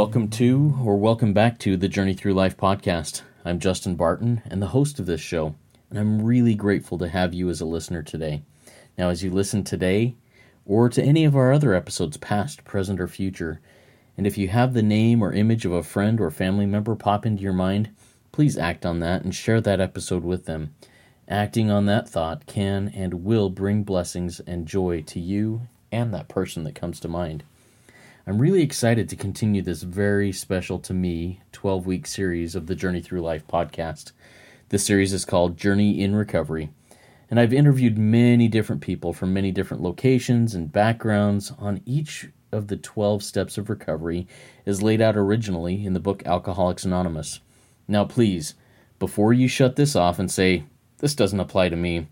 Welcome 0.00 0.28
to, 0.28 0.78
or 0.82 0.96
welcome 0.96 1.34
back 1.34 1.58
to, 1.58 1.76
the 1.76 1.86
Journey 1.86 2.14
Through 2.14 2.32
Life 2.32 2.56
podcast. 2.56 3.20
I'm 3.44 3.58
Justin 3.58 3.96
Barton 3.96 4.40
and 4.46 4.62
the 4.62 4.68
host 4.68 4.98
of 4.98 5.04
this 5.04 5.20
show, 5.20 5.54
and 5.90 5.98
I'm 5.98 6.24
really 6.24 6.54
grateful 6.54 6.96
to 6.96 7.08
have 7.10 7.34
you 7.34 7.50
as 7.50 7.60
a 7.60 7.66
listener 7.66 8.02
today. 8.02 8.42
Now, 8.96 9.10
as 9.10 9.22
you 9.22 9.30
listen 9.30 9.62
today, 9.62 10.16
or 10.64 10.88
to 10.88 11.02
any 11.02 11.26
of 11.26 11.36
our 11.36 11.52
other 11.52 11.74
episodes, 11.74 12.16
past, 12.16 12.64
present, 12.64 12.98
or 12.98 13.08
future, 13.08 13.60
and 14.16 14.26
if 14.26 14.38
you 14.38 14.48
have 14.48 14.72
the 14.72 14.82
name 14.82 15.22
or 15.22 15.34
image 15.34 15.66
of 15.66 15.72
a 15.72 15.82
friend 15.82 16.18
or 16.18 16.30
family 16.30 16.64
member 16.64 16.96
pop 16.96 17.26
into 17.26 17.42
your 17.42 17.52
mind, 17.52 17.90
please 18.32 18.56
act 18.56 18.86
on 18.86 19.00
that 19.00 19.22
and 19.22 19.34
share 19.34 19.60
that 19.60 19.82
episode 19.82 20.24
with 20.24 20.46
them. 20.46 20.74
Acting 21.28 21.70
on 21.70 21.84
that 21.84 22.08
thought 22.08 22.46
can 22.46 22.90
and 22.94 23.22
will 23.22 23.50
bring 23.50 23.82
blessings 23.82 24.40
and 24.40 24.66
joy 24.66 25.02
to 25.02 25.20
you 25.20 25.68
and 25.92 26.14
that 26.14 26.28
person 26.28 26.64
that 26.64 26.74
comes 26.74 27.00
to 27.00 27.08
mind. 27.08 27.44
I'm 28.26 28.38
really 28.38 28.62
excited 28.62 29.08
to 29.08 29.16
continue 29.16 29.62
this 29.62 29.82
very 29.82 30.30
special 30.30 30.78
to 30.80 30.92
me 30.92 31.40
12 31.52 31.86
week 31.86 32.06
series 32.06 32.54
of 32.54 32.66
the 32.66 32.74
Journey 32.74 33.00
Through 33.00 33.22
Life 33.22 33.46
podcast. 33.46 34.12
This 34.68 34.84
series 34.84 35.14
is 35.14 35.24
called 35.24 35.56
Journey 35.56 36.02
in 36.02 36.14
Recovery, 36.14 36.68
and 37.30 37.40
I've 37.40 37.54
interviewed 37.54 37.96
many 37.96 38.46
different 38.46 38.82
people 38.82 39.14
from 39.14 39.32
many 39.32 39.50
different 39.50 39.82
locations 39.82 40.54
and 40.54 40.70
backgrounds 40.70 41.50
on 41.58 41.80
each 41.86 42.28
of 42.52 42.68
the 42.68 42.76
12 42.76 43.22
steps 43.22 43.56
of 43.56 43.70
recovery 43.70 44.28
as 44.66 44.82
laid 44.82 45.00
out 45.00 45.16
originally 45.16 45.86
in 45.86 45.94
the 45.94 45.98
book 45.98 46.22
Alcoholics 46.26 46.84
Anonymous. 46.84 47.40
Now, 47.88 48.04
please, 48.04 48.52
before 48.98 49.32
you 49.32 49.48
shut 49.48 49.76
this 49.76 49.96
off 49.96 50.18
and 50.18 50.30
say, 50.30 50.64
This 50.98 51.14
doesn't 51.14 51.40
apply 51.40 51.70
to 51.70 51.76
me, 51.76 52.08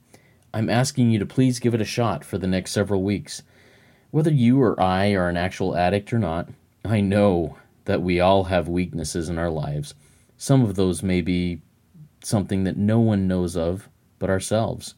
I'm 0.54 0.70
asking 0.70 1.10
you 1.10 1.18
to 1.18 1.26
please 1.26 1.60
give 1.60 1.74
it 1.74 1.82
a 1.82 1.84
shot 1.84 2.24
for 2.24 2.38
the 2.38 2.46
next 2.46 2.70
several 2.70 3.02
weeks. 3.02 3.42
Whether 4.10 4.30
you 4.30 4.62
or 4.62 4.80
I 4.80 5.12
are 5.12 5.28
an 5.28 5.36
actual 5.36 5.76
addict 5.76 6.14
or 6.14 6.18
not, 6.18 6.48
I 6.82 7.00
know 7.00 7.58
that 7.84 8.00
we 8.00 8.20
all 8.20 8.44
have 8.44 8.66
weaknesses 8.66 9.28
in 9.28 9.36
our 9.36 9.50
lives. 9.50 9.94
Some 10.38 10.62
of 10.64 10.76
those 10.76 11.02
may 11.02 11.20
be 11.20 11.60
something 12.24 12.64
that 12.64 12.78
no 12.78 13.00
one 13.00 13.28
knows 13.28 13.54
of 13.54 13.88
but 14.18 14.30
ourselves. 14.30 14.94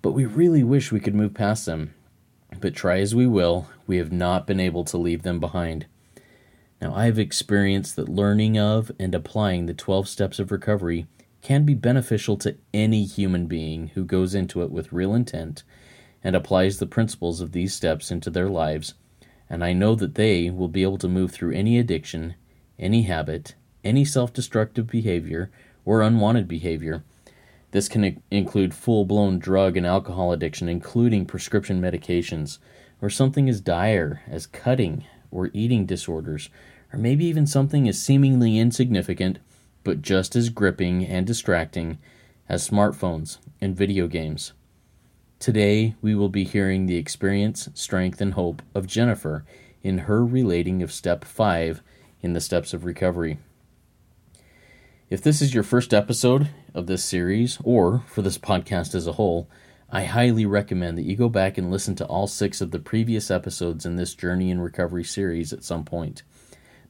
But 0.00 0.12
we 0.12 0.26
really 0.26 0.62
wish 0.62 0.92
we 0.92 1.00
could 1.00 1.14
move 1.14 1.34
past 1.34 1.66
them. 1.66 1.94
But 2.60 2.76
try 2.76 3.00
as 3.00 3.14
we 3.14 3.26
will, 3.26 3.68
we 3.88 3.96
have 3.96 4.12
not 4.12 4.46
been 4.46 4.60
able 4.60 4.84
to 4.84 4.96
leave 4.96 5.22
them 5.22 5.40
behind. 5.40 5.86
Now, 6.80 6.94
I 6.94 7.06
have 7.06 7.18
experienced 7.18 7.96
that 7.96 8.08
learning 8.08 8.58
of 8.58 8.92
and 9.00 9.14
applying 9.14 9.66
the 9.66 9.74
12 9.74 10.08
steps 10.08 10.38
of 10.38 10.52
recovery 10.52 11.06
can 11.42 11.64
be 11.64 11.74
beneficial 11.74 12.36
to 12.38 12.56
any 12.72 13.04
human 13.04 13.46
being 13.46 13.88
who 13.88 14.04
goes 14.04 14.34
into 14.34 14.62
it 14.62 14.70
with 14.70 14.92
real 14.92 15.14
intent 15.14 15.64
and 16.26 16.34
applies 16.34 16.78
the 16.78 16.86
principles 16.88 17.40
of 17.40 17.52
these 17.52 17.72
steps 17.72 18.10
into 18.10 18.28
their 18.30 18.48
lives, 18.48 18.94
and 19.48 19.62
I 19.62 19.72
know 19.72 19.94
that 19.94 20.16
they 20.16 20.50
will 20.50 20.66
be 20.66 20.82
able 20.82 20.98
to 20.98 21.08
move 21.08 21.30
through 21.30 21.52
any 21.54 21.78
addiction, 21.78 22.34
any 22.80 23.02
habit, 23.02 23.54
any 23.84 24.04
self 24.04 24.32
destructive 24.32 24.88
behavior, 24.88 25.52
or 25.84 26.02
unwanted 26.02 26.48
behavior. 26.48 27.04
This 27.70 27.88
can 27.88 28.20
include 28.28 28.74
full 28.74 29.04
blown 29.04 29.38
drug 29.38 29.76
and 29.76 29.86
alcohol 29.86 30.32
addiction, 30.32 30.68
including 30.68 31.26
prescription 31.26 31.80
medications, 31.80 32.58
or 33.00 33.08
something 33.08 33.48
as 33.48 33.60
dire 33.60 34.22
as 34.26 34.48
cutting 34.48 35.04
or 35.30 35.50
eating 35.52 35.86
disorders, 35.86 36.50
or 36.92 36.98
maybe 36.98 37.24
even 37.24 37.46
something 37.46 37.88
as 37.88 38.02
seemingly 38.02 38.58
insignificant 38.58 39.38
but 39.84 40.02
just 40.02 40.34
as 40.34 40.48
gripping 40.48 41.06
and 41.06 41.24
distracting 41.24 41.98
as 42.48 42.68
smartphones 42.68 43.38
and 43.60 43.76
video 43.76 44.08
games. 44.08 44.54
Today, 45.38 45.94
we 46.00 46.14
will 46.14 46.30
be 46.30 46.44
hearing 46.44 46.86
the 46.86 46.96
experience, 46.96 47.68
strength, 47.74 48.20
and 48.22 48.32
hope 48.32 48.62
of 48.74 48.86
Jennifer 48.86 49.44
in 49.82 49.98
her 49.98 50.24
relating 50.24 50.82
of 50.82 50.90
step 50.90 51.24
5 51.24 51.82
in 52.22 52.32
the 52.32 52.40
steps 52.40 52.72
of 52.72 52.86
recovery. 52.86 53.38
If 55.10 55.22
this 55.22 55.42
is 55.42 55.52
your 55.52 55.62
first 55.62 55.92
episode 55.92 56.48
of 56.74 56.86
this 56.86 57.04
series, 57.04 57.58
or 57.62 58.02
for 58.08 58.22
this 58.22 58.38
podcast 58.38 58.94
as 58.94 59.06
a 59.06 59.12
whole, 59.12 59.48
I 59.90 60.04
highly 60.04 60.46
recommend 60.46 60.96
that 60.96 61.04
you 61.04 61.14
go 61.14 61.28
back 61.28 61.58
and 61.58 61.70
listen 61.70 61.94
to 61.96 62.06
all 62.06 62.26
six 62.26 62.62
of 62.62 62.70
the 62.70 62.78
previous 62.78 63.30
episodes 63.30 63.84
in 63.84 63.96
this 63.96 64.14
Journey 64.14 64.50
in 64.50 64.60
Recovery 64.60 65.04
series 65.04 65.52
at 65.52 65.62
some 65.62 65.84
point. 65.84 66.22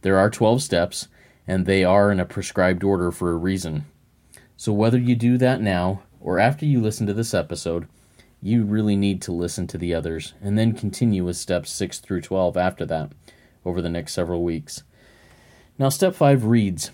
There 0.03 0.19
are 0.19 0.31
12 0.31 0.63
steps, 0.63 1.09
and 1.49 1.67
they 1.67 1.85
are 1.85 2.13
in 2.13 2.21
a 2.21 2.25
prescribed 2.25 2.85
order 2.85 3.11
for 3.11 3.33
a 3.33 3.37
reason. 3.37 3.87
So, 4.57 4.73
whether 4.73 4.99
you 4.99 5.17
do 5.17 5.37
that 5.37 5.61
now 5.61 6.03
or 6.21 6.39
after 6.39 6.65
you 6.65 6.81
listen 6.81 7.07
to 7.09 7.13
this 7.13 7.35
episode, 7.35 7.89
you 8.47 8.63
really 8.65 8.95
need 8.95 9.21
to 9.21 9.33
listen 9.33 9.67
to 9.67 9.77
the 9.77 9.93
others 9.93 10.35
and 10.41 10.57
then 10.57 10.73
continue 10.73 11.25
with 11.25 11.37
steps 11.37 11.69
6 11.73 11.99
through 11.99 12.21
12 12.21 12.57
after 12.57 12.87
that 12.87 13.11
over 13.65 13.83
the 13.83 13.89
next 13.89 14.13
several 14.13 14.45
weeks. 14.45 14.85
Now, 15.79 15.89
step 15.89 16.15
5 16.15 16.45
reads 16.45 16.93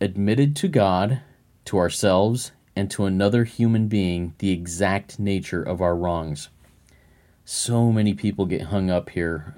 Admitted 0.00 0.54
to 0.56 0.68
God, 0.68 1.22
to 1.64 1.78
ourselves, 1.78 2.52
and 2.76 2.88
to 2.92 3.04
another 3.04 3.42
human 3.42 3.88
being 3.88 4.34
the 4.38 4.52
exact 4.52 5.18
nature 5.18 5.60
of 5.60 5.82
our 5.82 5.96
wrongs. 5.96 6.50
So 7.44 7.90
many 7.90 8.14
people 8.14 8.46
get 8.46 8.62
hung 8.62 8.88
up 8.88 9.10
here 9.10 9.56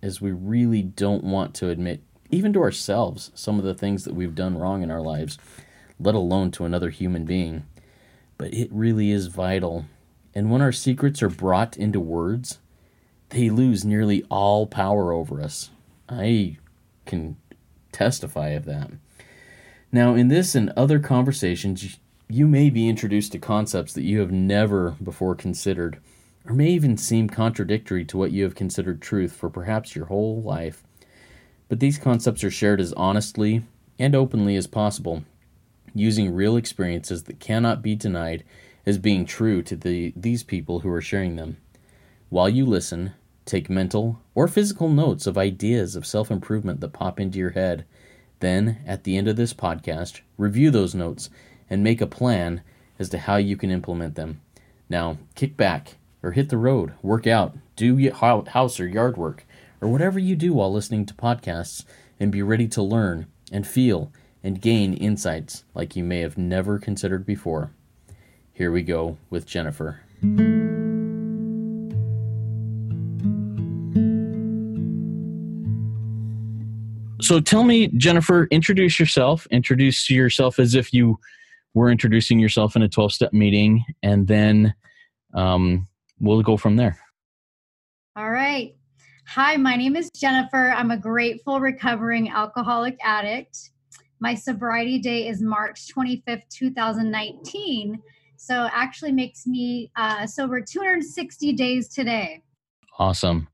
as 0.00 0.22
we 0.22 0.32
really 0.32 0.80
don't 0.80 1.24
want 1.24 1.54
to 1.56 1.68
admit, 1.68 2.00
even 2.30 2.54
to 2.54 2.62
ourselves, 2.62 3.30
some 3.34 3.58
of 3.58 3.66
the 3.66 3.74
things 3.74 4.04
that 4.04 4.14
we've 4.14 4.34
done 4.34 4.56
wrong 4.56 4.82
in 4.82 4.90
our 4.90 5.02
lives, 5.02 5.36
let 5.98 6.14
alone 6.14 6.50
to 6.52 6.64
another 6.64 6.88
human 6.88 7.26
being. 7.26 7.64
But 8.38 8.54
it 8.54 8.70
really 8.72 9.10
is 9.10 9.26
vital 9.26 9.84
and 10.34 10.50
when 10.50 10.62
our 10.62 10.72
secrets 10.72 11.22
are 11.22 11.28
brought 11.28 11.76
into 11.76 12.00
words, 12.00 12.58
they 13.30 13.50
lose 13.50 13.84
nearly 13.84 14.24
all 14.30 14.66
power 14.66 15.12
over 15.12 15.40
us. 15.40 15.70
I 16.08 16.58
can 17.06 17.36
testify 17.92 18.50
of 18.50 18.64
that. 18.66 18.90
Now, 19.92 20.14
in 20.14 20.28
this 20.28 20.54
and 20.54 20.70
other 20.70 20.98
conversations, 21.00 21.98
you 22.28 22.46
may 22.46 22.70
be 22.70 22.88
introduced 22.88 23.32
to 23.32 23.38
concepts 23.38 23.92
that 23.94 24.04
you 24.04 24.20
have 24.20 24.30
never 24.30 24.92
before 25.02 25.34
considered, 25.34 25.98
or 26.44 26.54
may 26.54 26.70
even 26.70 26.96
seem 26.96 27.28
contradictory 27.28 28.04
to 28.04 28.16
what 28.16 28.30
you 28.30 28.44
have 28.44 28.54
considered 28.54 29.02
truth 29.02 29.32
for 29.32 29.50
perhaps 29.50 29.96
your 29.96 30.06
whole 30.06 30.40
life. 30.42 30.84
But 31.68 31.80
these 31.80 31.98
concepts 31.98 32.44
are 32.44 32.50
shared 32.50 32.80
as 32.80 32.92
honestly 32.92 33.62
and 33.98 34.14
openly 34.14 34.56
as 34.56 34.66
possible, 34.66 35.24
using 35.92 36.32
real 36.32 36.56
experiences 36.56 37.24
that 37.24 37.40
cannot 37.40 37.82
be 37.82 37.96
denied 37.96 38.44
as 38.86 38.98
being 38.98 39.24
true 39.24 39.62
to 39.62 39.76
the, 39.76 40.12
these 40.16 40.42
people 40.42 40.80
who 40.80 40.90
are 40.90 41.00
sharing 41.00 41.36
them. 41.36 41.56
While 42.28 42.48
you 42.48 42.64
listen, 42.64 43.12
take 43.44 43.68
mental 43.68 44.20
or 44.34 44.46
physical 44.48 44.88
notes 44.88 45.26
of 45.26 45.36
ideas 45.36 45.96
of 45.96 46.06
self 46.06 46.30
improvement 46.30 46.80
that 46.80 46.92
pop 46.92 47.18
into 47.18 47.38
your 47.38 47.50
head. 47.50 47.84
Then, 48.40 48.78
at 48.86 49.04
the 49.04 49.16
end 49.16 49.28
of 49.28 49.36
this 49.36 49.52
podcast, 49.52 50.20
review 50.38 50.70
those 50.70 50.94
notes 50.94 51.28
and 51.68 51.84
make 51.84 52.00
a 52.00 52.06
plan 52.06 52.62
as 52.98 53.08
to 53.10 53.18
how 53.18 53.36
you 53.36 53.56
can 53.56 53.70
implement 53.70 54.14
them. 54.14 54.40
Now, 54.88 55.18
kick 55.34 55.56
back 55.56 55.96
or 56.22 56.32
hit 56.32 56.48
the 56.48 56.56
road, 56.56 56.92
work 57.02 57.26
out, 57.26 57.56
do 57.76 58.10
house 58.12 58.80
or 58.80 58.86
yard 58.86 59.16
work, 59.16 59.46
or 59.80 59.88
whatever 59.88 60.18
you 60.18 60.36
do 60.36 60.52
while 60.52 60.72
listening 60.72 61.06
to 61.06 61.14
podcasts, 61.14 61.84
and 62.18 62.30
be 62.30 62.42
ready 62.42 62.68
to 62.68 62.82
learn 62.82 63.26
and 63.50 63.66
feel 63.66 64.12
and 64.42 64.60
gain 64.60 64.94
insights 64.94 65.64
like 65.74 65.96
you 65.96 66.04
may 66.04 66.20
have 66.20 66.38
never 66.38 66.78
considered 66.78 67.26
before. 67.26 67.72
Here 68.60 68.70
we 68.70 68.82
go 68.82 69.16
with 69.30 69.46
Jennifer. 69.46 70.02
So 77.22 77.40
tell 77.40 77.64
me, 77.64 77.86
Jennifer, 77.96 78.48
introduce 78.50 79.00
yourself. 79.00 79.46
Introduce 79.50 80.10
yourself 80.10 80.58
as 80.58 80.74
if 80.74 80.92
you 80.92 81.18
were 81.72 81.90
introducing 81.90 82.38
yourself 82.38 82.76
in 82.76 82.82
a 82.82 82.88
12 82.90 83.14
step 83.14 83.32
meeting, 83.32 83.82
and 84.02 84.28
then 84.28 84.74
um, 85.32 85.88
we'll 86.20 86.42
go 86.42 86.58
from 86.58 86.76
there. 86.76 86.98
All 88.14 88.30
right. 88.30 88.76
Hi, 89.28 89.56
my 89.56 89.76
name 89.76 89.96
is 89.96 90.10
Jennifer. 90.10 90.74
I'm 90.76 90.90
a 90.90 90.98
grateful 90.98 91.60
recovering 91.60 92.28
alcoholic 92.28 92.98
addict. 93.02 93.70
My 94.20 94.34
sobriety 94.34 94.98
date 94.98 95.28
is 95.28 95.40
March 95.40 95.88
25th, 95.96 96.42
2019. 96.50 98.02
So 98.42 98.70
actually 98.72 99.12
makes 99.12 99.46
me 99.46 99.92
uh, 99.96 100.26
sober 100.26 100.62
260 100.62 101.52
days 101.52 101.88
today. 101.88 102.42
Awesome. 102.98 103.46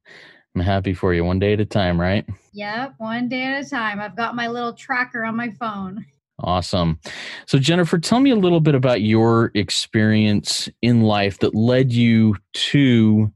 I'm 0.55 0.61
happy 0.61 0.95
for 0.95 1.13
you. 1.13 1.25
One 1.25 1.41
day 1.41 1.55
at 1.55 1.61
a 1.61 1.65
time, 1.65 2.01
right? 2.01 2.25
Yep, 2.53 2.95
one 2.99 3.29
day 3.29 3.43
at 3.43 3.67
a 3.67 3.69
time. 3.69 3.99
I've 3.99 4.17
got 4.17 4.37
my 4.37 4.47
little 4.47 4.73
tracker 4.73 5.25
on 5.25 5.37
my 5.37 5.51
phone. 5.51 6.07
Awesome. 6.39 7.01
So, 7.47 7.59
Jennifer, 7.59 7.99
tell 7.99 8.21
me 8.21 8.31
a 8.31 8.37
little 8.37 8.61
bit 8.61 8.77
about 8.77 9.03
your 9.03 9.51
experience 9.57 10.69
in 10.83 11.03
life 11.03 11.41
that 11.41 11.57
led 11.57 11.91
you 11.93 12.37
to 12.53 13.33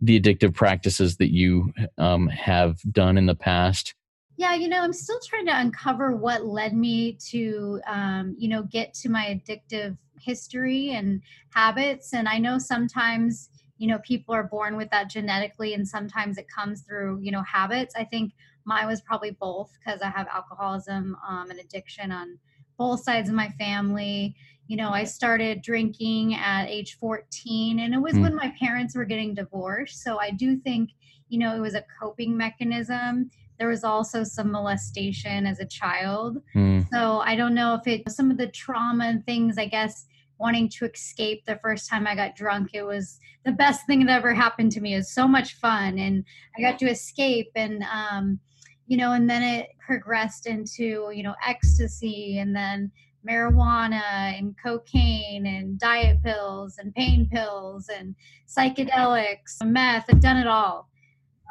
the 0.00 0.20
addictive 0.20 0.54
practices 0.54 1.16
that 1.16 1.34
you 1.34 1.72
um, 1.98 2.28
have 2.28 2.78
done 2.92 3.18
in 3.18 3.26
the 3.26 3.34
past. 3.34 3.92
Yeah, 4.36 4.54
you 4.54 4.68
know, 4.68 4.82
I'm 4.82 4.92
still 4.92 5.18
trying 5.26 5.46
to 5.46 5.58
uncover 5.58 6.14
what 6.14 6.44
led 6.44 6.76
me 6.76 7.14
to, 7.30 7.80
um, 7.88 8.36
you 8.38 8.48
know, 8.48 8.62
get 8.62 8.94
to 8.94 9.08
my 9.08 9.24
addictive 9.24 9.96
history 10.20 10.90
and 10.90 11.22
habits. 11.54 12.12
And 12.12 12.28
I 12.28 12.38
know 12.38 12.58
sometimes, 12.58 13.50
you 13.78 13.86
know, 13.86 13.98
people 13.98 14.34
are 14.34 14.44
born 14.44 14.76
with 14.76 14.90
that 14.90 15.10
genetically, 15.10 15.74
and 15.74 15.86
sometimes 15.86 16.38
it 16.38 16.46
comes 16.48 16.82
through, 16.82 17.20
you 17.20 17.30
know, 17.30 17.42
habits. 17.42 17.94
I 17.96 18.04
think 18.04 18.32
mine 18.64 18.86
was 18.86 19.00
probably 19.00 19.30
both 19.30 19.72
because 19.78 20.02
I 20.02 20.10
have 20.10 20.28
alcoholism 20.28 21.16
um, 21.26 21.50
and 21.50 21.60
addiction 21.60 22.12
on 22.12 22.38
both 22.76 23.02
sides 23.02 23.28
of 23.28 23.34
my 23.34 23.48
family. 23.58 24.34
You 24.66 24.76
know, 24.76 24.90
I 24.90 25.04
started 25.04 25.62
drinking 25.62 26.34
at 26.34 26.66
age 26.66 26.98
14, 26.98 27.80
and 27.80 27.94
it 27.94 27.98
was 27.98 28.14
mm. 28.14 28.22
when 28.22 28.34
my 28.34 28.52
parents 28.58 28.96
were 28.96 29.04
getting 29.04 29.34
divorced. 29.34 30.02
So 30.02 30.18
I 30.18 30.30
do 30.30 30.56
think, 30.56 30.90
you 31.28 31.38
know, 31.38 31.54
it 31.54 31.60
was 31.60 31.74
a 31.74 31.84
coping 32.00 32.36
mechanism. 32.36 33.30
There 33.58 33.68
was 33.68 33.84
also 33.84 34.22
some 34.24 34.50
molestation 34.50 35.46
as 35.46 35.60
a 35.60 35.66
child. 35.66 36.42
Mm. 36.54 36.86
So 36.92 37.20
I 37.20 37.36
don't 37.36 37.54
know 37.54 37.74
if 37.74 37.86
it, 37.86 38.10
some 38.10 38.30
of 38.30 38.36
the 38.36 38.48
trauma 38.48 39.04
and 39.04 39.24
things, 39.24 39.58
I 39.58 39.66
guess, 39.66 40.06
wanting 40.38 40.68
to 40.68 40.84
escape 40.86 41.44
the 41.46 41.58
first 41.62 41.88
time 41.88 42.06
I 42.06 42.14
got 42.14 42.36
drunk. 42.36 42.70
It 42.74 42.82
was 42.82 43.18
the 43.44 43.52
best 43.52 43.86
thing 43.86 44.04
that 44.06 44.18
ever 44.18 44.34
happened 44.34 44.72
to 44.72 44.80
me. 44.80 44.94
It 44.94 44.98
was 44.98 45.10
so 45.10 45.26
much 45.26 45.54
fun, 45.54 45.98
and 45.98 46.24
I 46.56 46.60
got 46.60 46.78
to 46.80 46.90
escape. 46.90 47.50
And 47.54 47.84
um, 47.84 48.40
you 48.86 48.96
know, 48.96 49.12
and 49.12 49.28
then 49.28 49.42
it 49.42 49.68
progressed 49.78 50.46
into 50.46 51.10
you 51.12 51.22
know 51.22 51.34
ecstasy, 51.46 52.38
and 52.38 52.54
then 52.54 52.90
marijuana 53.26 54.38
and 54.38 54.54
cocaine 54.62 55.46
and 55.46 55.78
diet 55.80 56.22
pills 56.22 56.76
and 56.78 56.94
pain 56.94 57.28
pills 57.32 57.88
and 57.88 58.14
psychedelics, 58.46 59.64
meth. 59.64 60.06
I've 60.08 60.20
done 60.20 60.36
it 60.36 60.46
all, 60.46 60.88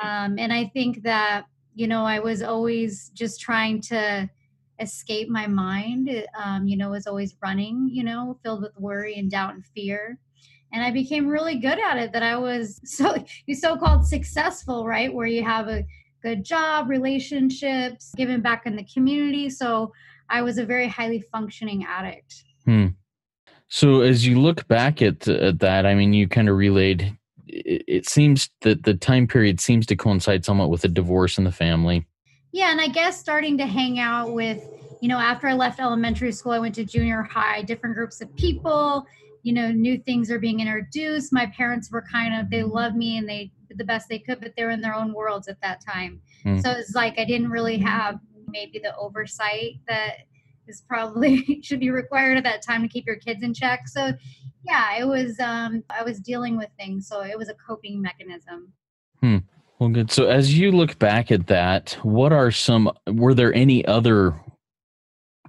um, 0.03 0.37
and 0.37 0.53
I 0.53 0.69
think 0.73 1.03
that 1.03 1.45
you 1.75 1.87
know 1.87 2.05
I 2.05 2.19
was 2.19 2.41
always 2.41 3.09
just 3.13 3.39
trying 3.39 3.81
to 3.81 4.29
escape 4.79 5.29
my 5.29 5.47
mind 5.47 6.09
um, 6.43 6.67
you 6.67 6.75
know 6.75 6.89
was 6.89 7.07
always 7.07 7.35
running 7.41 7.89
you 7.91 8.03
know 8.03 8.37
filled 8.43 8.61
with 8.61 8.77
worry 8.77 9.15
and 9.15 9.29
doubt 9.29 9.53
and 9.53 9.65
fear. 9.65 10.17
And 10.73 10.83
i 10.83 10.91
became 10.91 11.27
really 11.27 11.57
good 11.57 11.79
at 11.79 11.97
it 11.97 12.11
that 12.13 12.23
i 12.23 12.35
was 12.35 12.81
so 12.97 13.15
you 13.45 13.55
so-called 13.55 14.05
successful 14.05 14.85
right? 14.85 15.13
Where 15.13 15.27
you 15.27 15.43
have 15.43 15.67
a 15.67 15.85
good 16.23 16.43
job 16.43 16.89
relationships 16.89 18.11
giving 18.17 18.41
back 18.41 18.65
in 18.65 18.75
the 18.75 18.85
community. 18.85 19.49
So 19.49 19.93
i 20.29 20.41
was 20.41 20.57
a 20.57 20.65
very 20.65 20.87
highly 20.87 21.21
functioning 21.31 21.85
addict. 21.85 22.43
Hmm. 22.65 22.87
so 23.67 24.01
as 24.01 24.25
you 24.25 24.39
look 24.39 24.67
back 24.67 25.01
at, 25.01 25.27
at 25.27 25.59
that 25.59 25.85
i 25.85 25.93
mean 25.93 26.13
you 26.13 26.27
kind 26.27 26.49
of 26.49 26.57
relayed 26.57 27.15
it, 27.55 27.83
it 27.87 28.09
seems 28.09 28.49
that 28.61 28.83
the 28.83 28.93
time 28.93 29.27
period 29.27 29.59
seems 29.59 29.85
to 29.85 29.95
coincide 29.95 30.45
somewhat 30.45 30.69
with 30.69 30.83
a 30.83 30.89
divorce 30.89 31.37
in 31.37 31.43
the 31.43 31.51
family 31.51 32.05
yeah, 32.55 32.71
and 32.71 32.79
I 32.79 32.87
guess 32.87 33.19
starting 33.19 33.57
to 33.57 33.65
hang 33.65 33.99
out 33.99 34.31
with, 34.31 34.63
you 35.01 35.09
know, 35.09 35.17
after 35.17 35.45
I 35.45 35.51
left 35.51 35.81
elementary 35.81 36.31
school, 36.31 36.53
I 36.53 36.59
went 36.59 36.73
to 36.75 36.85
junior 36.85 37.21
high, 37.21 37.61
different 37.63 37.97
groups 37.97 38.21
of 38.21 38.33
people, 38.37 39.05
you 39.43 39.51
know, 39.51 39.73
new 39.73 39.97
things 39.97 40.31
are 40.31 40.39
being 40.39 40.61
introduced. 40.61 41.33
My 41.33 41.47
parents 41.47 41.91
were 41.91 42.01
kind 42.09 42.33
of, 42.33 42.49
they 42.49 42.63
loved 42.63 42.95
me 42.95 43.17
and 43.17 43.27
they 43.27 43.51
did 43.67 43.77
the 43.77 43.83
best 43.83 44.07
they 44.07 44.19
could, 44.19 44.39
but 44.39 44.53
they 44.55 44.63
were 44.63 44.69
in 44.69 44.79
their 44.79 44.95
own 44.95 45.11
worlds 45.11 45.49
at 45.49 45.59
that 45.63 45.81
time. 45.85 46.21
Mm. 46.45 46.63
So 46.63 46.71
it's 46.71 46.95
like 46.95 47.19
I 47.19 47.25
didn't 47.25 47.49
really 47.49 47.77
have 47.79 48.21
maybe 48.47 48.79
the 48.79 48.95
oversight 48.95 49.73
that 49.89 50.19
is 50.65 50.81
probably 50.87 51.59
should 51.61 51.81
be 51.81 51.89
required 51.89 52.37
at 52.37 52.45
that 52.45 52.61
time 52.61 52.83
to 52.83 52.87
keep 52.87 53.05
your 53.05 53.17
kids 53.17 53.43
in 53.43 53.53
check. 53.53 53.89
So 53.89 54.13
yeah, 54.65 54.97
it 54.97 55.07
was 55.07 55.39
um 55.39 55.83
I 55.89 56.03
was 56.03 56.19
dealing 56.19 56.57
with 56.57 56.69
things, 56.77 57.07
so 57.07 57.21
it 57.21 57.37
was 57.37 57.49
a 57.49 57.55
coping 57.55 58.01
mechanism. 58.01 58.73
Hmm. 59.21 59.37
Well, 59.79 59.89
good. 59.89 60.09
So, 60.09 60.27
as 60.27 60.57
you 60.57 60.71
look 60.71 60.97
back 60.99 61.31
at 61.31 61.47
that, 61.47 61.97
what 62.03 62.31
are 62.31 62.49
some, 62.49 62.89
were 63.07 63.33
there 63.33 63.53
any 63.53 63.85
other 63.85 64.39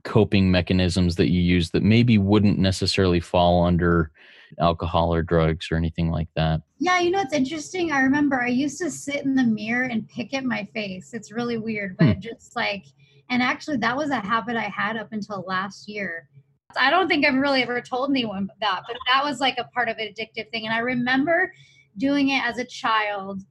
coping 0.02 0.50
mechanisms 0.50 1.14
that 1.16 1.30
you 1.30 1.40
use 1.40 1.70
that 1.70 1.82
maybe 1.82 2.18
wouldn't 2.18 2.58
necessarily 2.58 3.20
fall 3.20 3.64
under 3.64 4.10
alcohol 4.58 5.14
or 5.14 5.22
drugs 5.22 5.68
or 5.70 5.76
anything 5.76 6.10
like 6.10 6.28
that? 6.34 6.62
Yeah, 6.78 6.98
you 6.98 7.10
know, 7.10 7.20
it's 7.20 7.34
interesting. 7.34 7.92
I 7.92 8.00
remember 8.00 8.40
I 8.42 8.48
used 8.48 8.78
to 8.78 8.90
sit 8.90 9.24
in 9.24 9.36
the 9.36 9.44
mirror 9.44 9.84
and 9.84 10.08
pick 10.08 10.34
at 10.34 10.44
my 10.44 10.64
face. 10.74 11.14
It's 11.14 11.30
really 11.30 11.58
weird, 11.58 11.96
but 11.96 12.14
hmm. 12.14 12.20
just 12.20 12.56
like, 12.56 12.84
and 13.30 13.42
actually, 13.42 13.76
that 13.78 13.96
was 13.96 14.10
a 14.10 14.16
habit 14.16 14.56
I 14.56 14.68
had 14.68 14.96
up 14.96 15.12
until 15.12 15.44
last 15.46 15.88
year. 15.88 16.28
I 16.76 16.90
don't 16.90 17.08
think 17.08 17.24
I've 17.24 17.34
really 17.34 17.62
ever 17.62 17.80
told 17.80 18.10
anyone 18.10 18.48
that, 18.60 18.82
but 18.86 18.96
that 19.08 19.24
was 19.24 19.40
like 19.40 19.58
a 19.58 19.64
part 19.64 19.88
of 19.88 19.98
an 19.98 20.08
addictive 20.08 20.50
thing. 20.50 20.66
And 20.66 20.74
I 20.74 20.78
remember 20.78 21.52
doing 21.98 22.30
it 22.30 22.42
as 22.44 22.58
a 22.58 22.64
child 22.64 23.42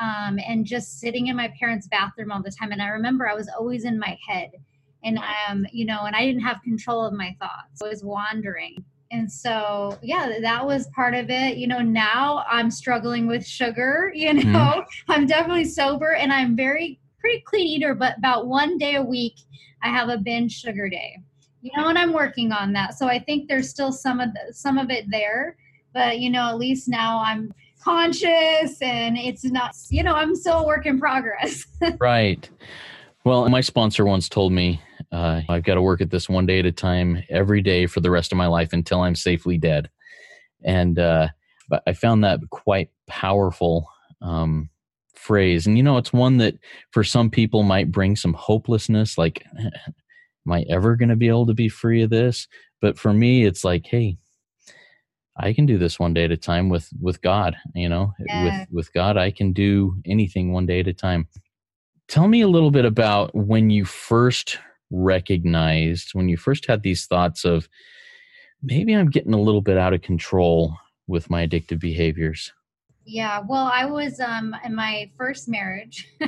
um, 0.00 0.38
and 0.46 0.66
just 0.66 0.98
sitting 0.98 1.28
in 1.28 1.36
my 1.36 1.52
parents' 1.58 1.88
bathroom 1.88 2.32
all 2.32 2.42
the 2.42 2.50
time. 2.50 2.72
And 2.72 2.82
I 2.82 2.88
remember 2.88 3.28
I 3.28 3.34
was 3.34 3.48
always 3.48 3.84
in 3.84 3.98
my 3.98 4.18
head, 4.26 4.50
and 5.02 5.18
um, 5.48 5.66
you 5.72 5.84
know, 5.84 6.02
and 6.04 6.16
I 6.16 6.24
didn't 6.24 6.42
have 6.42 6.62
control 6.62 7.04
of 7.04 7.12
my 7.12 7.36
thoughts. 7.40 7.82
I 7.82 7.88
was 7.88 8.02
wandering. 8.02 8.84
And 9.10 9.30
so, 9.30 9.96
yeah, 10.02 10.38
that 10.40 10.66
was 10.66 10.88
part 10.88 11.14
of 11.14 11.30
it. 11.30 11.56
You 11.56 11.68
know, 11.68 11.80
now 11.80 12.44
I'm 12.50 12.70
struggling 12.70 13.26
with 13.26 13.46
sugar. 13.46 14.12
You 14.16 14.32
know, 14.32 14.42
mm-hmm. 14.42 15.12
I'm 15.12 15.26
definitely 15.26 15.66
sober, 15.66 16.14
and 16.14 16.32
I'm 16.32 16.56
very 16.56 16.98
pretty 17.20 17.42
clean 17.46 17.66
eater. 17.66 17.94
But 17.94 18.18
about 18.18 18.48
one 18.48 18.78
day 18.78 18.96
a 18.96 19.02
week, 19.02 19.34
I 19.82 19.88
have 19.88 20.08
a 20.08 20.18
binge 20.18 20.58
sugar 20.58 20.88
day. 20.88 21.20
You 21.64 21.70
know, 21.78 21.88
and 21.88 21.96
I'm 21.96 22.12
working 22.12 22.52
on 22.52 22.74
that. 22.74 22.92
So 22.92 23.06
I 23.08 23.18
think 23.18 23.48
there's 23.48 23.70
still 23.70 23.90
some 23.90 24.20
of 24.20 24.28
the, 24.34 24.52
some 24.52 24.76
of 24.76 24.90
it 24.90 25.06
there. 25.10 25.56
But 25.94 26.18
you 26.18 26.28
know, 26.28 26.48
at 26.48 26.58
least 26.58 26.88
now 26.88 27.22
I'm 27.24 27.54
conscious 27.84 28.80
and 28.80 29.18
it's 29.18 29.44
not 29.44 29.76
you 29.90 30.02
know 30.02 30.14
i'm 30.14 30.34
still 30.34 30.60
a 30.60 30.66
work 30.66 30.86
in 30.86 30.98
progress. 30.98 31.66
Right. 32.00 32.48
Well 33.24 33.48
my 33.50 33.60
sponsor 33.60 34.06
once 34.06 34.28
told 34.28 34.52
me 34.52 34.80
uh, 35.12 35.42
i've 35.50 35.64
got 35.64 35.74
to 35.74 35.82
work 35.82 36.00
at 36.00 36.10
this 36.10 36.28
one 36.28 36.46
day 36.46 36.60
at 36.60 36.66
a 36.66 36.72
time 36.72 37.22
every 37.28 37.60
day 37.60 37.86
for 37.86 38.00
the 38.00 38.10
rest 38.10 38.32
of 38.32 38.38
my 38.38 38.46
life 38.46 38.72
until 38.72 39.02
i'm 39.02 39.14
safely 39.14 39.58
dead. 39.58 39.90
And 40.64 40.98
uh, 40.98 41.28
i 41.86 41.92
found 41.92 42.24
that 42.24 42.40
quite 42.50 42.88
powerful 43.06 43.86
um, 44.22 44.70
phrase. 45.14 45.66
And 45.66 45.76
you 45.76 45.82
know 45.82 45.98
it's 45.98 46.12
one 46.12 46.38
that 46.38 46.54
for 46.90 47.04
some 47.04 47.28
people 47.28 47.62
might 47.64 47.92
bring 47.92 48.16
some 48.16 48.32
hopelessness 48.32 49.18
like 49.18 49.44
am 50.46 50.52
i 50.52 50.64
ever 50.68 50.96
going 50.96 51.08
to 51.08 51.16
be 51.16 51.28
able 51.28 51.46
to 51.46 51.54
be 51.54 51.68
free 51.68 52.02
of 52.02 52.10
this 52.10 52.46
but 52.80 52.98
for 52.98 53.12
me 53.12 53.44
it's 53.44 53.64
like 53.64 53.86
hey 53.86 54.16
I 55.36 55.52
can 55.52 55.66
do 55.66 55.78
this 55.78 55.98
one 55.98 56.14
day 56.14 56.24
at 56.24 56.30
a 56.30 56.36
time 56.36 56.68
with 56.68 56.88
with 57.00 57.20
God, 57.20 57.56
you 57.74 57.88
know. 57.88 58.12
Yeah. 58.28 58.44
With 58.44 58.68
with 58.70 58.92
God 58.92 59.16
I 59.16 59.30
can 59.30 59.52
do 59.52 59.96
anything 60.04 60.52
one 60.52 60.66
day 60.66 60.80
at 60.80 60.86
a 60.86 60.92
time. 60.92 61.26
Tell 62.06 62.28
me 62.28 62.40
a 62.40 62.48
little 62.48 62.70
bit 62.70 62.84
about 62.84 63.34
when 63.34 63.70
you 63.70 63.84
first 63.84 64.58
recognized 64.90 66.10
when 66.12 66.28
you 66.28 66.36
first 66.36 66.66
had 66.66 66.82
these 66.82 67.06
thoughts 67.06 67.44
of 67.44 67.68
maybe 68.62 68.92
I'm 68.92 69.10
getting 69.10 69.34
a 69.34 69.40
little 69.40 69.62
bit 69.62 69.76
out 69.76 69.92
of 69.92 70.02
control 70.02 70.76
with 71.06 71.30
my 71.30 71.46
addictive 71.46 71.80
behaviors. 71.80 72.52
Yeah, 73.06 73.40
well, 73.46 73.70
I 73.72 73.84
was 73.84 74.20
um 74.20 74.54
in 74.64 74.74
my 74.74 75.10
first 75.16 75.48
marriage. 75.48 76.08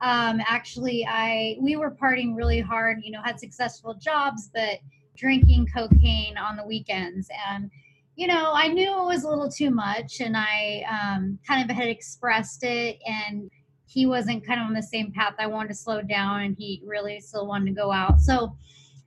um 0.00 0.40
actually 0.46 1.04
I 1.08 1.56
we 1.60 1.76
were 1.76 1.90
partying 1.90 2.36
really 2.36 2.60
hard, 2.60 2.98
you 3.02 3.10
know, 3.10 3.22
had 3.22 3.40
successful 3.40 3.94
jobs 3.94 4.50
but 4.54 4.78
drinking 5.16 5.66
cocaine 5.74 6.38
on 6.38 6.56
the 6.56 6.64
weekends 6.64 7.28
and 7.48 7.70
you 8.18 8.26
know, 8.26 8.50
I 8.52 8.66
knew 8.66 8.98
it 8.98 9.04
was 9.04 9.22
a 9.22 9.28
little 9.28 9.48
too 9.48 9.70
much, 9.70 10.20
and 10.20 10.36
I 10.36 10.82
um, 10.90 11.38
kind 11.46 11.70
of 11.70 11.74
had 11.74 11.86
expressed 11.86 12.64
it, 12.64 12.98
and 13.06 13.48
he 13.86 14.06
wasn't 14.06 14.44
kind 14.44 14.60
of 14.60 14.66
on 14.66 14.72
the 14.74 14.82
same 14.82 15.12
path. 15.12 15.34
I 15.38 15.46
wanted 15.46 15.68
to 15.68 15.74
slow 15.76 16.02
down, 16.02 16.40
and 16.40 16.56
he 16.58 16.82
really 16.84 17.20
still 17.20 17.46
wanted 17.46 17.66
to 17.66 17.80
go 17.80 17.92
out. 17.92 18.20
So 18.20 18.56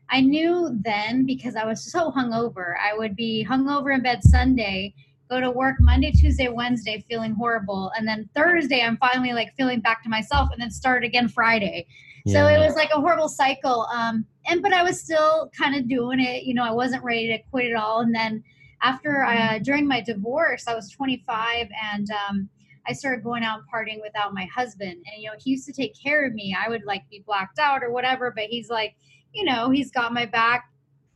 I 0.09 0.21
knew 0.21 0.79
then 0.85 1.25
because 1.25 1.57
I 1.57 1.65
was 1.65 1.91
so 1.91 2.09
hungover. 2.09 2.75
I 2.81 2.97
would 2.97 3.17
be 3.17 3.45
hungover 3.47 3.93
in 3.93 4.01
bed 4.01 4.23
Sunday, 4.23 4.93
go 5.31 5.39
to 5.39 5.49
work 5.49 5.77
Monday, 5.79 6.11
Tuesday, 6.11 6.49
Wednesday, 6.49 7.03
feeling 7.09 7.33
horrible, 7.33 7.91
and 7.97 8.05
then 8.05 8.29
Thursday 8.35 8.81
I'm 8.81 8.97
finally 8.97 9.31
like 9.31 9.55
feeling 9.55 9.79
back 9.79 10.03
to 10.03 10.09
myself, 10.09 10.49
and 10.51 10.61
then 10.61 10.69
start 10.69 11.05
again 11.05 11.29
Friday. 11.29 11.87
Yeah. 12.25 12.33
So 12.33 12.47
it 12.47 12.59
was 12.59 12.75
like 12.75 12.89
a 12.93 12.99
horrible 12.99 13.29
cycle. 13.29 13.87
Um, 13.93 14.25
and 14.47 14.61
but 14.61 14.73
I 14.73 14.83
was 14.83 14.99
still 14.99 15.49
kind 15.57 15.75
of 15.75 15.87
doing 15.87 16.19
it. 16.19 16.43
You 16.43 16.53
know, 16.53 16.65
I 16.65 16.71
wasn't 16.71 17.03
ready 17.03 17.27
to 17.27 17.39
quit 17.49 17.65
it 17.65 17.75
all, 17.75 18.01
and 18.01 18.13
then 18.13 18.43
after 18.81 19.23
uh, 19.23 19.59
during 19.59 19.87
my 19.87 20.01
divorce, 20.01 20.67
I 20.67 20.75
was 20.75 20.89
25 20.89 21.67
and 21.93 22.07
um, 22.11 22.49
I 22.87 22.93
started 22.93 23.23
going 23.23 23.43
out 23.43 23.59
and 23.59 23.67
partying 23.71 24.01
without 24.01 24.33
my 24.33 24.45
husband. 24.53 24.91
And 24.91 25.21
you 25.21 25.29
know, 25.29 25.35
he 25.39 25.51
used 25.51 25.67
to 25.67 25.73
take 25.73 25.93
care 26.01 26.25
of 26.25 26.33
me. 26.33 26.55
I 26.59 26.67
would 26.67 26.83
like 26.83 27.07
be 27.09 27.23
blacked 27.25 27.59
out 27.59 27.83
or 27.83 27.91
whatever, 27.91 28.31
but 28.35 28.45
he's 28.45 28.69
like, 28.69 28.95
you 29.33 29.45
know, 29.45 29.69
he's 29.69 29.91
got 29.91 30.13
my 30.13 30.25
back. 30.25 30.67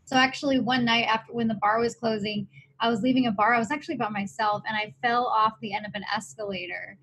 So 0.05 0.15
actually, 0.15 0.59
one 0.59 0.85
night 0.85 1.05
after 1.05 1.33
when 1.33 1.47
the 1.47 1.55
bar 1.55 1.79
was 1.79 1.95
closing, 1.95 2.47
I 2.79 2.89
was 2.89 3.01
leaving 3.01 3.27
a 3.27 3.31
bar. 3.31 3.53
I 3.53 3.59
was 3.59 3.71
actually 3.71 3.97
by 3.97 4.09
myself, 4.09 4.63
and 4.67 4.75
I 4.75 4.93
fell 5.01 5.25
off 5.25 5.53
the 5.61 5.73
end 5.73 5.85
of 5.85 5.91
an 5.95 6.03
escalator. 6.15 6.97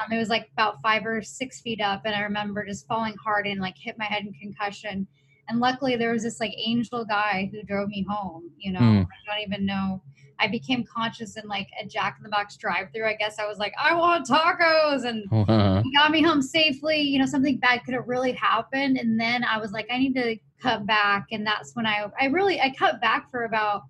Um, 0.00 0.12
it 0.12 0.18
was 0.18 0.28
like 0.28 0.48
about 0.52 0.80
five 0.82 1.04
or 1.04 1.22
six 1.22 1.60
feet 1.60 1.80
up, 1.80 2.02
and 2.04 2.14
I 2.14 2.20
remember 2.20 2.64
just 2.64 2.86
falling 2.86 3.14
hard 3.22 3.46
and 3.46 3.60
like 3.60 3.76
hit 3.76 3.98
my 3.98 4.04
head 4.04 4.24
in 4.24 4.32
concussion 4.34 5.06
and 5.50 5.58
luckily 5.58 5.96
there 5.96 6.12
was 6.12 6.22
this 6.22 6.40
like 6.40 6.54
angel 6.56 7.04
guy 7.04 7.50
who 7.52 7.62
drove 7.64 7.88
me 7.88 8.06
home 8.08 8.50
you 8.58 8.72
know 8.72 8.80
mm. 8.80 9.04
i 9.04 9.34
don't 9.34 9.46
even 9.46 9.66
know 9.66 10.00
i 10.38 10.46
became 10.46 10.84
conscious 10.84 11.36
in 11.36 11.46
like 11.46 11.68
a 11.82 11.86
jack 11.86 12.16
in 12.18 12.22
the 12.22 12.28
box 12.30 12.56
drive 12.56 12.86
through 12.94 13.06
i 13.06 13.14
guess 13.14 13.38
i 13.38 13.46
was 13.46 13.58
like 13.58 13.74
i 13.78 13.92
want 13.92 14.26
tacos 14.26 15.04
and 15.04 15.24
uh-huh. 15.32 15.82
he 15.82 15.92
got 15.92 16.10
me 16.10 16.22
home 16.22 16.40
safely 16.40 17.00
you 17.00 17.18
know 17.18 17.26
something 17.26 17.58
bad 17.58 17.84
could 17.84 17.94
have 17.94 18.08
really 18.08 18.32
happened 18.32 18.96
and 18.96 19.20
then 19.20 19.44
i 19.44 19.58
was 19.58 19.72
like 19.72 19.86
i 19.90 19.98
need 19.98 20.14
to 20.14 20.36
cut 20.62 20.86
back 20.86 21.26
and 21.32 21.46
that's 21.46 21.74
when 21.74 21.86
i 21.86 22.06
i 22.18 22.26
really 22.26 22.60
i 22.60 22.72
cut 22.78 23.00
back 23.00 23.30
for 23.30 23.44
about 23.44 23.82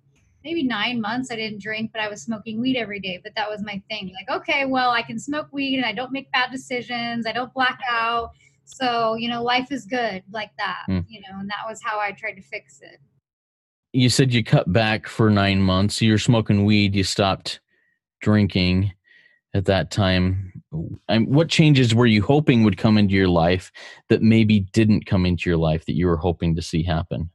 maybe 0.43 0.63
nine 0.63 0.99
months 0.99 1.31
i 1.31 1.35
didn't 1.35 1.61
drink 1.61 1.91
but 1.93 2.01
i 2.01 2.07
was 2.07 2.21
smoking 2.21 2.59
weed 2.59 2.77
every 2.77 2.99
day 2.99 3.19
but 3.23 3.33
that 3.35 3.49
was 3.49 3.61
my 3.63 3.81
thing 3.89 4.13
like 4.13 4.35
okay 4.35 4.65
well 4.65 4.91
i 4.91 5.01
can 5.01 5.19
smoke 5.19 5.47
weed 5.51 5.77
and 5.77 5.85
i 5.85 5.93
don't 5.93 6.11
make 6.11 6.31
bad 6.31 6.51
decisions 6.51 7.25
i 7.25 7.31
don't 7.31 7.53
black 7.53 7.79
out 7.89 8.31
So, 8.65 9.15
you 9.15 9.27
know, 9.29 9.43
life 9.43 9.71
is 9.71 9.85
good 9.85 10.23
like 10.31 10.51
that, 10.57 10.83
mm. 10.89 11.05
you 11.07 11.19
know, 11.21 11.39
and 11.39 11.49
that 11.49 11.67
was 11.67 11.81
how 11.83 11.99
I 11.99 12.11
tried 12.11 12.33
to 12.33 12.41
fix 12.41 12.79
it. 12.81 12.99
You 13.93 14.09
said 14.09 14.33
you 14.33 14.43
cut 14.43 14.71
back 14.71 15.07
for 15.07 15.29
nine 15.29 15.61
months. 15.61 16.01
You're 16.01 16.17
smoking 16.17 16.63
weed, 16.63 16.95
you 16.95 17.03
stopped 17.03 17.59
drinking 18.21 18.93
at 19.53 19.65
that 19.65 19.91
time. 19.91 20.53
And 21.09 21.27
what 21.27 21.49
changes 21.49 21.93
were 21.93 22.05
you 22.05 22.21
hoping 22.21 22.63
would 22.63 22.77
come 22.77 22.97
into 22.97 23.13
your 23.13 23.27
life 23.27 23.71
that 24.07 24.21
maybe 24.21 24.61
didn't 24.71 25.05
come 25.05 25.25
into 25.25 25.49
your 25.49 25.57
life 25.57 25.85
that 25.85 25.95
you 25.95 26.07
were 26.07 26.17
hoping 26.17 26.55
to 26.55 26.61
see 26.61 26.83
happen? 26.83 27.29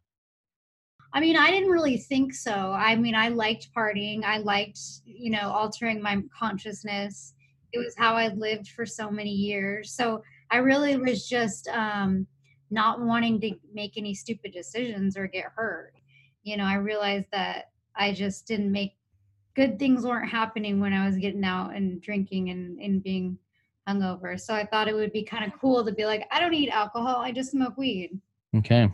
I 1.17 1.21
mean, 1.21 1.35
I 1.35 1.51
didn't 1.51 1.71
really 1.71 1.97
think 1.97 2.35
so. 2.35 2.53
I 2.53 2.95
mean, 2.95 3.15
I 3.15 3.29
liked 3.31 3.71
partying. 3.75 4.23
I 4.23 4.37
liked, 4.37 4.79
you 5.07 5.31
know, 5.31 5.49
altering 5.49 6.03
my 6.03 6.23
consciousness. 6.39 7.33
It 7.73 7.79
was 7.79 7.95
how 7.97 8.17
I 8.17 8.29
lived 8.29 8.69
for 8.69 8.85
so 8.85 9.11
many 9.11 9.31
years. 9.31 9.93
So 9.93 10.23
I 10.51 10.59
really 10.59 10.99
was 10.99 11.27
just 11.27 11.69
um, 11.69 12.27
not 12.71 13.01
wanting 13.01 13.41
to 13.41 13.53
make 13.73 13.97
any 13.97 14.13
stupid 14.13 14.53
decisions 14.53 15.17
or 15.17 15.27
get 15.27 15.47
hurt. 15.57 15.95
You 16.43 16.59
know, 16.59 16.65
I 16.65 16.75
realized 16.75 17.29
that 17.33 17.71
I 17.97 18.13
just 18.13 18.47
didn't 18.47 18.71
make 18.71 18.93
good 19.55 19.79
things 19.79 20.05
weren't 20.05 20.29
happening 20.29 20.81
when 20.81 20.93
I 20.93 21.07
was 21.07 21.17
getting 21.17 21.45
out 21.45 21.75
and 21.75 21.99
drinking 22.03 22.51
and, 22.51 22.79
and 22.79 23.03
being 23.03 23.39
hungover. 23.89 24.39
So 24.39 24.53
I 24.53 24.67
thought 24.67 24.87
it 24.87 24.95
would 24.95 25.15
be 25.15 25.23
kind 25.23 25.51
of 25.51 25.59
cool 25.59 25.83
to 25.83 25.93
be 25.93 26.05
like, 26.05 26.29
I 26.31 26.41
don't 26.41 26.53
eat 26.53 26.69
alcohol, 26.69 27.23
I 27.23 27.33
just 27.33 27.53
smoke 27.53 27.79
weed. 27.79 28.21
Okay. 28.55 28.91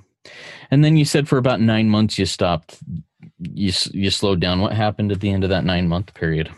And 0.70 0.84
then 0.84 0.96
you 0.96 1.04
said 1.04 1.28
for 1.28 1.38
about 1.38 1.60
nine 1.60 1.88
months 1.88 2.18
you 2.18 2.26
stopped. 2.26 2.78
You 3.38 3.72
you 3.92 4.10
slowed 4.10 4.40
down. 4.40 4.60
What 4.60 4.72
happened 4.72 5.12
at 5.12 5.20
the 5.20 5.30
end 5.30 5.44
of 5.44 5.50
that 5.50 5.64
nine 5.64 5.88
month 5.88 6.14
period? 6.14 6.50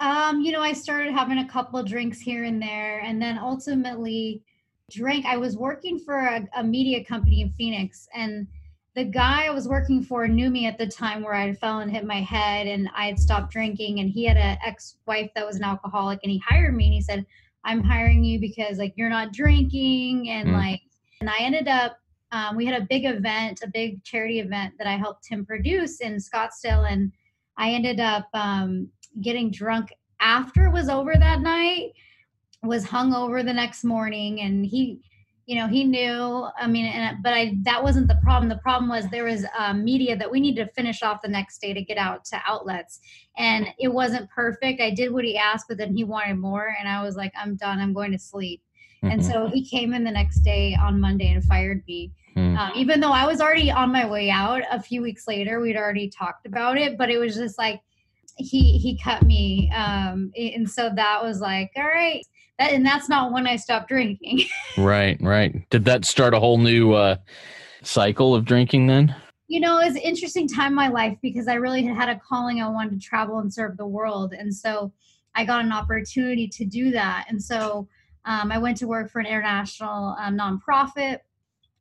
Um, 0.00 0.40
you 0.40 0.50
know, 0.50 0.62
I 0.62 0.72
started 0.72 1.12
having 1.12 1.38
a 1.38 1.48
couple 1.48 1.82
drinks 1.82 2.20
here 2.20 2.44
and 2.44 2.60
there, 2.60 3.00
and 3.00 3.20
then 3.20 3.38
ultimately 3.38 4.42
drank. 4.90 5.26
I 5.26 5.36
was 5.36 5.56
working 5.56 5.98
for 5.98 6.18
a, 6.18 6.48
a 6.56 6.64
media 6.64 7.04
company 7.04 7.42
in 7.42 7.52
Phoenix, 7.58 8.08
and 8.14 8.46
the 8.94 9.04
guy 9.04 9.44
I 9.44 9.50
was 9.50 9.68
working 9.68 10.02
for 10.02 10.26
knew 10.26 10.50
me 10.50 10.66
at 10.66 10.78
the 10.78 10.86
time 10.86 11.22
where 11.22 11.34
I 11.34 11.48
had 11.48 11.58
fell 11.58 11.80
and 11.80 11.90
hit 11.90 12.04
my 12.06 12.22
head, 12.22 12.66
and 12.66 12.88
I 12.96 13.06
had 13.06 13.18
stopped 13.18 13.52
drinking. 13.52 14.00
And 14.00 14.10
he 14.10 14.24
had 14.24 14.36
an 14.36 14.58
ex-wife 14.64 15.30
that 15.34 15.46
was 15.46 15.56
an 15.56 15.64
alcoholic, 15.64 16.20
and 16.22 16.32
he 16.32 16.38
hired 16.38 16.74
me. 16.74 16.86
And 16.86 16.94
he 16.94 17.02
said, 17.02 17.26
"I'm 17.64 17.84
hiring 17.84 18.24
you 18.24 18.40
because 18.40 18.78
like 18.78 18.94
you're 18.96 19.10
not 19.10 19.32
drinking, 19.32 20.30
and 20.30 20.48
mm. 20.48 20.52
like." 20.54 20.80
And 21.20 21.28
I 21.28 21.36
ended 21.40 21.68
up 21.68 21.98
um, 22.32 22.56
we 22.56 22.64
had 22.64 22.80
a 22.80 22.86
big 22.86 23.04
event, 23.04 23.60
a 23.62 23.68
big 23.68 24.02
charity 24.04 24.40
event 24.40 24.74
that 24.78 24.86
I 24.86 24.96
helped 24.96 25.28
him 25.28 25.44
produce 25.44 26.00
in 26.00 26.16
Scottsdale, 26.16 26.90
and 26.90 27.12
I 27.56 27.72
ended 27.72 28.00
up 28.00 28.28
um, 28.34 28.88
getting 29.20 29.50
drunk 29.50 29.92
after 30.20 30.66
it 30.66 30.72
was 30.72 30.88
over 30.88 31.14
that 31.14 31.40
night. 31.40 31.92
Was 32.62 32.84
hung 32.84 33.14
over 33.14 33.42
the 33.42 33.54
next 33.54 33.84
morning, 33.84 34.42
and 34.42 34.66
he, 34.66 35.00
you 35.46 35.56
know, 35.56 35.66
he 35.66 35.82
knew. 35.82 36.46
I 36.58 36.66
mean, 36.66 36.84
and 36.84 37.22
but 37.22 37.32
I 37.32 37.56
that 37.62 37.82
wasn't 37.82 38.06
the 38.06 38.18
problem. 38.22 38.50
The 38.50 38.58
problem 38.58 38.90
was 38.90 39.08
there 39.08 39.24
was 39.24 39.46
um, 39.58 39.82
media 39.82 40.14
that 40.16 40.30
we 40.30 40.40
needed 40.40 40.66
to 40.66 40.72
finish 40.74 41.02
off 41.02 41.22
the 41.22 41.28
next 41.28 41.62
day 41.62 41.72
to 41.72 41.82
get 41.82 41.96
out 41.96 42.26
to 42.26 42.40
outlets, 42.46 43.00
and 43.38 43.66
it 43.78 43.88
wasn't 43.88 44.28
perfect. 44.28 44.82
I 44.82 44.90
did 44.90 45.10
what 45.10 45.24
he 45.24 45.38
asked, 45.38 45.66
but 45.68 45.78
then 45.78 45.96
he 45.96 46.04
wanted 46.04 46.36
more, 46.36 46.76
and 46.78 46.86
I 46.86 47.02
was 47.02 47.16
like, 47.16 47.32
I'm 47.34 47.56
done. 47.56 47.80
I'm 47.80 47.94
going 47.94 48.12
to 48.12 48.18
sleep. 48.18 48.60
Mm-hmm. 49.02 49.12
And 49.12 49.24
so 49.24 49.48
he 49.48 49.64
came 49.64 49.94
in 49.94 50.04
the 50.04 50.10
next 50.10 50.40
day 50.40 50.76
on 50.80 51.00
Monday 51.00 51.32
and 51.32 51.42
fired 51.42 51.82
me. 51.88 52.12
Mm. 52.36 52.56
Um, 52.56 52.72
even 52.76 53.00
though 53.00 53.12
I 53.12 53.26
was 53.26 53.40
already 53.40 53.70
on 53.70 53.90
my 53.92 54.06
way 54.06 54.30
out 54.30 54.62
a 54.70 54.80
few 54.80 55.02
weeks 55.02 55.26
later, 55.26 55.60
we'd 55.60 55.76
already 55.76 56.08
talked 56.08 56.46
about 56.46 56.78
it, 56.78 56.96
but 56.96 57.10
it 57.10 57.18
was 57.18 57.34
just 57.34 57.58
like 57.58 57.80
he 58.36 58.78
he 58.78 58.98
cut 58.98 59.22
me, 59.22 59.70
um, 59.74 60.32
and 60.36 60.68
so 60.68 60.90
that 60.94 61.22
was 61.22 61.40
like, 61.40 61.70
all 61.76 61.84
right, 61.84 62.24
that, 62.58 62.72
and 62.72 62.84
that's 62.84 63.08
not 63.08 63.32
when 63.32 63.46
I 63.46 63.56
stopped 63.56 63.88
drinking. 63.88 64.44
right, 64.78 65.20
right. 65.20 65.68
Did 65.70 65.84
that 65.86 66.04
start 66.04 66.34
a 66.34 66.40
whole 66.40 66.58
new 66.58 66.92
uh, 66.92 67.16
cycle 67.82 68.34
of 68.34 68.44
drinking 68.44 68.86
then? 68.86 69.14
You 69.48 69.60
know, 69.60 69.80
it 69.80 69.86
was 69.86 69.96
an 69.96 70.02
interesting 70.02 70.46
time 70.46 70.68
in 70.68 70.74
my 70.74 70.88
life 70.88 71.18
because 71.22 71.48
I 71.48 71.54
really 71.54 71.82
had 71.84 71.96
had 71.96 72.08
a 72.08 72.20
calling. 72.20 72.62
I 72.62 72.68
wanted 72.68 73.00
to 73.00 73.06
travel 73.06 73.38
and 73.38 73.52
serve 73.52 73.76
the 73.76 73.86
world, 73.86 74.32
and 74.32 74.54
so 74.54 74.92
I 75.34 75.44
got 75.44 75.64
an 75.64 75.72
opportunity 75.72 76.48
to 76.48 76.64
do 76.64 76.90
that, 76.92 77.26
and 77.28 77.42
so. 77.42 77.88
Um, 78.24 78.52
I 78.52 78.58
went 78.58 78.76
to 78.78 78.86
work 78.86 79.10
for 79.10 79.20
an 79.20 79.26
international 79.26 80.16
um, 80.18 80.36
nonprofit 80.36 81.18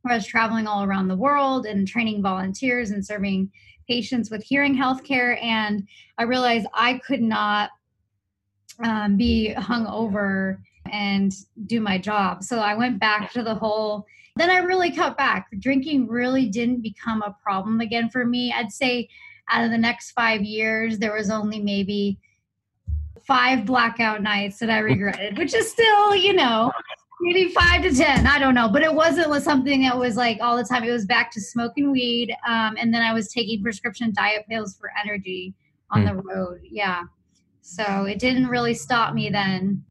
where 0.01 0.13
I 0.13 0.15
was 0.15 0.25
traveling 0.25 0.67
all 0.67 0.83
around 0.83 1.07
the 1.07 1.15
world 1.15 1.65
and 1.65 1.87
training 1.87 2.21
volunteers 2.21 2.91
and 2.91 3.05
serving 3.05 3.51
patients 3.87 4.29
with 4.29 4.43
hearing 4.43 4.73
health 4.73 5.03
care. 5.03 5.37
And 5.41 5.87
I 6.17 6.23
realized 6.23 6.67
I 6.73 6.99
could 7.05 7.21
not 7.21 7.71
um, 8.83 9.17
be 9.17 9.51
hung 9.53 9.87
over 9.87 10.61
and 10.91 11.33
do 11.65 11.81
my 11.81 11.97
job. 11.97 12.43
So 12.43 12.59
I 12.59 12.75
went 12.75 12.99
back 12.99 13.31
to 13.33 13.43
the 13.43 13.55
whole, 13.55 14.05
then 14.37 14.49
I 14.49 14.59
really 14.59 14.91
cut 14.91 15.17
back. 15.17 15.47
Drinking 15.59 16.07
really 16.07 16.47
didn't 16.47 16.81
become 16.81 17.21
a 17.21 17.35
problem 17.43 17.81
again 17.81 18.09
for 18.09 18.25
me. 18.25 18.53
I'd 18.53 18.71
say 18.71 19.09
out 19.49 19.65
of 19.65 19.71
the 19.71 19.77
next 19.77 20.11
five 20.11 20.41
years, 20.41 20.97
there 20.97 21.13
was 21.13 21.29
only 21.29 21.59
maybe 21.59 22.19
five 23.25 23.65
blackout 23.65 24.21
nights 24.21 24.59
that 24.59 24.69
I 24.69 24.79
regretted, 24.79 25.37
which 25.37 25.53
is 25.53 25.69
still, 25.69 26.15
you 26.15 26.33
know, 26.33 26.71
maybe 27.21 27.51
five 27.51 27.81
to 27.83 27.93
ten 27.93 28.25
i 28.27 28.39
don't 28.39 28.55
know. 28.55 28.69
But 28.69 28.81
it 28.81 28.93
wasn't 28.93 29.43
something 29.43 29.81
that 29.81 29.97
was 29.97 30.15
like 30.15 30.39
all 30.41 30.57
the 30.57 30.63
time. 30.63 30.83
It 30.83 30.91
was 30.91 31.05
back 31.05 31.31
to 31.31 31.41
smoking 31.41 31.91
weed 31.91 32.33
um, 32.47 32.75
and 32.79 32.93
then 32.93 33.01
i 33.01 33.13
was 33.13 33.29
taking 33.29 33.61
prescription 33.61 34.13
diet 34.15 34.45
pills 34.49 34.77
for 34.79 34.91
energy 35.03 35.53
on 35.91 36.01
hmm. 36.01 36.07
the 36.07 36.15
road. 36.15 36.61
Yeah. 36.63 37.03
So 37.61 38.05
it 38.05 38.19
didn't 38.19 38.47
really 38.47 38.73
stop 38.73 39.13
me 39.13 39.29
then. 39.29 39.83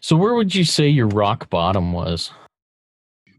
So 0.00 0.16
where 0.16 0.34
would 0.34 0.54
you 0.54 0.64
say 0.64 0.88
your 0.88 1.08
rock 1.08 1.48
bottom 1.50 1.92
was? 1.92 2.30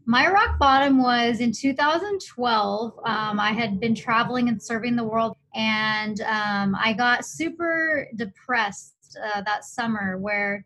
My 0.06 0.28
rock 0.28 0.58
bottom 0.58 1.00
was 1.00 1.40
in 1.40 1.52
2012 1.52 2.98
um, 3.04 3.38
i 3.38 3.52
had 3.52 3.78
been 3.78 3.94
traveling 3.94 4.48
and 4.48 4.60
serving 4.60 4.96
the 4.96 5.04
world 5.04 5.36
and 5.54 6.20
um, 6.22 6.74
i 6.80 6.92
got 6.92 7.24
super 7.24 8.08
depressed 8.16 8.99
uh, 9.16 9.42
that 9.42 9.64
summer 9.64 10.18
where 10.18 10.64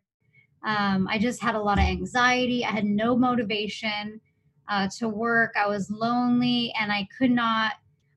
um, 0.64 1.06
I 1.10 1.18
just 1.18 1.42
had 1.42 1.54
a 1.54 1.60
lot 1.60 1.78
of 1.78 1.84
anxiety. 1.84 2.64
I 2.64 2.70
had 2.70 2.84
no 2.84 3.16
motivation 3.16 4.20
uh, 4.68 4.88
to 4.98 5.08
work. 5.08 5.52
I 5.56 5.66
was 5.66 5.90
lonely, 5.90 6.72
and 6.80 6.90
I 6.90 7.06
could 7.16 7.30
not. 7.30 7.72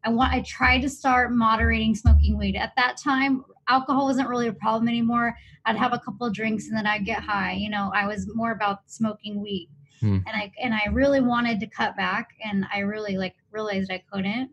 I 0.05 0.09
want. 0.09 0.33
I 0.33 0.41
tried 0.41 0.81
to 0.81 0.89
start 0.89 1.33
moderating 1.33 1.93
smoking 1.93 2.37
weed. 2.37 2.55
At 2.55 2.73
that 2.77 2.97
time, 2.97 3.43
alcohol 3.67 4.05
wasn't 4.05 4.29
really 4.29 4.47
a 4.47 4.53
problem 4.53 4.87
anymore. 4.87 5.35
I'd 5.65 5.75
have 5.75 5.91
a 5.91 5.99
couple 5.99 6.25
of 6.25 6.33
drinks 6.33 6.69
and 6.69 6.77
then 6.77 6.87
I'd 6.87 7.05
get 7.05 7.21
high. 7.21 7.53
You 7.53 7.69
know, 7.69 7.91
I 7.93 8.07
was 8.07 8.33
more 8.33 8.51
about 8.51 8.89
smoking 8.89 9.41
weed, 9.41 9.69
hmm. 9.99 10.19
and 10.25 10.29
I 10.29 10.51
and 10.61 10.73
I 10.73 10.87
really 10.91 11.19
wanted 11.19 11.59
to 11.59 11.67
cut 11.67 11.97
back, 11.97 12.29
and 12.45 12.65
I 12.73 12.79
really 12.79 13.17
like 13.17 13.35
realized 13.51 13.91
I 13.91 14.01
couldn't 14.11 14.51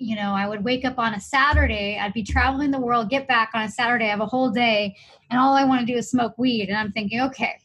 you 0.00 0.16
know, 0.16 0.32
I 0.32 0.48
would 0.48 0.64
wake 0.64 0.86
up 0.86 0.98
on 0.98 1.12
a 1.12 1.20
Saturday, 1.20 1.98
I'd 2.00 2.14
be 2.14 2.22
traveling 2.22 2.70
the 2.70 2.80
world, 2.80 3.10
get 3.10 3.28
back 3.28 3.50
on 3.52 3.64
a 3.64 3.70
Saturday, 3.70 4.06
I 4.06 4.08
have 4.08 4.20
a 4.20 4.26
whole 4.26 4.50
day, 4.50 4.96
and 5.30 5.38
all 5.38 5.54
I 5.54 5.64
want 5.64 5.80
to 5.80 5.86
do 5.86 5.98
is 5.98 6.10
smoke 6.10 6.32
weed. 6.38 6.70
And 6.70 6.78
I'm 6.78 6.90
thinking, 6.92 7.20
okay, 7.20 7.58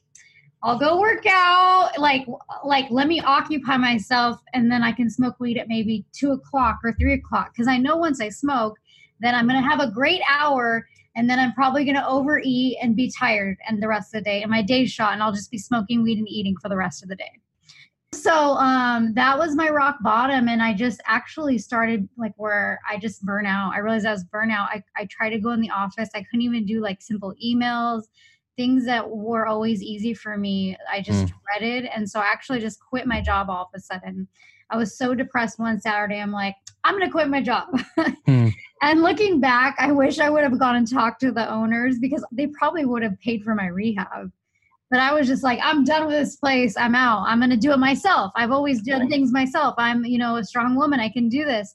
I'll 0.61 0.77
go 0.77 0.99
work 0.99 1.25
out. 1.25 1.91
Like, 1.97 2.27
like 2.65 2.87
let 2.91 3.07
me 3.07 3.21
occupy 3.21 3.77
myself, 3.77 4.41
and 4.53 4.69
then 4.69 4.83
I 4.83 4.91
can 4.91 5.09
smoke 5.09 5.39
weed 5.39 5.57
at 5.57 5.69
maybe 5.69 6.05
two 6.11 6.33
o'clock 6.33 6.79
or 6.83 6.93
three 6.99 7.13
o'clock. 7.13 7.53
Because 7.53 7.69
I 7.69 7.77
know 7.77 7.95
once 7.95 8.19
I 8.19 8.27
smoke, 8.27 8.77
then 9.21 9.33
I'm 9.33 9.47
gonna 9.47 9.61
have 9.61 9.79
a 9.79 9.89
great 9.89 10.21
hour, 10.29 10.85
and 11.15 11.29
then 11.29 11.39
I'm 11.39 11.53
probably 11.53 11.85
gonna 11.85 12.05
overeat 12.05 12.77
and 12.81 12.97
be 12.97 13.09
tired, 13.17 13.57
and 13.65 13.81
the 13.81 13.87
rest 13.87 14.13
of 14.13 14.23
the 14.23 14.29
day, 14.29 14.41
and 14.41 14.51
my 14.51 14.61
day's 14.61 14.91
shot, 14.91 15.13
and 15.13 15.23
I'll 15.23 15.31
just 15.31 15.51
be 15.51 15.57
smoking 15.57 16.03
weed 16.03 16.17
and 16.17 16.27
eating 16.27 16.57
for 16.61 16.67
the 16.67 16.75
rest 16.75 17.01
of 17.01 17.07
the 17.07 17.15
day 17.15 17.31
so 18.15 18.55
um, 18.55 19.13
that 19.13 19.37
was 19.37 19.55
my 19.55 19.69
rock 19.69 19.97
bottom 20.01 20.47
and 20.47 20.61
i 20.61 20.73
just 20.73 21.01
actually 21.05 21.57
started 21.57 22.07
like 22.17 22.33
where 22.37 22.79
i 22.89 22.97
just 22.97 23.23
burn 23.23 23.45
out. 23.45 23.73
I 23.73 23.79
realized 23.79 24.05
i 24.05 24.11
was 24.11 24.23
burnout 24.23 24.67
I, 24.69 24.83
I 24.97 25.05
tried 25.05 25.31
to 25.31 25.39
go 25.39 25.51
in 25.51 25.61
the 25.61 25.69
office. 25.69 26.09
I 26.15 26.23
couldn't 26.23 26.41
even 26.41 26.65
do 26.65 26.81
like 26.81 27.01
simple 27.01 27.33
emails 27.43 28.03
things 28.57 28.85
that 28.85 29.09
were 29.09 29.45
always 29.45 29.83
easy 29.83 30.13
for 30.13 30.37
me. 30.37 30.77
I 30.89 31.01
just 31.01 31.25
mm. 31.25 31.33
dreaded 31.45 31.89
and 31.93 32.09
so 32.09 32.19
i 32.19 32.25
actually 32.25 32.59
just 32.59 32.79
quit 32.79 33.05
my 33.05 33.21
job 33.21 33.49
all 33.49 33.63
of 33.63 33.69
a 33.75 33.79
sudden. 33.79 34.27
I 34.71 34.77
was 34.77 34.97
so 34.97 35.13
depressed 35.13 35.59
one 35.59 35.79
saturday. 35.79 36.19
I'm 36.19 36.31
like 36.31 36.55
i'm 36.83 36.97
gonna 36.97 37.11
quit 37.11 37.29
my 37.29 37.41
job. 37.41 37.67
Mm. 38.27 38.51
and 38.81 39.03
looking 39.03 39.39
back 39.39 39.75
i 39.77 39.91
wish 39.91 40.17
i 40.17 40.31
would 40.31 40.41
have 40.41 40.57
gone 40.57 40.75
and 40.75 40.91
talked 40.91 41.21
to 41.21 41.31
the 41.31 41.47
owners 41.47 41.99
because 41.99 42.25
they 42.31 42.47
probably 42.47 42.83
would 42.83 43.03
have 43.03 43.19
paid 43.19 43.43
for 43.43 43.53
my 43.53 43.67
rehab 43.67 44.31
but 44.91 44.99
I 44.99 45.13
was 45.13 45.27
just 45.27 45.43
like, 45.43 45.59
I'm 45.63 45.83
done 45.83 46.05
with 46.05 46.15
this 46.15 46.35
place. 46.35 46.77
I'm 46.77 46.95
out. 46.95 47.25
I'm 47.27 47.39
going 47.39 47.49
to 47.49 47.57
do 47.57 47.71
it 47.71 47.79
myself. 47.79 48.31
I've 48.35 48.51
always 48.51 48.81
done 48.81 49.09
things 49.09 49.31
myself. 49.31 49.75
I'm, 49.77 50.05
you 50.05 50.17
know, 50.17 50.37
a 50.37 50.43
strong 50.43 50.75
woman. 50.75 50.99
I 50.99 51.09
can 51.09 51.27
do 51.27 51.43
this. 51.43 51.73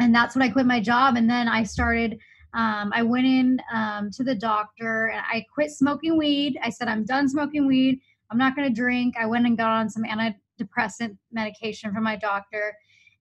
And 0.00 0.14
that's 0.14 0.34
when 0.34 0.42
I 0.42 0.50
quit 0.50 0.66
my 0.66 0.80
job. 0.80 1.16
And 1.16 1.28
then 1.28 1.48
I 1.48 1.62
started, 1.62 2.18
um, 2.54 2.90
I 2.94 3.02
went 3.02 3.26
in 3.26 3.58
um, 3.72 4.10
to 4.12 4.24
the 4.24 4.34
doctor 4.34 5.06
and 5.06 5.22
I 5.30 5.44
quit 5.52 5.70
smoking 5.70 6.16
weed. 6.16 6.58
I 6.62 6.70
said, 6.70 6.88
I'm 6.88 7.04
done 7.04 7.28
smoking 7.28 7.66
weed. 7.66 8.00
I'm 8.30 8.38
not 8.38 8.56
going 8.56 8.68
to 8.68 8.74
drink. 8.74 9.14
I 9.18 9.26
went 9.26 9.46
and 9.46 9.56
got 9.56 9.70
on 9.70 9.90
some 9.90 10.04
antidepressant 10.04 11.16
medication 11.32 11.92
from 11.92 12.02
my 12.02 12.16
doctor. 12.16 12.74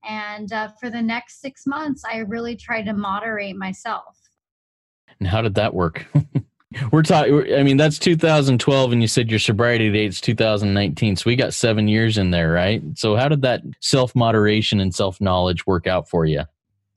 And 0.07 0.51
uh, 0.53 0.69
for 0.79 0.89
the 0.89 1.01
next 1.01 1.41
six 1.41 1.65
months, 1.65 2.03
I 2.09 2.19
really 2.19 2.55
tried 2.55 2.83
to 2.83 2.93
moderate 2.93 3.57
myself. 3.57 4.17
And 5.19 5.27
how 5.27 5.41
did 5.41 5.55
that 5.55 5.73
work? 5.73 6.05
We're 6.91 7.03
talking. 7.03 7.53
I 7.53 7.63
mean, 7.63 7.77
that's 7.77 7.99
2012, 7.99 8.91
and 8.91 9.01
you 9.01 9.07
said 9.07 9.29
your 9.29 9.39
sobriety 9.39 9.91
date's 9.91 10.19
2019. 10.21 11.15
So 11.15 11.23
we 11.27 11.35
got 11.35 11.53
seven 11.53 11.87
years 11.87 12.17
in 12.17 12.31
there, 12.31 12.51
right? 12.51 12.81
So 12.95 13.15
how 13.15 13.29
did 13.29 13.41
that 13.43 13.61
self 13.79 14.15
moderation 14.15 14.79
and 14.79 14.93
self 14.93 15.21
knowledge 15.21 15.65
work 15.65 15.87
out 15.87 16.09
for 16.09 16.25
you? 16.25 16.43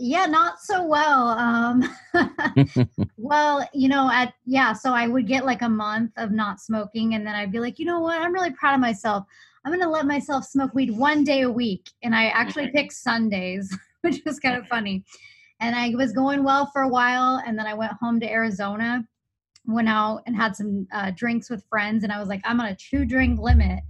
Yeah, 0.00 0.26
not 0.26 0.60
so 0.60 0.84
well. 0.84 1.28
Um, 1.30 1.84
well, 3.16 3.68
you 3.74 3.88
know, 3.88 4.10
at 4.10 4.32
yeah, 4.46 4.72
so 4.72 4.92
I 4.92 5.08
would 5.08 5.26
get 5.26 5.44
like 5.44 5.62
a 5.62 5.68
month 5.68 6.12
of 6.16 6.30
not 6.30 6.60
smoking, 6.60 7.14
and 7.14 7.26
then 7.26 7.34
I'd 7.34 7.52
be 7.52 7.60
like, 7.60 7.78
you 7.78 7.84
know 7.84 8.00
what? 8.00 8.20
I'm 8.20 8.32
really 8.32 8.52
proud 8.52 8.74
of 8.74 8.80
myself. 8.80 9.24
I'm 9.64 9.72
going 9.72 9.82
to 9.82 9.90
let 9.90 10.06
myself 10.06 10.44
smoke 10.44 10.72
weed 10.72 10.96
one 10.96 11.24
day 11.24 11.42
a 11.42 11.50
week, 11.50 11.90
and 12.02 12.14
I 12.14 12.26
actually 12.26 12.70
picked 12.70 12.92
Sundays, 12.92 13.76
which 14.02 14.22
was 14.24 14.38
kind 14.38 14.56
of 14.56 14.66
funny. 14.68 15.04
And 15.60 15.74
I 15.74 15.92
was 15.96 16.12
going 16.12 16.44
well 16.44 16.70
for 16.72 16.82
a 16.82 16.88
while, 16.88 17.42
and 17.44 17.58
then 17.58 17.66
I 17.66 17.74
went 17.74 17.92
home 17.92 18.20
to 18.20 18.30
Arizona 18.30 19.04
went 19.68 19.88
out 19.88 20.22
and 20.26 20.34
had 20.34 20.56
some 20.56 20.86
uh, 20.92 21.10
drinks 21.14 21.50
with 21.50 21.64
friends 21.68 22.02
and 22.02 22.12
i 22.12 22.18
was 22.18 22.28
like 22.28 22.40
i'm 22.44 22.60
on 22.60 22.66
a 22.66 22.76
two 22.76 23.04
drink 23.04 23.38
limit. 23.38 23.80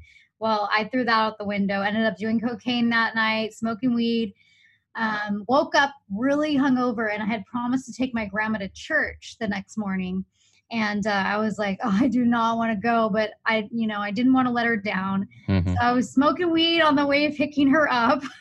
Well 0.40 0.68
i 0.72 0.84
threw 0.84 1.04
that 1.04 1.12
out 1.12 1.38
the 1.38 1.44
window 1.44 1.82
ended 1.82 2.04
up 2.04 2.16
doing 2.16 2.40
cocaine 2.40 2.88
that 2.90 3.14
night 3.14 3.54
smoking 3.54 3.94
weed 3.94 4.34
um, 4.96 5.44
woke 5.48 5.74
up 5.74 5.92
really 6.10 6.56
hungover 6.56 7.12
and 7.12 7.22
i 7.22 7.26
had 7.26 7.44
promised 7.46 7.86
to 7.86 7.92
take 7.92 8.14
my 8.14 8.26
grandma 8.26 8.58
to 8.58 8.68
church 8.70 9.36
the 9.40 9.48
next 9.48 9.78
morning. 9.78 10.24
And 10.70 11.06
uh, 11.06 11.24
i 11.26 11.36
was 11.38 11.58
like 11.58 11.78
oh 11.82 11.96
i 12.00 12.08
do 12.08 12.24
not 12.24 12.56
want 12.56 12.72
to 12.72 12.80
go 12.80 13.08
but 13.08 13.30
i 13.46 13.68
you 13.72 13.86
know 13.86 14.00
i 14.00 14.10
didn't 14.10 14.32
want 14.32 14.46
to 14.46 14.52
let 14.52 14.66
her 14.66 14.76
down. 14.76 15.26
Mm-hmm. 15.48 15.74
so 15.74 15.78
i 15.80 15.92
was 15.92 16.12
smoking 16.12 16.50
weed 16.50 16.82
on 16.82 16.94
the 16.96 17.06
way 17.06 17.26
of 17.26 17.34
picking 17.34 17.68
her 17.68 17.90
up. 17.90 18.22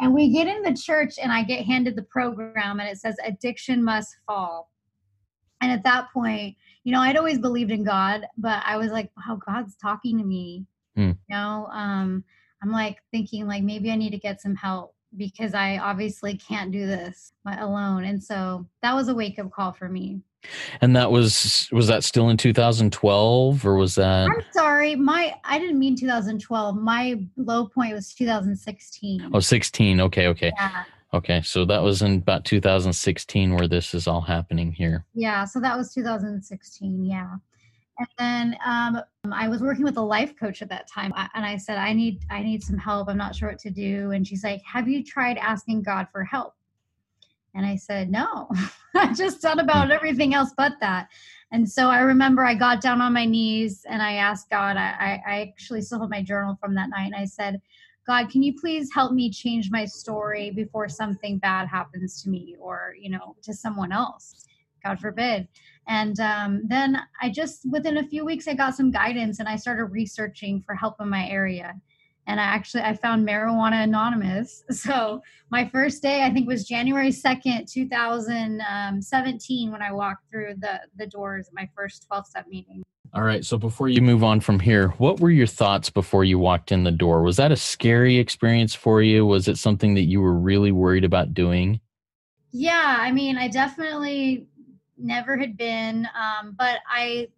And 0.00 0.14
we 0.14 0.32
get 0.32 0.46
in 0.46 0.62
the 0.62 0.74
church 0.74 1.14
and 1.20 1.32
i 1.32 1.42
get 1.42 1.64
handed 1.64 1.96
the 1.96 2.02
program 2.04 2.78
and 2.78 2.88
it 2.88 2.98
says 2.98 3.16
addiction 3.24 3.82
must 3.82 4.16
fall 4.26 4.70
and 5.60 5.72
at 5.72 5.84
that 5.84 6.12
point 6.12 6.56
you 6.84 6.92
know 6.92 7.00
i'd 7.00 7.16
always 7.16 7.38
believed 7.38 7.70
in 7.70 7.84
god 7.84 8.26
but 8.36 8.62
i 8.66 8.76
was 8.76 8.90
like 8.90 9.10
wow 9.16 9.38
god's 9.46 9.76
talking 9.76 10.18
to 10.18 10.24
me. 10.24 10.64
Mm. 10.96 11.16
you 11.28 11.36
know 11.36 11.68
um 11.70 12.24
i'm 12.62 12.70
like 12.72 12.98
thinking 13.12 13.46
like 13.46 13.62
maybe 13.62 13.90
i 13.90 13.96
need 13.96 14.10
to 14.10 14.18
get 14.18 14.40
some 14.40 14.54
help 14.54 14.94
because 15.16 15.54
i 15.54 15.78
obviously 15.78 16.36
can't 16.36 16.70
do 16.70 16.86
this 16.86 17.32
alone. 17.56 18.04
And 18.04 18.22
so 18.22 18.66
that 18.82 18.94
was 18.94 19.08
a 19.08 19.14
wake 19.14 19.38
up 19.38 19.50
call 19.50 19.72
for 19.72 19.88
me. 19.88 20.20
And 20.80 20.94
that 20.94 21.10
was 21.10 21.68
was 21.72 21.88
that 21.88 22.04
still 22.04 22.28
in 22.28 22.36
2012 22.36 23.66
or 23.66 23.74
was 23.74 23.96
that 23.96 24.28
i'm 24.28 24.44
sorry 24.52 24.94
my 24.94 25.34
i 25.42 25.58
didn't 25.58 25.80
mean 25.80 25.96
2012 25.96 26.76
my 26.76 27.20
low 27.36 27.66
point 27.66 27.92
was 27.92 28.14
2016 28.14 29.30
oh 29.34 29.40
16 29.40 30.00
okay 30.00 30.28
okay. 30.28 30.52
Yeah. 30.56 30.84
Okay, 31.14 31.40
so 31.40 31.64
that 31.64 31.82
was 31.82 32.02
in 32.02 32.16
about 32.16 32.44
2016 32.44 33.54
where 33.54 33.66
this 33.66 33.94
is 33.94 34.06
all 34.06 34.20
happening 34.20 34.72
here. 34.72 35.06
Yeah, 35.14 35.44
so 35.46 35.58
that 35.60 35.76
was 35.76 35.94
2016. 35.94 37.04
Yeah, 37.04 37.36
and 37.98 38.08
then 38.18 38.56
um, 38.64 39.02
I 39.32 39.48
was 39.48 39.62
working 39.62 39.84
with 39.84 39.96
a 39.96 40.02
life 40.02 40.34
coach 40.38 40.60
at 40.60 40.68
that 40.68 40.86
time, 40.86 41.12
and 41.34 41.46
I 41.46 41.56
said, 41.56 41.78
"I 41.78 41.92
need, 41.92 42.24
I 42.30 42.42
need 42.42 42.62
some 42.62 42.76
help. 42.76 43.08
I'm 43.08 43.16
not 43.16 43.34
sure 43.34 43.48
what 43.48 43.58
to 43.60 43.70
do." 43.70 44.12
And 44.12 44.26
she's 44.26 44.44
like, 44.44 44.62
"Have 44.70 44.86
you 44.86 45.02
tried 45.02 45.38
asking 45.38 45.82
God 45.82 46.06
for 46.12 46.24
help?" 46.24 46.54
And 47.54 47.64
I 47.64 47.76
said, 47.76 48.10
"No, 48.10 48.50
I 48.94 49.12
just 49.14 49.40
thought 49.40 49.60
about 49.60 49.86
hmm. 49.86 49.92
everything 49.92 50.34
else 50.34 50.52
but 50.56 50.74
that." 50.80 51.08
And 51.50 51.68
so 51.68 51.88
I 51.88 52.00
remember 52.00 52.44
I 52.44 52.54
got 52.54 52.82
down 52.82 53.00
on 53.00 53.14
my 53.14 53.24
knees 53.24 53.86
and 53.88 54.02
I 54.02 54.14
asked 54.14 54.50
God. 54.50 54.76
I, 54.76 55.22
I 55.26 55.40
actually 55.40 55.80
still 55.80 56.00
have 56.00 56.10
my 56.10 56.22
journal 56.22 56.58
from 56.60 56.74
that 56.74 56.90
night, 56.90 57.06
and 57.06 57.16
I 57.16 57.24
said. 57.24 57.60
God, 58.08 58.30
can 58.30 58.42
you 58.42 58.54
please 58.58 58.88
help 58.92 59.12
me 59.12 59.30
change 59.30 59.70
my 59.70 59.84
story 59.84 60.50
before 60.50 60.88
something 60.88 61.36
bad 61.38 61.68
happens 61.68 62.22
to 62.22 62.30
me 62.30 62.56
or, 62.58 62.94
you 62.98 63.10
know, 63.10 63.36
to 63.42 63.52
someone 63.52 63.92
else? 63.92 64.46
God 64.82 64.98
forbid. 64.98 65.46
And 65.88 66.18
um, 66.18 66.62
then 66.66 66.98
I 67.20 67.28
just, 67.28 67.70
within 67.70 67.98
a 67.98 68.08
few 68.08 68.24
weeks, 68.24 68.48
I 68.48 68.54
got 68.54 68.74
some 68.74 68.90
guidance 68.90 69.40
and 69.40 69.48
I 69.48 69.56
started 69.56 69.84
researching 69.86 70.62
for 70.62 70.74
help 70.74 70.96
in 71.00 71.10
my 71.10 71.28
area. 71.28 71.74
And 72.28 72.38
I 72.38 72.44
actually, 72.44 72.82
I 72.82 72.94
found 72.94 73.26
Marijuana 73.26 73.82
Anonymous. 73.82 74.62
So 74.72 75.22
my 75.50 75.68
first 75.70 76.02
day, 76.02 76.24
I 76.24 76.30
think 76.30 76.46
was 76.46 76.68
January 76.68 77.10
2nd, 77.10 77.72
2017, 77.72 79.72
when 79.72 79.82
I 79.82 79.92
walked 79.92 80.30
through 80.30 80.56
the, 80.58 80.80
the 80.96 81.06
doors 81.06 81.48
at 81.48 81.54
my 81.54 81.68
first 81.74 82.06
12 82.06 82.26
step 82.26 82.46
meeting. 82.48 82.82
All 83.14 83.22
right. 83.22 83.44
So 83.44 83.56
before 83.56 83.88
you 83.88 84.02
move 84.02 84.22
on 84.22 84.40
from 84.40 84.60
here, 84.60 84.88
what 84.98 85.20
were 85.20 85.30
your 85.30 85.46
thoughts 85.46 85.88
before 85.88 86.24
you 86.24 86.38
walked 86.38 86.70
in 86.70 86.84
the 86.84 86.90
door? 86.90 87.22
Was 87.22 87.38
that 87.38 87.50
a 87.50 87.56
scary 87.56 88.18
experience 88.18 88.74
for 88.74 89.00
you? 89.00 89.24
Was 89.24 89.48
it 89.48 89.56
something 89.56 89.94
that 89.94 90.02
you 90.02 90.20
were 90.20 90.34
really 90.34 90.72
worried 90.72 91.04
about 91.04 91.32
doing? 91.32 91.80
Yeah. 92.52 92.98
I 93.00 93.10
mean, 93.10 93.38
I 93.38 93.48
definitely 93.48 94.46
never 94.98 95.38
had 95.38 95.56
been, 95.56 96.06
um, 96.14 96.54
but 96.58 96.80
I 96.90 97.28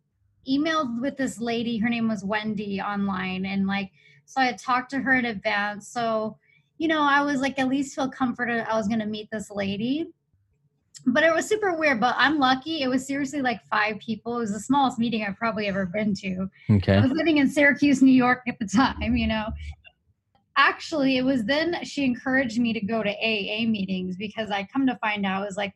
emailed 0.48 1.00
with 1.00 1.16
this 1.16 1.40
lady. 1.40 1.78
Her 1.78 1.88
name 1.88 2.08
was 2.08 2.24
Wendy 2.24 2.80
online. 2.80 3.46
And 3.46 3.68
like, 3.68 3.92
so 4.30 4.40
I 4.40 4.46
had 4.46 4.58
talked 4.58 4.90
to 4.90 5.00
her 5.00 5.16
in 5.16 5.24
advance. 5.24 5.88
So, 5.88 6.38
you 6.78 6.88
know, 6.88 7.02
I 7.02 7.22
was 7.22 7.40
like, 7.40 7.58
at 7.58 7.68
least 7.68 7.94
feel 7.94 8.08
comforted 8.08 8.60
I 8.60 8.76
was 8.76 8.88
going 8.88 9.00
to 9.00 9.06
meet 9.06 9.28
this 9.30 9.50
lady 9.50 10.12
but 11.06 11.22
it 11.22 11.34
was 11.34 11.46
super 11.46 11.74
weird. 11.74 12.00
But 12.00 12.14
I'm 12.18 12.38
lucky. 12.38 12.82
It 12.82 12.88
was 12.88 13.06
seriously 13.06 13.42
like 13.42 13.60
five 13.70 13.98
people. 13.98 14.36
It 14.36 14.40
was 14.40 14.52
the 14.52 14.60
smallest 14.60 14.98
meeting 14.98 15.24
I've 15.24 15.36
probably 15.36 15.66
ever 15.66 15.86
been 15.86 16.14
to. 16.16 16.48
Okay. 16.70 16.96
I 16.96 17.00
was 17.00 17.12
living 17.12 17.38
in 17.38 17.48
Syracuse, 17.48 18.02
New 18.02 18.12
York 18.12 18.42
at 18.48 18.58
the 18.58 18.66
time, 18.66 19.16
you 19.16 19.26
know. 19.26 19.46
Actually, 20.56 21.16
it 21.16 21.22
was 21.22 21.44
then 21.44 21.82
she 21.84 22.04
encouraged 22.04 22.58
me 22.58 22.72
to 22.72 22.80
go 22.80 23.02
to 23.02 23.10
AA 23.10 23.66
meetings 23.66 24.16
because 24.16 24.50
I 24.50 24.64
come 24.70 24.86
to 24.86 24.96
find 24.96 25.24
out 25.24 25.42
it 25.42 25.46
was 25.46 25.56
like 25.56 25.74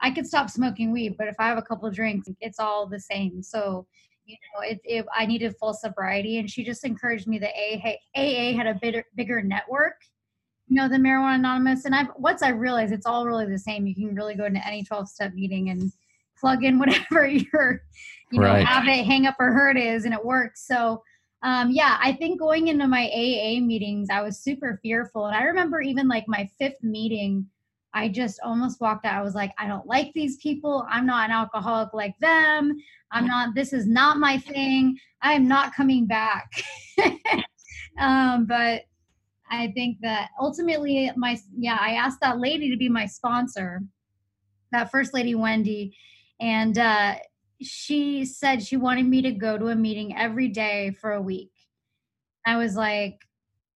I 0.00 0.10
could 0.10 0.26
stop 0.26 0.50
smoking 0.50 0.92
weed, 0.92 1.16
but 1.16 1.28
if 1.28 1.34
I 1.38 1.48
have 1.48 1.58
a 1.58 1.62
couple 1.62 1.90
drinks, 1.90 2.28
it's 2.40 2.60
all 2.60 2.86
the 2.86 3.00
same. 3.00 3.42
So, 3.42 3.86
you 4.26 4.36
know, 4.54 4.68
it, 4.68 4.80
it, 4.84 5.06
I 5.14 5.26
needed 5.26 5.54
full 5.58 5.74
sobriety, 5.74 6.38
and 6.38 6.50
she 6.50 6.64
just 6.64 6.84
encouraged 6.84 7.26
me 7.26 7.38
that 7.38 7.52
AA, 7.54 7.96
AA 8.16 8.56
had 8.56 8.66
a 8.66 8.78
bigger, 8.80 9.04
bigger 9.16 9.42
network 9.42 9.96
you 10.66 10.76
know 10.76 10.88
the 10.88 10.96
marijuana 10.96 11.36
anonymous 11.36 11.84
and 11.84 11.94
i've 11.94 12.08
once 12.16 12.42
i 12.42 12.48
realized 12.48 12.92
it's 12.92 13.06
all 13.06 13.26
really 13.26 13.46
the 13.46 13.58
same 13.58 13.86
you 13.86 13.94
can 13.94 14.14
really 14.14 14.34
go 14.34 14.44
into 14.44 14.66
any 14.66 14.82
12 14.82 15.08
step 15.08 15.32
meeting 15.34 15.70
and 15.70 15.92
plug 16.38 16.64
in 16.64 16.78
whatever 16.80 17.26
your 17.26 17.82
you 18.30 18.40
know 18.40 18.46
right. 18.46 18.66
habit 18.66 19.04
hang 19.04 19.26
up 19.26 19.36
or 19.38 19.52
hurt 19.52 19.76
is 19.78 20.04
and 20.04 20.14
it 20.14 20.24
works. 20.24 20.66
So 20.66 21.02
um, 21.42 21.70
yeah 21.70 21.98
i 22.02 22.12
think 22.12 22.38
going 22.38 22.68
into 22.68 22.88
my 22.88 23.10
aa 23.10 23.60
meetings 23.60 24.08
i 24.10 24.22
was 24.22 24.38
super 24.40 24.78
fearful 24.82 25.26
and 25.26 25.36
i 25.36 25.42
remember 25.42 25.82
even 25.82 26.08
like 26.08 26.24
my 26.26 26.48
fifth 26.58 26.82
meeting 26.82 27.46
i 27.92 28.08
just 28.08 28.40
almost 28.42 28.80
walked 28.80 29.04
out. 29.04 29.20
I 29.20 29.22
was 29.22 29.34
like 29.34 29.52
i 29.58 29.68
don't 29.68 29.86
like 29.86 30.12
these 30.14 30.38
people. 30.38 30.86
I'm 30.90 31.06
not 31.06 31.26
an 31.26 31.36
alcoholic 31.36 31.92
like 31.92 32.18
them 32.18 32.74
i'm 33.14 33.26
not 33.26 33.54
this 33.54 33.72
is 33.72 33.86
not 33.86 34.18
my 34.18 34.36
thing 34.36 34.96
i 35.22 35.32
am 35.32 35.48
not 35.48 35.74
coming 35.74 36.06
back 36.06 36.50
um, 37.98 38.46
but 38.46 38.82
I 39.50 39.72
think 39.72 39.98
that 40.02 40.30
ultimately 40.40 41.10
my 41.16 41.38
yeah, 41.56 41.78
I 41.80 41.90
asked 41.90 42.20
that 42.20 42.38
lady 42.38 42.70
to 42.70 42.76
be 42.76 42.88
my 42.88 43.06
sponsor, 43.06 43.82
that 44.72 44.90
first 44.90 45.14
lady 45.14 45.34
Wendy, 45.34 45.96
and 46.40 46.76
uh, 46.78 47.14
she 47.60 48.24
said 48.24 48.62
she 48.62 48.76
wanted 48.76 49.06
me 49.06 49.22
to 49.22 49.32
go 49.32 49.58
to 49.58 49.68
a 49.68 49.76
meeting 49.76 50.16
every 50.16 50.48
day 50.48 50.96
for 51.00 51.12
a 51.12 51.22
week. 51.22 51.52
I 52.46 52.56
was 52.56 52.74
like, 52.74 53.18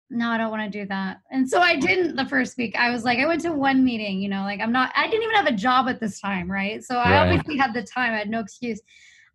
no, 0.10 0.30
I 0.30 0.38
don't 0.38 0.52
want 0.52 0.72
to 0.72 0.80
do 0.80 0.88
that. 0.88 1.18
And 1.32 1.50
so 1.50 1.60
I 1.60 1.76
didn't 1.76 2.16
the 2.16 2.26
first 2.26 2.58
week. 2.58 2.76
I 2.78 2.90
was 2.90 3.04
like, 3.04 3.20
I 3.20 3.28
went 3.28 3.42
to 3.42 3.52
one 3.52 3.84
meeting, 3.84 4.22
you 4.22 4.30
know, 4.30 4.44
like 4.44 4.62
I'm 4.62 4.72
not, 4.72 4.92
I 4.96 5.08
didn't 5.08 5.24
even 5.24 5.36
have 5.36 5.48
a 5.48 5.52
job 5.52 5.88
at 5.90 6.00
this 6.00 6.20
time, 6.20 6.50
right? 6.50 6.84
So 6.84 6.98
I 6.98 7.18
obviously 7.18 7.58
had 7.58 7.74
the 7.74 7.84
time. 7.84 8.14
I 8.14 8.18
had 8.18 8.30
no 8.30 8.40
excuse. 8.40 8.82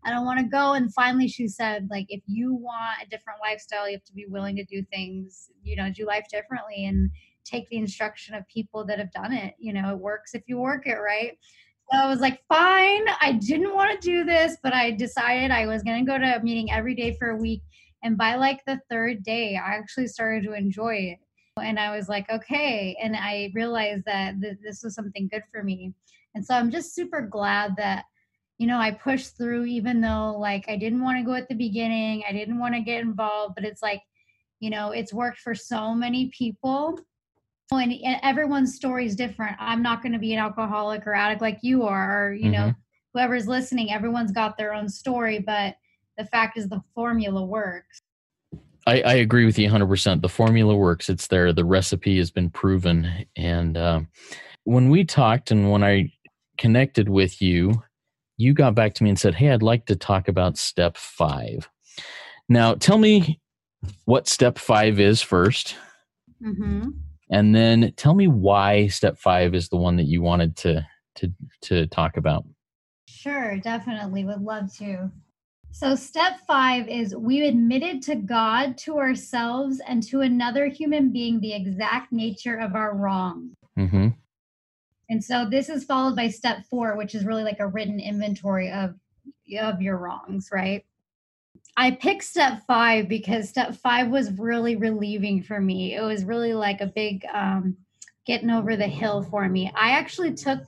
I 0.04 0.10
don't 0.10 0.24
want 0.24 0.40
to 0.40 0.44
go. 0.44 0.72
And 0.72 0.92
finally, 0.92 1.28
she 1.28 1.46
said, 1.46 1.88
like, 1.90 2.06
if 2.08 2.22
you 2.26 2.54
want 2.54 3.02
a 3.02 3.08
different 3.08 3.38
lifestyle, 3.40 3.88
you 3.88 3.96
have 3.96 4.04
to 4.04 4.12
be 4.12 4.26
willing 4.26 4.56
to 4.56 4.64
do 4.64 4.82
things, 4.92 5.50
you 5.62 5.76
know, 5.76 5.90
do 5.90 6.06
life 6.06 6.26
differently 6.30 6.86
and 6.86 7.10
take 7.44 7.68
the 7.68 7.76
instruction 7.76 8.34
of 8.34 8.46
people 8.48 8.84
that 8.86 8.98
have 8.98 9.12
done 9.12 9.32
it. 9.32 9.54
You 9.58 9.72
know, 9.72 9.92
it 9.92 9.98
works 9.98 10.34
if 10.34 10.42
you 10.46 10.58
work 10.58 10.86
it 10.86 10.96
right. 10.96 11.38
So 11.92 11.98
I 11.98 12.08
was 12.08 12.20
like, 12.20 12.40
fine. 12.48 13.04
I 13.20 13.32
didn't 13.32 13.74
want 13.74 14.00
to 14.00 14.06
do 14.06 14.24
this, 14.24 14.56
but 14.62 14.72
I 14.72 14.92
decided 14.92 15.50
I 15.50 15.66
was 15.66 15.82
going 15.82 16.04
to 16.04 16.10
go 16.10 16.18
to 16.18 16.36
a 16.36 16.42
meeting 16.42 16.72
every 16.72 16.94
day 16.94 17.16
for 17.18 17.30
a 17.30 17.36
week. 17.36 17.62
And 18.02 18.16
by 18.16 18.34
like 18.34 18.64
the 18.66 18.80
third 18.90 19.22
day, 19.22 19.56
I 19.56 19.76
actually 19.76 20.08
started 20.08 20.42
to 20.44 20.54
enjoy 20.54 20.94
it. 20.94 21.18
And 21.62 21.78
I 21.78 21.94
was 21.94 22.08
like, 22.08 22.28
okay. 22.30 22.96
And 23.00 23.14
I 23.14 23.52
realized 23.54 24.04
that 24.06 24.40
th- 24.40 24.56
this 24.64 24.82
was 24.82 24.94
something 24.94 25.28
good 25.30 25.42
for 25.52 25.62
me. 25.62 25.92
And 26.34 26.44
so 26.44 26.54
I'm 26.54 26.70
just 26.70 26.94
super 26.94 27.20
glad 27.20 27.76
that 27.76 28.06
you 28.62 28.68
know, 28.68 28.78
I 28.78 28.92
pushed 28.92 29.36
through 29.36 29.64
even 29.64 30.00
though 30.00 30.36
like 30.38 30.66
I 30.68 30.76
didn't 30.76 31.02
want 31.02 31.18
to 31.18 31.24
go 31.24 31.34
at 31.34 31.48
the 31.48 31.54
beginning, 31.56 32.22
I 32.28 32.32
didn't 32.32 32.60
want 32.60 32.76
to 32.76 32.80
get 32.80 33.00
involved, 33.00 33.56
but 33.56 33.64
it's 33.64 33.82
like, 33.82 34.00
you 34.60 34.70
know, 34.70 34.92
it's 34.92 35.12
worked 35.12 35.40
for 35.40 35.52
so 35.52 35.92
many 35.92 36.28
people. 36.28 37.00
And, 37.72 37.92
and 37.92 38.20
everyone's 38.22 38.76
story 38.76 39.04
is 39.04 39.16
different. 39.16 39.56
I'm 39.58 39.82
not 39.82 40.00
going 40.00 40.12
to 40.12 40.20
be 40.20 40.32
an 40.32 40.38
alcoholic 40.38 41.08
or 41.08 41.12
addict 41.12 41.40
like 41.40 41.58
you 41.62 41.82
are, 41.82 42.28
or, 42.28 42.34
you 42.34 42.44
mm-hmm. 42.44 42.52
know, 42.52 42.74
whoever's 43.12 43.48
listening, 43.48 43.90
everyone's 43.90 44.30
got 44.30 44.56
their 44.56 44.72
own 44.72 44.88
story, 44.88 45.40
but 45.40 45.74
the 46.16 46.26
fact 46.26 46.56
is 46.56 46.68
the 46.68 46.84
formula 46.94 47.44
works. 47.44 47.98
I, 48.86 49.00
I 49.00 49.14
agree 49.14 49.44
with 49.44 49.58
you 49.58 49.68
100%. 49.68 50.22
The 50.22 50.28
formula 50.28 50.76
works. 50.76 51.08
It's 51.08 51.26
there. 51.26 51.52
The 51.52 51.64
recipe 51.64 52.16
has 52.18 52.30
been 52.30 52.48
proven. 52.48 53.26
And 53.34 53.76
uh, 53.76 54.02
when 54.62 54.88
we 54.88 55.02
talked 55.04 55.50
and 55.50 55.68
when 55.72 55.82
I 55.82 56.12
connected 56.58 57.08
with 57.08 57.42
you, 57.42 57.82
you 58.42 58.52
got 58.54 58.74
back 58.74 58.94
to 58.94 59.04
me 59.04 59.10
and 59.10 59.18
said, 59.18 59.34
Hey, 59.34 59.50
I'd 59.50 59.62
like 59.62 59.86
to 59.86 59.96
talk 59.96 60.28
about 60.28 60.58
step 60.58 60.96
five. 60.96 61.68
Now, 62.48 62.74
tell 62.74 62.98
me 62.98 63.40
what 64.04 64.28
step 64.28 64.58
five 64.58 65.00
is 65.00 65.22
1st 65.22 65.74
Mm-hmm. 66.44 66.88
and 67.30 67.54
then 67.54 67.92
tell 67.96 68.14
me 68.14 68.26
why 68.26 68.88
step 68.88 69.16
five 69.16 69.54
is 69.54 69.68
the 69.68 69.76
one 69.76 69.94
that 69.94 70.06
you 70.06 70.22
wanted 70.22 70.56
to 70.56 70.84
to 71.14 71.32
to 71.60 71.86
talk 71.86 72.16
about. 72.16 72.44
Sure, 73.06 73.58
definitely. 73.58 74.24
Would 74.24 74.42
love 74.42 74.74
to. 74.78 75.08
So, 75.70 75.94
step 75.94 76.40
five 76.44 76.88
is 76.88 77.14
we 77.14 77.46
admitted 77.46 78.02
to 78.02 78.16
God, 78.16 78.76
to 78.78 78.98
ourselves, 78.98 79.80
and 79.86 80.02
to 80.08 80.22
another 80.22 80.66
human 80.66 81.12
being 81.12 81.38
the 81.38 81.54
exact 81.54 82.12
nature 82.12 82.56
of 82.56 82.74
our 82.74 82.96
wrong. 82.96 83.50
Mm-hmm. 83.78 84.08
And 85.12 85.22
so, 85.22 85.44
this 85.44 85.68
is 85.68 85.84
followed 85.84 86.16
by 86.16 86.28
step 86.28 86.64
four, 86.70 86.96
which 86.96 87.14
is 87.14 87.26
really 87.26 87.44
like 87.44 87.60
a 87.60 87.66
written 87.66 88.00
inventory 88.00 88.70
of 88.72 88.94
of 89.60 89.82
your 89.82 89.98
wrongs, 89.98 90.48
right? 90.50 90.86
I 91.76 91.90
picked 91.90 92.24
step 92.24 92.62
five 92.66 93.08
because 93.08 93.50
step 93.50 93.74
five 93.74 94.08
was 94.08 94.32
really 94.38 94.74
relieving 94.74 95.42
for 95.42 95.60
me. 95.60 95.94
It 95.94 96.00
was 96.00 96.24
really 96.24 96.54
like 96.54 96.80
a 96.80 96.86
big 96.86 97.26
um, 97.34 97.76
getting 98.24 98.48
over 98.48 98.74
the 98.74 98.86
hill 98.86 99.22
for 99.22 99.50
me. 99.50 99.70
I 99.76 99.90
actually 99.90 100.32
took 100.32 100.60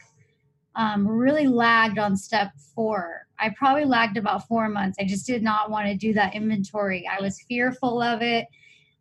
um, 0.76 1.08
really 1.08 1.46
lagged 1.46 1.98
on 1.98 2.14
step 2.14 2.52
four. 2.74 3.26
I 3.38 3.48
probably 3.56 3.86
lagged 3.86 4.18
about 4.18 4.46
four 4.46 4.68
months. 4.68 4.98
I 5.00 5.04
just 5.04 5.26
did 5.26 5.42
not 5.42 5.70
want 5.70 5.86
to 5.86 5.96
do 5.96 6.12
that 6.12 6.34
inventory. 6.34 7.08
I 7.08 7.22
was 7.22 7.40
fearful 7.48 8.02
of 8.02 8.20
it. 8.20 8.46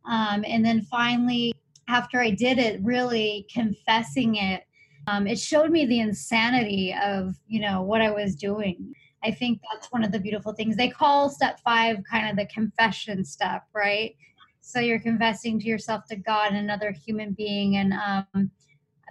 Um, 0.06 0.46
and 0.48 0.64
then 0.64 0.84
finally, 0.84 1.54
after 1.90 2.22
I 2.22 2.30
did 2.30 2.60
it, 2.60 2.82
really 2.82 3.46
confessing 3.54 4.36
it, 4.36 4.64
um, 5.08 5.28
it 5.28 5.40
showed 5.40 5.72
me 5.72 5.86
the 5.86 6.00
insanity 6.00 6.96
of 7.04 7.36
you 7.48 7.60
know 7.60 7.82
what 7.82 8.02
I 8.02 8.12
was 8.12 8.36
doing. 8.36 8.94
I 9.24 9.32
think 9.32 9.62
that's 9.72 9.88
one 9.92 10.04
of 10.04 10.12
the 10.12 10.20
beautiful 10.20 10.54
things. 10.54 10.76
They 10.76 10.90
call 10.90 11.30
step 11.30 11.60
five 11.64 11.98
kind 12.10 12.30
of 12.30 12.36
the 12.36 12.46
confession 12.54 13.24
step, 13.24 13.64
right? 13.74 14.16
So 14.62 14.80
you're 14.80 15.00
confessing 15.00 15.60
to 15.60 15.66
yourself, 15.68 16.06
to 16.10 16.16
God, 16.16 16.50
and 16.50 16.58
another 16.58 16.92
human 16.92 17.34
being. 17.34 17.78
And 17.78 17.94
um, 17.94 18.52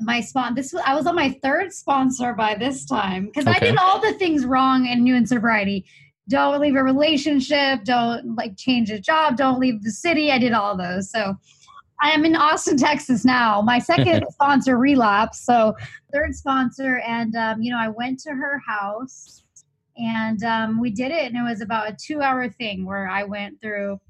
my 0.01 0.21
spon 0.21 0.55
this 0.55 0.73
was 0.73 0.83
I 0.87 0.95
was 0.95 1.07
on 1.07 1.15
my 1.15 1.31
third 1.43 1.73
sponsor 1.73 2.33
by 2.35 2.55
this 2.55 2.85
time 2.87 3.27
because 3.27 3.47
I 3.47 3.59
did 3.59 3.77
all 3.77 4.01
the 4.01 4.15
things 4.15 4.45
wrong 4.47 4.87
in 4.87 5.03
new 5.03 5.15
and 5.15 5.29
sobriety. 5.29 5.85
Don't 6.29 6.61
leave 6.61 6.77
a 6.77 6.83
relationship. 6.83 7.85
Don't 7.85 8.37
like 8.37 8.57
change 8.57 8.91
a 8.91 8.99
job. 8.99 9.37
Don't 9.37 9.59
leave 9.59 9.83
the 9.83 9.91
city. 9.91 10.31
I 10.31 10.39
did 10.39 10.53
all 10.53 10.77
those. 10.77 11.11
So 11.11 11.35
I 12.03 12.11
am 12.11 12.25
in 12.25 12.35
Austin, 12.35 12.77
Texas 12.77 13.25
now. 13.25 13.63
My 13.63 13.79
second 13.79 14.25
sponsor 14.31 14.77
relapse. 14.77 15.41
So 15.47 15.75
third 16.13 16.35
sponsor, 16.35 16.99
and 17.07 17.37
um, 17.37 17.63
you 17.63 17.71
know 17.71 17.79
I 17.79 17.89
went 17.89 18.19
to 18.21 18.31
her 18.31 18.61
house 18.67 19.43
and 19.97 20.43
um, 20.45 20.81
we 20.81 20.91
did 20.91 21.13
it 21.13 21.33
and 21.33 21.37
it 21.37 21.49
was 21.49 21.61
about 21.61 21.91
a 21.91 21.97
two 21.97 22.21
hour 22.21 22.49
thing 22.49 22.85
where 22.85 23.09
i 23.09 23.23
went 23.23 23.61
through 23.61 24.01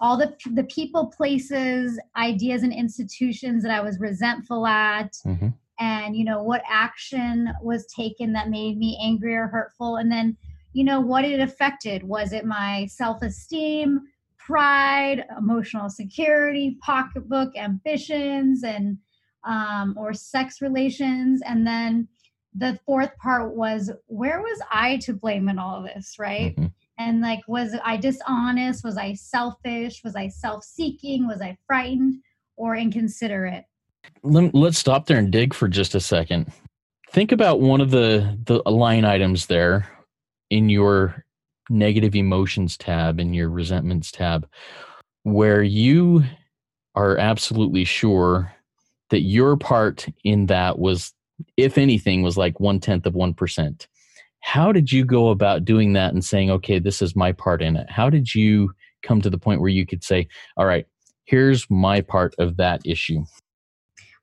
all 0.00 0.16
the 0.16 0.34
the 0.54 0.64
people 0.64 1.06
places 1.06 1.98
ideas 2.16 2.62
and 2.62 2.72
institutions 2.72 3.62
that 3.62 3.72
i 3.72 3.80
was 3.80 3.98
resentful 4.00 4.66
at 4.66 5.12
Mm-hmm. 5.26 5.48
and 5.78 6.16
you 6.16 6.24
know 6.24 6.42
what 6.42 6.62
action 6.68 7.50
was 7.62 7.86
taken 7.86 8.32
that 8.32 8.50
made 8.50 8.78
me 8.78 8.98
angry 9.02 9.34
or 9.34 9.46
hurtful 9.46 9.96
and 9.96 10.10
then 10.10 10.36
you 10.72 10.84
know 10.84 11.00
what 11.00 11.24
it 11.24 11.40
affected 11.40 12.02
was 12.02 12.32
it 12.32 12.44
my 12.44 12.86
self-esteem 12.86 14.00
pride 14.50 15.24
emotional 15.38 15.88
security 15.88 16.76
pocketbook 16.82 17.56
ambitions 17.56 18.64
and 18.64 18.98
um, 19.44 19.94
or 19.96 20.12
sex 20.12 20.60
relations. 20.60 21.40
And 21.46 21.66
then 21.66 22.08
the 22.54 22.78
fourth 22.84 23.16
part 23.18 23.54
was 23.54 23.92
where 24.06 24.40
was 24.40 24.60
i 24.72 24.96
to 24.96 25.12
blame 25.12 25.48
in 25.48 25.58
all 25.58 25.76
of 25.76 25.84
this 25.84 26.16
right? 26.18 26.56
Mm-hmm. 26.56 26.66
and 26.98 27.20
like 27.20 27.40
was 27.46 27.76
i 27.84 27.96
dishonest? 27.96 28.82
Was 28.84 28.96
i 28.96 29.14
selfish? 29.14 30.02
Was 30.02 30.16
i 30.16 30.26
self-seeking? 30.28 31.28
Was 31.28 31.40
i 31.40 31.56
frightened 31.66 32.16
or 32.56 32.74
inconsiderate? 32.74 33.64
Let, 34.22 34.54
let's 34.54 34.78
stop 34.78 35.06
there 35.06 35.18
and 35.18 35.30
dig 35.30 35.54
for 35.54 35.68
just 35.68 35.94
a 35.94 36.00
second. 36.00 36.52
Think 37.10 37.32
about 37.32 37.60
one 37.60 37.80
of 37.80 37.90
the 37.90 38.36
the 38.44 38.68
line 38.68 39.04
items 39.04 39.46
there 39.46 39.88
in 40.50 40.68
your 40.68 41.24
negative 41.70 42.14
emotions 42.14 42.76
tab 42.76 43.20
in 43.20 43.32
your 43.32 43.48
resentments 43.48 44.10
tab 44.10 44.46
where 45.22 45.62
you 45.62 46.24
are 46.94 47.16
absolutely 47.16 47.84
sure 47.84 48.52
that 49.10 49.22
your 49.22 49.56
part 49.56 50.06
in 50.24 50.46
that 50.46 50.78
was 50.78 51.14
if 51.56 51.78
anything 51.78 52.22
was 52.22 52.36
like 52.36 52.60
one 52.60 52.80
tenth 52.80 53.06
of 53.06 53.14
one 53.14 53.32
percent. 53.32 53.88
How 54.40 54.72
did 54.72 54.90
you 54.90 55.04
go 55.04 55.28
about 55.28 55.64
doing 55.64 55.92
that 55.94 56.12
and 56.12 56.24
saying 56.24 56.50
okay 56.50 56.78
this 56.78 57.02
is 57.02 57.14
my 57.14 57.30
part 57.32 57.62
in 57.62 57.76
it 57.76 57.90
how 57.90 58.08
did 58.08 58.34
you 58.34 58.72
come 59.02 59.20
to 59.20 59.30
the 59.30 59.38
point 59.38 59.60
where 59.60 59.68
you 59.68 59.86
could 59.86 60.02
say 60.02 60.26
all 60.56 60.64
right 60.64 60.86
here's 61.24 61.68
my 61.70 62.00
part 62.00 62.34
of 62.38 62.56
that 62.56 62.80
issue 62.84 63.22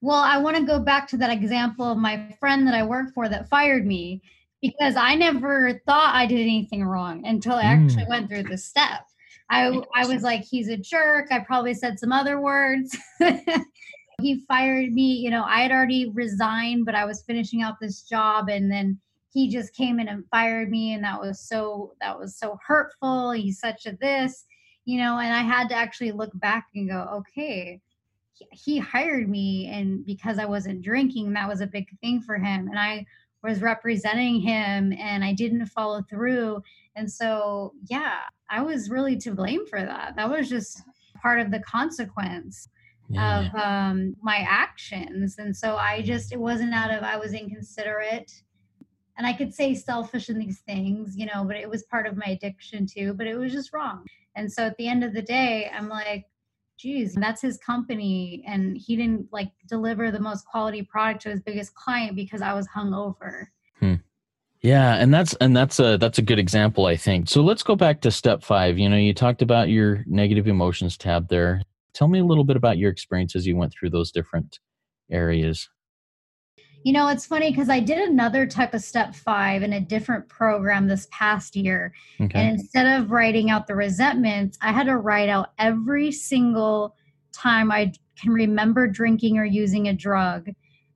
Well, 0.01 0.17
I 0.17 0.38
want 0.38 0.57
to 0.57 0.63
go 0.63 0.79
back 0.79 1.07
to 1.10 1.17
that 1.17 1.31
example 1.31 1.86
of 1.86 1.97
my 1.97 2.36
friend 2.39 2.67
that 2.67 2.75
I 2.75 2.83
work 2.83 3.13
for 3.13 3.27
that 3.29 3.49
fired 3.49 3.86
me 3.86 4.21
because 4.62 4.96
I 4.96 5.15
never 5.15 5.80
thought 5.86 6.15
I 6.15 6.26
did 6.26 6.39
anything 6.41 6.84
wrong 6.84 7.26
until 7.26 7.54
I 7.54 7.63
actually 7.63 8.06
Mm. 8.06 8.10
went 8.10 8.30
through 8.30 8.43
the 8.43 8.58
step. 8.58 9.06
I 9.50 9.82
I 9.96 10.06
was 10.06 10.24
like, 10.24 10.43
he's 10.43 10.67
a 10.67 10.76
jerk. 10.78 11.32
I 11.32 11.39
probably 11.39 11.74
said 11.74 12.00
some 12.00 12.12
other 12.12 12.41
words. 12.41 12.98
he 14.22 14.43
fired 14.48 14.91
me. 14.91 15.13
You 15.13 15.30
know, 15.30 15.43
I 15.43 15.62
had 15.62 15.72
already 15.72 16.10
resigned, 16.10 16.86
but 16.86 16.96
I 16.96 17.06
was 17.06 17.24
finishing 17.24 17.62
out 17.62 17.80
this 17.80 18.02
job, 18.02 18.50
and 18.50 18.70
then 18.72 19.00
he 19.32 19.48
just 19.50 19.74
came 19.74 20.00
in 20.00 20.08
and 20.10 20.26
fired 20.32 20.70
me, 20.70 20.93
and 20.93 21.04
that 21.04 21.20
was 21.22 21.39
so 21.39 21.93
that 22.02 22.17
was 22.20 22.36
so 22.38 22.58
hurtful. 22.65 23.32
He's 23.32 23.60
such 23.60 23.86
a 23.86 23.93
this, 24.02 24.46
you 24.86 24.98
know, 25.00 25.17
and 25.20 25.34
I 25.34 25.43
had 25.43 25.70
to 25.70 25.76
actually 25.76 26.12
look 26.12 26.32
back 26.39 26.67
and 26.76 26.89
go, 26.89 27.02
okay, 27.20 27.80
he- 28.34 28.48
he 28.52 28.78
hired 28.80 29.28
me 29.30 29.67
and 29.67 30.06
because 30.06 30.38
i 30.38 30.46
wasn't 30.46 30.84
drinking 30.84 31.34
that 31.34 31.48
was 31.50 31.60
a 31.62 31.65
big 31.65 31.88
thing 32.02 32.22
for 32.22 32.36
him 32.38 32.67
and 32.67 32.78
i 32.78 33.04
was 33.47 33.62
representing 33.62 34.39
him 34.41 34.93
and 34.93 35.23
i 35.23 35.33
didn't 35.33 35.65
follow 35.67 36.01
through. 36.10 36.62
And 36.95 37.12
so 37.12 37.73
yeah 37.89 38.19
i 38.49 38.62
was 38.62 38.89
really 38.89 39.17
to 39.17 39.31
blame 39.31 39.65
for 39.65 39.79
that. 39.79 40.15
That 40.15 40.29
was 40.29 40.49
just 40.49 40.83
part 41.21 41.39
of 41.39 41.51
the 41.51 41.60
consequence 41.62 42.69
of 43.17 43.45
um, 43.55 44.15
my 44.21 44.45
actions. 44.47 45.38
And 45.38 45.55
so 45.55 45.77
i 45.77 46.01
just 46.01 46.33
it 46.33 46.39
wasn't 46.39 46.73
out 46.73 46.91
of 46.91 47.03
i 47.03 47.17
was 47.17 47.33
inconsiderate. 47.33 48.31
And 49.17 49.25
i 49.25 49.33
could 49.33 49.53
say 49.53 49.73
selfish 49.73 50.29
in 50.29 50.38
these 50.38 50.60
things 50.60 51.15
you 51.15 51.25
know 51.25 51.43
but 51.45 51.55
it 51.55 51.69
was 51.69 51.83
part 51.83 52.05
of 52.07 52.17
my 52.17 52.29
addiction 52.38 52.86
too 52.86 53.13
but 53.13 53.27
it 53.27 53.38
was 53.38 53.51
just 53.51 53.73
wrong. 53.73 54.05
And 54.36 54.51
so 54.51 54.65
at 54.67 54.77
the 54.77 54.88
end 54.88 55.03
of 55.03 55.13
the 55.13 55.21
day 55.21 55.71
i'm 55.73 55.89
like 55.89 56.25
geez, 56.77 57.15
that's 57.15 57.41
his 57.41 57.57
company. 57.57 58.43
And 58.47 58.77
he 58.77 58.95
didn't 58.95 59.27
like 59.31 59.51
deliver 59.67 60.11
the 60.11 60.19
most 60.19 60.45
quality 60.45 60.83
product 60.83 61.23
to 61.23 61.29
his 61.29 61.41
biggest 61.41 61.73
client 61.75 62.15
because 62.15 62.41
I 62.41 62.53
was 62.53 62.67
hungover. 62.67 63.47
Hmm. 63.79 63.95
Yeah, 64.61 64.95
and 64.95 65.13
that's 65.13 65.33
and 65.35 65.55
that's 65.55 65.79
a 65.79 65.97
that's 65.97 66.17
a 66.17 66.23
good 66.23 66.39
example, 66.39 66.87
I 66.87 66.97
think. 66.97 67.29
So 67.29 67.41
let's 67.41 67.63
go 67.63 67.75
back 67.75 68.01
to 68.01 68.11
step 68.11 68.43
five. 68.43 68.77
You 68.77 68.89
know, 68.89 68.97
you 68.97 69.13
talked 69.13 69.41
about 69.41 69.69
your 69.69 70.03
negative 70.07 70.47
emotions 70.47 70.97
tab 70.97 71.29
there. 71.29 71.61
Tell 71.93 72.07
me 72.07 72.19
a 72.19 72.25
little 72.25 72.43
bit 72.43 72.57
about 72.57 72.77
your 72.77 72.91
experience 72.91 73.35
as 73.35 73.45
you 73.45 73.55
went 73.55 73.73
through 73.73 73.91
those 73.91 74.11
different 74.11 74.59
areas. 75.11 75.69
You 76.88 76.93
know, 76.93 77.10
it's 77.10 77.26
funny 77.26 77.52
because 77.52 77.67
I 77.67 77.82
did 77.82 77.97
another 77.97 78.47
type 78.47 78.73
of 78.73 78.82
step 78.82 79.13
five 79.13 79.62
in 79.62 79.73
a 79.73 79.82
different 79.82 80.30
program 80.30 80.88
this 80.88 81.06
past 81.12 81.54
year. 81.58 81.93
Okay. 82.21 82.39
And 82.39 82.58
instead 82.58 82.88
of 82.88 83.12
writing 83.12 83.50
out 83.50 83.67
the 83.67 83.76
resentments, 83.76 84.58
I 84.62 84.71
had 84.71 84.86
to 84.86 84.95
write 84.95 85.28
out 85.28 85.52
every 85.60 86.13
single 86.13 86.95
time 87.34 87.73
I 87.73 87.91
can 88.17 88.32
remember 88.32 88.88
drinking 88.88 89.38
or 89.38 89.43
using 89.43 89.89
a 89.89 89.93
drug 89.93 90.47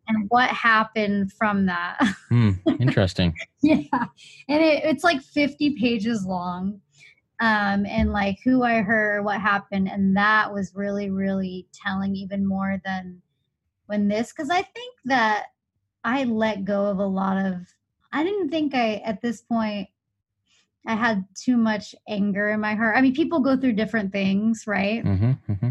and 0.08 0.30
what 0.30 0.50
happened 0.52 1.34
from 1.34 1.66
that. 1.66 2.02
Hmm, 2.30 2.52
interesting. 2.80 3.34
yeah 3.62 3.84
and 3.92 4.64
it, 4.64 4.86
it's 4.86 5.04
like 5.04 5.22
50 5.22 5.76
pages 5.78 6.26
long 6.26 6.80
um 7.42 7.86
and 7.86 8.14
like 8.14 8.38
who 8.46 8.64
i 8.64 8.76
heard 8.82 9.26
what 9.26 9.42
happened 9.42 9.90
and 9.90 10.16
that 10.16 10.54
was 10.54 10.72
really 10.74 11.10
really 11.10 11.68
telling 11.74 12.16
even 12.16 12.48
more 12.48 12.82
than 12.86 13.22
when 13.88 14.08
this 14.08 14.32
because 14.32 14.50
i 14.50 14.62
think 14.62 14.96
that 15.06 15.48
i 16.04 16.24
let 16.24 16.66
go 16.66 16.86
of 16.86 17.00
a 17.00 17.06
lot 17.06 17.38
of 17.46 17.56
i 18.12 18.24
didn't 18.24 18.50
think 18.50 18.74
i 18.76 18.96
at 19.06 19.22
this 19.22 19.42
point 19.42 19.88
i 20.88 20.96
had 20.96 21.26
too 21.36 21.58
much 21.58 21.94
anger 22.08 22.50
in 22.50 22.60
my 22.60 22.76
heart 22.76 22.98
i 22.98 23.02
mean 23.02 23.14
people 23.14 23.40
go 23.40 23.56
through 23.58 23.74
different 23.74 24.12
things 24.12 24.66
right 24.68 25.04
hmm 25.04 25.32
hmm 25.48 25.70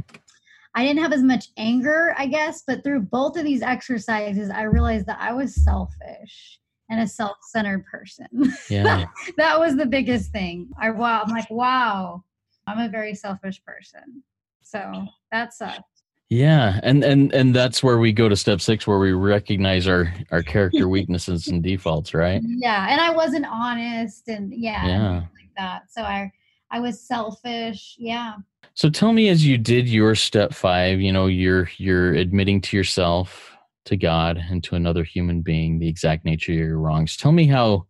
I 0.75 0.85
didn't 0.85 1.03
have 1.03 1.13
as 1.13 1.23
much 1.23 1.49
anger, 1.57 2.15
I 2.17 2.27
guess, 2.27 2.63
but 2.65 2.85
through 2.85 3.01
both 3.03 3.37
of 3.37 3.45
these 3.45 3.63
exercises, 3.63 4.51
I 4.51 4.63
realized 4.63 5.07
that 5.07 5.19
I 5.21 5.33
was 5.33 5.55
selfish 5.65 6.61
and 6.89 7.01
a 7.01 7.07
self-centered 7.07 7.85
person. 7.87 8.29
Yeah. 8.71 9.07
that 9.37 9.59
was 9.59 9.77
the 9.77 9.87
biggest 9.87 10.31
thing. 10.31 10.69
I 10.81 10.91
wow, 10.91 11.23
I'm 11.25 11.31
like, 11.31 11.51
wow, 11.51 12.23
I'm 12.69 12.79
a 12.79 12.89
very 12.89 13.15
selfish 13.15 13.61
person. 13.65 14.23
So 14.63 15.07
that 15.33 15.53
sucked. 15.55 16.00
Yeah, 16.31 16.79
and 16.85 17.03
and 17.03 17.35
and 17.35 17.55
that's 17.55 17.83
where 17.83 17.99
we 17.99 18.13
go 18.13 18.29
to 18.29 18.37
step 18.37 18.61
six, 18.61 18.87
where 18.87 19.01
we 19.01 19.11
recognize 19.13 19.89
our 19.89 20.15
our 20.31 20.43
character 20.45 20.89
weaknesses 20.97 21.49
and 21.49 21.61
defaults, 21.61 22.15
right? 22.15 22.41
Yeah, 22.45 22.87
and 22.89 23.01
I 23.01 23.11
wasn't 23.11 23.47
honest, 23.47 24.29
and 24.29 24.53
yeah, 24.55 24.87
Yeah. 24.87 25.15
like 25.35 25.51
that. 25.59 25.91
So 25.91 26.03
I 26.03 26.31
I 26.71 26.79
was 26.79 27.01
selfish. 27.01 27.97
Yeah. 27.99 28.35
So 28.75 28.89
tell 28.89 29.13
me, 29.13 29.29
as 29.29 29.45
you 29.45 29.59
did 29.59 29.89
your 29.89 30.15
step 30.15 30.55
five, 30.55 31.01
you 31.01 31.13
know, 31.13 31.27
you're 31.27 31.69
you're 31.79 32.15
admitting 32.15 32.61
to 32.63 32.77
yourself, 32.77 33.51
to 33.87 33.97
God, 33.97 34.37
and 34.39 34.63
to 34.65 34.77
another 34.77 35.03
human 35.03 35.43
being 35.43 35.81
the 35.81 35.89
exact 35.89 36.25
nature 36.25 36.53
of 36.53 36.59
your 36.59 36.79
wrongs. 36.79 37.17
Tell 37.17 37.33
me 37.33 37.47
how. 37.47 37.87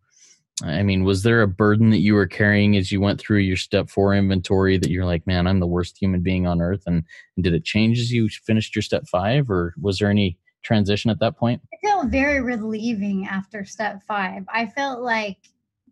I 0.63 0.83
mean, 0.83 1.03
was 1.03 1.23
there 1.23 1.41
a 1.41 1.47
burden 1.47 1.89
that 1.89 1.99
you 1.99 2.13
were 2.13 2.27
carrying 2.27 2.77
as 2.77 2.91
you 2.91 3.01
went 3.01 3.19
through 3.19 3.39
your 3.39 3.57
step 3.57 3.89
four 3.89 4.13
inventory 4.13 4.77
that 4.77 4.89
you're 4.89 5.05
like, 5.05 5.25
man, 5.25 5.47
I'm 5.47 5.59
the 5.59 5.67
worst 5.67 5.97
human 5.97 6.21
being 6.21 6.45
on 6.45 6.61
earth? 6.61 6.83
And, 6.85 7.03
and 7.35 7.43
did 7.43 7.53
it 7.53 7.63
change 7.63 7.99
as 7.99 8.11
you 8.11 8.29
finished 8.29 8.75
your 8.75 8.83
step 8.83 9.07
five, 9.07 9.49
or 9.49 9.73
was 9.81 9.99
there 9.99 10.09
any 10.09 10.37
transition 10.63 11.09
at 11.09 11.19
that 11.19 11.37
point? 11.37 11.61
I 11.73 11.87
felt 11.87 12.07
very 12.07 12.41
relieving 12.41 13.27
after 13.27 13.65
step 13.65 14.03
five. 14.07 14.43
I 14.53 14.67
felt 14.67 15.01
like 15.01 15.37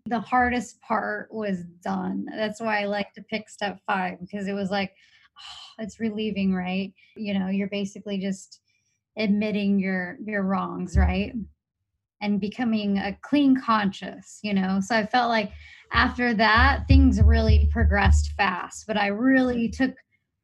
the 0.06 0.20
hardest 0.20 0.82
part 0.82 1.34
was 1.34 1.64
done. 1.84 2.26
That's 2.36 2.60
why 2.60 2.82
I 2.82 2.86
like 2.86 3.14
to 3.14 3.22
pick 3.24 3.50
step 3.50 3.80
five 3.86 4.20
because 4.20 4.48
it 4.48 4.54
was 4.54 4.72
like, 4.72 4.94
oh, 5.38 5.84
it's 5.84 6.00
relieving, 6.00 6.54
right? 6.54 6.94
You 7.16 7.38
know, 7.38 7.48
you're 7.48 7.70
basically 7.70 8.18
just 8.18 8.60
admitting 9.18 9.80
your 9.80 10.18
your 10.26 10.44
wrongs, 10.44 10.98
right? 10.98 11.34
And 12.22 12.42
becoming 12.42 12.98
a 12.98 13.18
clean 13.22 13.60
conscious, 13.60 14.40
you 14.44 14.54
know. 14.54 14.80
So 14.82 14.96
I 14.96 15.06
felt 15.06 15.30
like 15.30 15.52
after 15.92 16.34
that, 16.36 16.88
things 16.88 17.22
really 17.22 17.70
progressed 17.72 18.34
fast, 18.34 18.86
but 18.88 18.98
I 18.98 19.08
really 19.08 19.70
took 19.70 19.96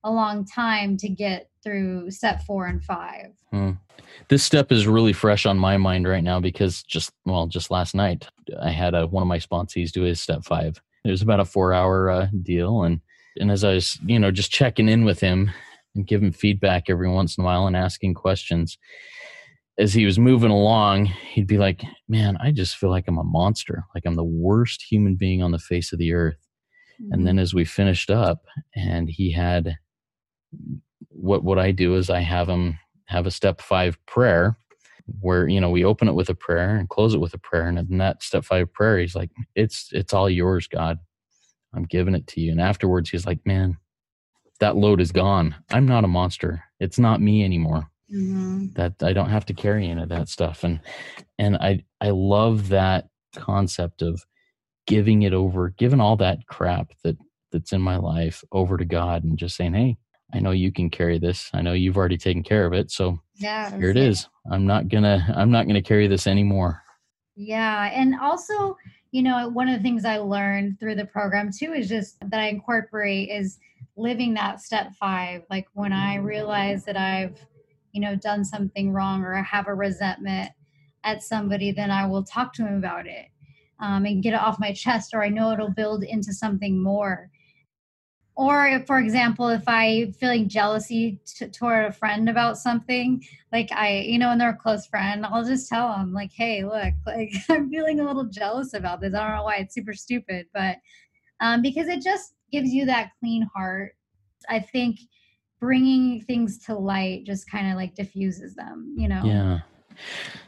a 0.03 0.11
long 0.11 0.45
time 0.45 0.95
to 0.97 1.09
get 1.09 1.49
through 1.63 2.11
step 2.11 2.43
four 2.43 2.67
and 2.67 2.83
five. 2.83 3.31
Hmm. 3.51 3.71
This 4.29 4.43
step 4.43 4.71
is 4.71 4.87
really 4.87 5.13
fresh 5.13 5.45
on 5.45 5.57
my 5.57 5.77
mind 5.77 6.07
right 6.07 6.23
now 6.23 6.39
because 6.39 6.83
just 6.83 7.11
well, 7.25 7.47
just 7.47 7.71
last 7.71 7.95
night 7.95 8.27
I 8.61 8.69
had 8.69 8.93
a, 8.93 9.07
one 9.07 9.23
of 9.23 9.27
my 9.27 9.39
sponsees 9.39 9.91
do 9.91 10.03
his 10.03 10.21
step 10.21 10.43
five. 10.43 10.81
It 11.03 11.11
was 11.11 11.21
about 11.21 11.39
a 11.39 11.45
four 11.45 11.73
hour 11.73 12.09
uh, 12.09 12.27
deal, 12.43 12.83
and 12.83 13.01
and 13.37 13.51
as 13.51 13.63
I 13.63 13.73
was 13.73 13.99
you 14.05 14.19
know 14.19 14.31
just 14.31 14.51
checking 14.51 14.89
in 14.89 15.05
with 15.05 15.19
him 15.19 15.51
and 15.95 16.07
giving 16.07 16.31
feedback 16.31 16.89
every 16.89 17.09
once 17.09 17.37
in 17.37 17.43
a 17.43 17.45
while 17.45 17.67
and 17.67 17.75
asking 17.75 18.13
questions, 18.13 18.77
as 19.77 19.93
he 19.93 20.05
was 20.05 20.17
moving 20.17 20.51
along, 20.51 21.05
he'd 21.05 21.47
be 21.47 21.57
like, 21.57 21.83
"Man, 22.07 22.37
I 22.37 22.51
just 22.51 22.77
feel 22.77 22.89
like 22.89 23.07
I'm 23.07 23.17
a 23.17 23.23
monster. 23.23 23.85
Like 23.93 24.05
I'm 24.05 24.15
the 24.15 24.23
worst 24.23 24.83
human 24.89 25.15
being 25.15 25.43
on 25.43 25.51
the 25.51 25.59
face 25.59 25.91
of 25.91 25.99
the 25.99 26.13
earth." 26.13 26.37
And 26.99 27.11
mm-hmm. 27.11 27.23
then 27.25 27.39
as 27.39 27.53
we 27.53 27.65
finished 27.65 28.09
up, 28.09 28.45
and 28.75 29.09
he 29.09 29.31
had 29.31 29.77
what 31.09 31.43
what 31.43 31.59
I 31.59 31.71
do 31.71 31.95
is 31.95 32.09
I 32.09 32.21
have 32.21 32.47
him 32.47 32.79
have 33.07 33.25
a 33.25 33.31
step 33.31 33.61
five 33.61 33.97
prayer 34.05 34.57
where 35.19 35.47
you 35.47 35.59
know 35.59 35.69
we 35.69 35.85
open 35.85 36.07
it 36.07 36.15
with 36.15 36.29
a 36.29 36.35
prayer 36.35 36.75
and 36.75 36.89
close 36.89 37.13
it 37.13 37.19
with 37.19 37.33
a 37.33 37.39
prayer. 37.39 37.67
And 37.67 37.77
in 37.77 37.97
that 37.97 38.23
step 38.23 38.45
five 38.45 38.71
prayer 38.73 38.99
he's 38.99 39.15
like 39.15 39.31
it's 39.55 39.89
it's 39.91 40.13
all 40.13 40.29
yours 40.29 40.67
god. 40.67 40.99
I'm 41.73 41.83
giving 41.83 42.15
it 42.15 42.27
to 42.27 42.41
you 42.41 42.51
and 42.51 42.61
afterwards 42.61 43.09
he's 43.09 43.25
like 43.25 43.45
man 43.45 43.77
that 44.61 44.77
load 44.77 45.01
is 45.01 45.11
gone. 45.11 45.53
I'm 45.71 45.85
not 45.85 46.05
a 46.05 46.07
monster. 46.07 46.63
It's 46.79 46.97
not 46.97 47.21
me 47.21 47.43
anymore 47.43 47.91
Mhm. 48.13 48.73
that 48.75 49.01
i 49.01 49.13
don't 49.13 49.29
have 49.29 49.45
to 49.47 49.53
carry 49.53 49.87
any 49.87 50.01
of 50.01 50.09
that 50.09 50.29
stuff 50.29 50.63
and 50.63 50.79
and 51.39 51.55
i 51.57 51.83
i 52.01 52.09
love 52.11 52.69
that 52.69 53.07
concept 53.35 54.01
of 54.01 54.23
giving 54.87 55.23
it 55.23 55.33
over 55.33 55.69
giving 55.69 55.99
all 55.99 56.15
that 56.17 56.45
crap 56.47 56.91
that 57.03 57.17
that's 57.51 57.73
in 57.73 57.81
my 57.81 57.97
life 57.97 58.43
over 58.51 58.77
to 58.77 58.85
god 58.85 59.23
and 59.23 59.37
just 59.37 59.55
saying 59.55 59.73
hey 59.73 59.97
i 60.33 60.39
know 60.39 60.51
you 60.51 60.71
can 60.71 60.89
carry 60.89 61.17
this 61.17 61.49
i 61.53 61.61
know 61.61 61.73
you've 61.73 61.97
already 61.97 62.17
taken 62.17 62.43
care 62.43 62.65
of 62.65 62.73
it 62.73 62.91
so 62.91 63.19
Yeah. 63.35 63.75
here 63.75 63.89
it 63.89 63.97
is 63.97 64.27
i'm 64.51 64.65
not 64.67 64.87
gonna 64.87 65.25
i'm 65.35 65.49
not 65.51 65.65
gonna 65.67 65.81
carry 65.81 66.07
this 66.07 66.27
anymore 66.27 66.81
Yeah. 67.37 67.91
And 67.93 68.15
also, 68.21 68.77
you 69.11 69.21
know, 69.21 69.49
one 69.49 69.67
of 69.67 69.75
the 69.77 69.83
things 69.83 70.05
I 70.05 70.19
learned 70.19 70.79
through 70.79 70.95
the 70.95 71.05
program 71.05 71.49
too 71.51 71.73
is 71.73 71.89
just 71.89 72.15
that 72.21 72.39
I 72.39 72.47
incorporate 72.47 73.27
is 73.29 73.59
living 73.97 74.33
that 74.35 74.61
step 74.61 74.93
five. 74.95 75.43
Like 75.49 75.67
when 75.73 75.91
I 75.91 76.15
realize 76.15 76.85
that 76.85 76.95
I've, 76.95 77.45
you 77.95 78.01
know, 78.01 78.13
done 78.17 78.43
something 78.43 78.91
wrong 78.91 79.23
or 79.23 79.41
have 79.41 79.67
a 79.69 79.73
resentment 79.73 80.51
at 81.05 81.23
somebody, 81.23 81.71
then 81.71 81.89
I 81.89 82.05
will 82.05 82.23
talk 82.23 82.53
to 82.55 82.67
him 82.67 82.75
about 82.75 83.07
it 83.07 83.27
um, 83.79 84.05
and 84.05 84.21
get 84.21 84.33
it 84.33 84.41
off 84.41 84.59
my 84.59 84.73
chest, 84.73 85.13
or 85.13 85.23
I 85.23 85.29
know 85.29 85.53
it'll 85.53 85.69
build 85.69 86.03
into 86.03 86.33
something 86.33 86.83
more. 86.83 87.31
Or, 88.35 88.67
if, 88.67 88.85
for 88.85 88.99
example, 88.99 89.47
if 89.47 89.63
I 89.65 90.11
feeling 90.19 90.49
jealousy 90.49 91.21
t- 91.25 91.47
toward 91.47 91.85
a 91.85 91.93
friend 91.93 92.27
about 92.27 92.57
something, 92.57 93.23
like 93.53 93.71
I, 93.71 93.99
you 93.99 94.19
know, 94.19 94.27
when 94.27 94.39
they're 94.39 94.49
a 94.49 94.57
close 94.57 94.85
friend, 94.87 95.25
I'll 95.25 95.45
just 95.45 95.69
tell 95.69 95.87
them, 95.87 96.11
like, 96.11 96.33
hey, 96.33 96.65
look, 96.65 96.93
like 97.07 97.31
I'm 97.47 97.69
feeling 97.69 98.01
a 98.01 98.05
little 98.05 98.25
jealous 98.25 98.73
about 98.73 98.99
this. 98.99 99.13
I 99.13 99.25
don't 99.25 99.37
know 99.37 99.43
why 99.43 99.55
it's 99.57 99.73
super 99.73 99.93
stupid, 99.93 100.47
but 100.53 100.75
um, 101.39 101.61
because 101.61 101.87
it 101.87 102.03
just 102.03 102.33
gives 102.51 102.73
you 102.73 102.85
that 102.87 103.11
clean 103.21 103.47
heart. 103.55 103.95
I 104.49 104.59
think 104.59 104.99
bringing 105.65 106.21
things 106.21 106.59
to 106.65 106.75
light 106.75 107.25
just 107.25 107.49
kind 107.49 107.69
of 107.69 107.75
like 107.75 107.95
diffuses 107.95 108.55
them, 108.55 108.93
you 108.97 109.07
know? 109.07 109.21
yeah 109.23 109.59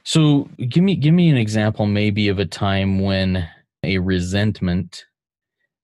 so 0.03 0.49
give 0.69 0.83
me 0.83 0.93
give 0.95 1.13
me 1.13 1.29
an 1.29 1.37
example 1.37 1.85
maybe 1.85 2.27
of 2.27 2.37
a 2.37 2.45
time 2.45 2.99
when 2.99 3.47
a 3.83 3.97
resentment 3.97 5.05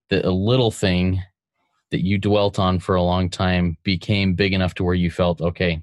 that 0.09 0.25
a 0.25 0.31
little 0.31 0.69
thing 0.71 1.21
that 1.91 2.03
you 2.03 2.17
dwelt 2.17 2.59
on 2.59 2.79
for 2.79 2.95
a 2.95 3.01
long 3.01 3.29
time 3.29 3.77
became 3.83 4.33
big 4.33 4.51
enough 4.51 4.73
to 4.73 4.83
where 4.83 4.93
you 4.95 5.09
felt 5.09 5.39
okay 5.39 5.81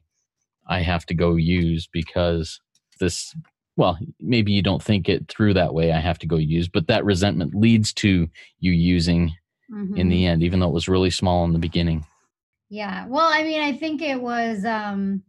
i 0.68 0.80
have 0.80 1.06
to 1.06 1.14
go 1.14 1.36
use 1.36 1.88
because 1.90 2.60
this 2.98 3.34
well 3.78 3.98
maybe 4.20 4.52
you 4.52 4.62
don't 4.62 4.82
think 4.82 5.08
it 5.08 5.26
through 5.28 5.54
that 5.54 5.72
way 5.72 5.90
i 5.92 6.00
have 6.00 6.18
to 6.18 6.26
go 6.26 6.36
use 6.36 6.68
but 6.68 6.86
that 6.86 7.04
resentment 7.04 7.54
leads 7.54 7.94
to 7.94 8.28
you 8.58 8.72
using 8.72 9.34
in 9.96 10.08
Mhm. 10.08 10.10
the 10.10 10.26
end 10.26 10.42
even 10.42 10.60
though 10.60 10.68
it 10.68 10.74
was 10.74 10.88
really 10.88 11.10
small 11.10 11.44
in 11.46 11.54
the 11.54 11.58
beginning 11.58 12.04
Yeah. 12.70 13.06
Well, 13.08 13.28
I 13.28 13.42
mean, 13.42 13.60
I 13.60 13.76
think 13.76 14.00
it 14.00 14.20
was 14.20 14.64
um 14.64 15.22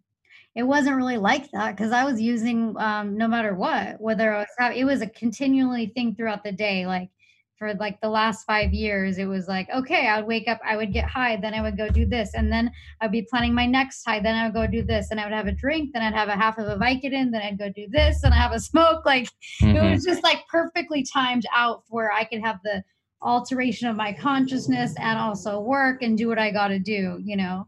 it 0.55 0.63
wasn't 0.63 0.97
really 0.97 1.17
like 1.17 1.51
that 1.51 1.75
because 1.75 1.91
I 1.91 2.05
was 2.05 2.21
using 2.21 2.75
um 2.77 3.17
no 3.17 3.27
matter 3.27 3.55
what, 3.55 3.99
whether 4.01 4.33
I 4.35 4.39
was 4.39 4.47
having 4.59 4.77
it 4.79 4.85
was 4.85 5.01
a 5.01 5.07
continually 5.07 5.87
thing 5.87 6.15
throughout 6.15 6.43
the 6.43 6.51
day. 6.51 6.85
Like 6.87 7.09
for 7.57 7.73
like 7.75 8.01
the 8.01 8.09
last 8.09 8.45
five 8.45 8.73
years, 8.73 9.17
it 9.19 9.25
was 9.25 9.47
like, 9.47 9.69
okay, 9.71 10.07
I 10.07 10.17
would 10.19 10.27
wake 10.27 10.47
up, 10.47 10.59
I 10.65 10.77
would 10.77 10.93
get 10.93 11.05
high, 11.09 11.37
then 11.37 11.53
I 11.55 11.61
would 11.61 11.77
go 11.77 11.89
do 11.89 12.05
this, 12.07 12.33
and 12.35 12.51
then 12.51 12.71
I'd 13.01 13.11
be 13.11 13.23
planning 13.29 13.53
my 13.53 13.67
next 13.67 14.03
high, 14.05 14.19
then 14.19 14.35
I 14.35 14.45
would 14.45 14.55
go 14.55 14.67
do 14.67 14.83
this, 14.83 15.11
and 15.11 15.19
I 15.19 15.25
would 15.25 15.33
have 15.33 15.47
a 15.47 15.51
drink, 15.51 15.91
then 15.93 16.03
I'd 16.03 16.15
have 16.15 16.29
a 16.29 16.35
half 16.35 16.57
of 16.57 16.67
a 16.67 16.77
Vicodin, 16.77 17.31
then 17.31 17.41
I'd 17.43 17.59
go 17.59 17.69
do 17.69 17.87
this, 17.89 18.23
and 18.23 18.33
I 18.33 18.37
have 18.37 18.51
a 18.53 18.59
smoke. 18.59 19.03
Like 19.05 19.29
it 19.73 19.79
Mhm. 19.79 19.91
was 19.93 20.03
just 20.05 20.23
like 20.23 20.47
perfectly 20.49 21.03
timed 21.03 21.45
out 21.55 21.83
where 21.89 22.11
I 22.11 22.23
could 22.25 22.41
have 22.41 22.59
the 22.63 22.83
alteration 23.23 23.87
of 23.87 23.95
my 23.95 24.13
consciousness 24.13 24.93
and 24.97 25.19
also 25.19 25.59
work 25.59 26.01
and 26.01 26.17
do 26.17 26.27
what 26.27 26.39
I 26.39 26.51
got 26.51 26.69
to 26.69 26.79
do, 26.79 27.19
you 27.23 27.37
know. 27.37 27.67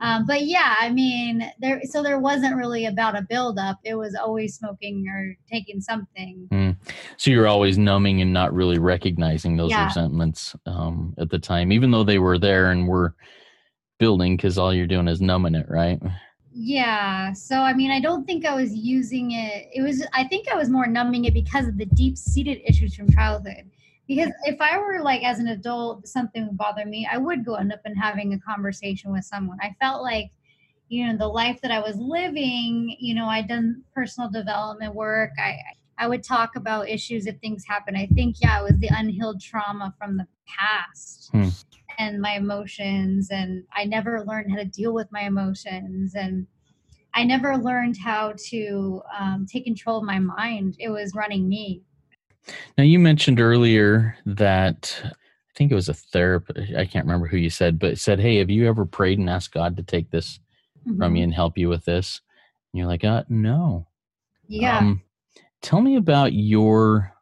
Um, 0.00 0.26
but 0.26 0.42
yeah, 0.46 0.74
I 0.80 0.90
mean, 0.90 1.48
there. 1.60 1.80
So 1.84 2.02
there 2.02 2.18
wasn't 2.18 2.56
really 2.56 2.86
about 2.86 3.16
a 3.16 3.22
buildup. 3.22 3.78
It 3.84 3.94
was 3.94 4.16
always 4.16 4.56
smoking 4.56 5.06
or 5.08 5.36
taking 5.48 5.80
something. 5.80 6.76
So 7.16 7.30
you're 7.30 7.46
always 7.46 7.78
numbing 7.78 8.20
and 8.20 8.32
not 8.32 8.52
really 8.52 8.80
recognizing 8.80 9.56
those 9.56 9.70
Yeah. 9.70 9.84
resentments 9.84 10.56
um, 10.66 11.14
at 11.18 11.30
the 11.30 11.38
time, 11.38 11.70
even 11.70 11.92
though 11.92 12.02
they 12.02 12.18
were 12.18 12.36
there 12.36 12.72
and 12.72 12.88
were 12.88 13.14
building, 13.98 14.36
because 14.36 14.58
all 14.58 14.74
you're 14.74 14.88
doing 14.88 15.06
is 15.06 15.20
numbing 15.20 15.54
it, 15.54 15.66
right? 15.68 16.02
Yeah. 16.52 17.32
So 17.32 17.60
I 17.60 17.72
mean, 17.72 17.92
I 17.92 18.00
don't 18.00 18.26
think 18.26 18.44
I 18.44 18.56
was 18.56 18.74
using 18.74 19.30
it. 19.30 19.68
It 19.72 19.82
was. 19.82 20.04
I 20.12 20.24
think 20.24 20.48
I 20.48 20.56
was 20.56 20.68
more 20.68 20.88
numbing 20.88 21.26
it 21.26 21.32
because 21.34 21.68
of 21.68 21.78
the 21.78 21.86
deep-seated 21.86 22.60
issues 22.66 22.96
from 22.96 23.08
childhood. 23.12 23.70
Because 24.14 24.32
if 24.44 24.60
I 24.60 24.78
were 24.78 25.00
like 25.02 25.22
as 25.24 25.38
an 25.38 25.48
adult, 25.48 26.06
something 26.06 26.46
would 26.46 26.56
bother 26.58 26.84
me, 26.84 27.08
I 27.10 27.18
would 27.18 27.44
go 27.44 27.54
end 27.54 27.72
up 27.72 27.80
in 27.84 27.94
having 27.96 28.34
a 28.34 28.38
conversation 28.40 29.12
with 29.12 29.24
someone. 29.24 29.58
I 29.62 29.74
felt 29.80 30.02
like, 30.02 30.30
you 30.88 31.06
know, 31.06 31.16
the 31.16 31.28
life 31.28 31.60
that 31.62 31.70
I 31.70 31.80
was 31.80 31.96
living, 31.96 32.96
you 33.00 33.14
know, 33.14 33.26
I'd 33.26 33.48
done 33.48 33.84
personal 33.94 34.30
development 34.30 34.94
work. 34.94 35.30
I 35.38 35.58
I 35.98 36.08
would 36.08 36.22
talk 36.24 36.56
about 36.56 36.88
issues 36.88 37.26
if 37.26 37.38
things 37.38 37.64
happen. 37.66 37.96
I 37.96 38.06
think, 38.06 38.36
yeah, 38.40 38.60
it 38.60 38.64
was 38.64 38.78
the 38.78 38.90
unhealed 38.92 39.40
trauma 39.40 39.94
from 39.98 40.16
the 40.16 40.26
past 40.46 41.32
Hmm. 41.32 41.48
and 41.98 42.20
my 42.20 42.32
emotions, 42.36 43.30
and 43.30 43.64
I 43.72 43.84
never 43.84 44.24
learned 44.24 44.50
how 44.50 44.56
to 44.56 44.64
deal 44.64 44.94
with 44.94 45.10
my 45.12 45.22
emotions, 45.22 46.14
and 46.14 46.46
I 47.14 47.24
never 47.24 47.56
learned 47.58 47.98
how 47.98 48.34
to 48.50 49.02
um, 49.18 49.46
take 49.46 49.64
control 49.64 49.98
of 49.98 50.04
my 50.04 50.18
mind. 50.18 50.76
It 50.78 50.90
was 50.90 51.14
running 51.14 51.48
me. 51.48 51.82
Now 52.76 52.84
you 52.84 52.98
mentioned 52.98 53.40
earlier 53.40 54.16
that 54.26 55.00
I 55.04 55.10
think 55.54 55.70
it 55.70 55.76
was 55.76 55.88
a 55.88 55.94
therapist. 55.94 56.74
I 56.74 56.86
can't 56.86 57.04
remember 57.06 57.26
who 57.26 57.36
you 57.36 57.50
said, 57.50 57.78
but 57.78 57.98
said, 57.98 58.18
"Hey, 58.18 58.38
have 58.38 58.50
you 58.50 58.66
ever 58.68 58.84
prayed 58.84 59.18
and 59.18 59.30
asked 59.30 59.52
God 59.52 59.76
to 59.76 59.82
take 59.82 60.10
this 60.10 60.40
from 60.84 61.14
Mhm. 61.14 61.18
you 61.18 61.24
and 61.24 61.34
help 61.34 61.58
you 61.58 61.68
with 61.68 61.84
this?" 61.84 62.20
And 62.72 62.78
you're 62.78 62.88
like, 62.88 63.04
"Uh, 63.04 63.24
no." 63.28 63.86
Yeah. 64.48 64.78
Um, 64.78 65.02
tell 65.60 65.80
me 65.80 65.96
about 65.96 66.32
your 66.32 67.12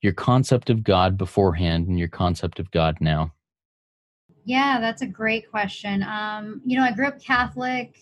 your 0.00 0.12
concept 0.12 0.70
of 0.70 0.84
God 0.84 1.16
beforehand 1.18 1.88
and 1.88 1.98
your 1.98 2.08
concept 2.08 2.58
of 2.58 2.70
God 2.70 2.98
now. 3.00 3.32
Yeah, 4.44 4.80
that's 4.80 5.02
a 5.02 5.06
great 5.06 5.50
question. 5.50 6.02
Um, 6.02 6.62
you 6.64 6.76
know, 6.78 6.84
I 6.84 6.92
grew 6.92 7.06
up 7.06 7.20
Catholic. 7.20 7.98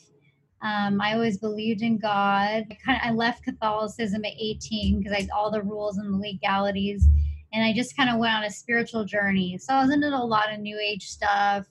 Um, 0.62 1.00
I 1.00 1.14
always 1.14 1.38
believed 1.38 1.82
in 1.82 1.98
God. 1.98 2.64
I 2.70 2.78
kind 2.84 2.98
of 3.02 3.08
I 3.08 3.12
left 3.12 3.44
Catholicism 3.44 4.24
at 4.24 4.32
18 4.38 4.98
because 4.98 5.12
I 5.12 5.28
all 5.34 5.50
the 5.50 5.62
rules 5.62 5.98
and 5.98 6.14
the 6.14 6.18
legalities, 6.18 7.06
and 7.52 7.64
I 7.64 7.72
just 7.72 7.96
kind 7.96 8.10
of 8.10 8.18
went 8.18 8.34
on 8.34 8.44
a 8.44 8.50
spiritual 8.50 9.04
journey. 9.04 9.58
So 9.58 9.74
I 9.74 9.82
was 9.82 9.92
into 9.92 10.08
a 10.08 10.16
lot 10.16 10.52
of 10.52 10.60
New 10.60 10.78
Age 10.78 11.08
stuff, 11.08 11.66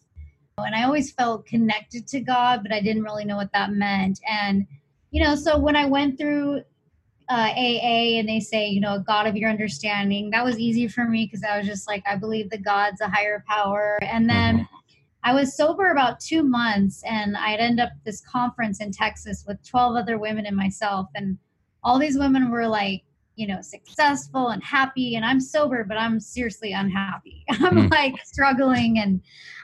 and 0.58 0.76
I 0.76 0.84
always 0.84 1.12
felt 1.12 1.46
connected 1.46 2.08
to 2.08 2.20
God, 2.20 2.62
but 2.64 2.72
I 2.72 2.80
didn't 2.80 3.04
really 3.04 3.26
know 3.26 3.38
what 3.38 3.52
that 3.54 3.72
meant. 3.72 4.20
And 4.30 4.68
you 5.12 5.24
know, 5.24 5.36
so 5.36 5.58
when 5.58 5.76
I 5.76 5.86
went 5.86 6.18
through 6.18 6.62
uh, 7.30 7.52
AA 7.56 8.20
and 8.20 8.30
they 8.30 8.40
say, 8.40 8.68
you 8.68 8.82
know, 8.82 9.00
God 9.00 9.28
of 9.28 9.36
your 9.36 9.50
understanding, 9.50 10.30
that 10.32 10.44
was 10.44 10.60
easy 10.60 10.88
for 10.88 11.06
me 11.06 11.26
because 11.26 11.44
I 11.44 11.58
was 11.58 11.68
just 11.68 11.88
like, 11.88 12.04
I 12.08 12.16
believe 12.16 12.50
the 12.50 12.58
God's 12.58 13.02
a 13.02 13.08
higher 13.08 13.44
power. 13.48 13.98
And 14.04 14.30
then 14.30 14.60
mm-hmm. 14.60 14.75
I 15.26 15.34
was 15.34 15.58
sober 15.58 15.90
about 15.90 16.20
two 16.20 16.44
months 16.44 17.02
and 17.04 17.36
I'd 17.36 17.60
end 17.60 17.80
up 17.80 17.90
this 18.06 18.22
conference 18.22 18.80
in 18.80 18.92
Texas 18.92 19.44
with 19.48 19.58
12 19.68 19.96
other 19.96 20.20
women 20.20 20.46
and 20.46 20.56
myself. 20.56 21.08
And 21.16 21.40
all 21.84 21.98
these 21.98 22.18
women 22.18 22.52
were 22.52 22.68
like, 22.68 23.04
you 23.36 23.48
know, 23.48 23.60
successful 23.60 24.50
and 24.50 24.64
happy. 24.64 25.16
And 25.16 25.26
I'm 25.26 25.42
sober, 25.42 25.84
but 25.84 25.98
I'm 25.98 26.20
seriously 26.20 26.74
unhappy. 26.74 27.44
I'm 27.50 27.90
mm. 27.90 27.92
like 27.92 28.24
struggling. 28.24 29.00
And 29.00 29.20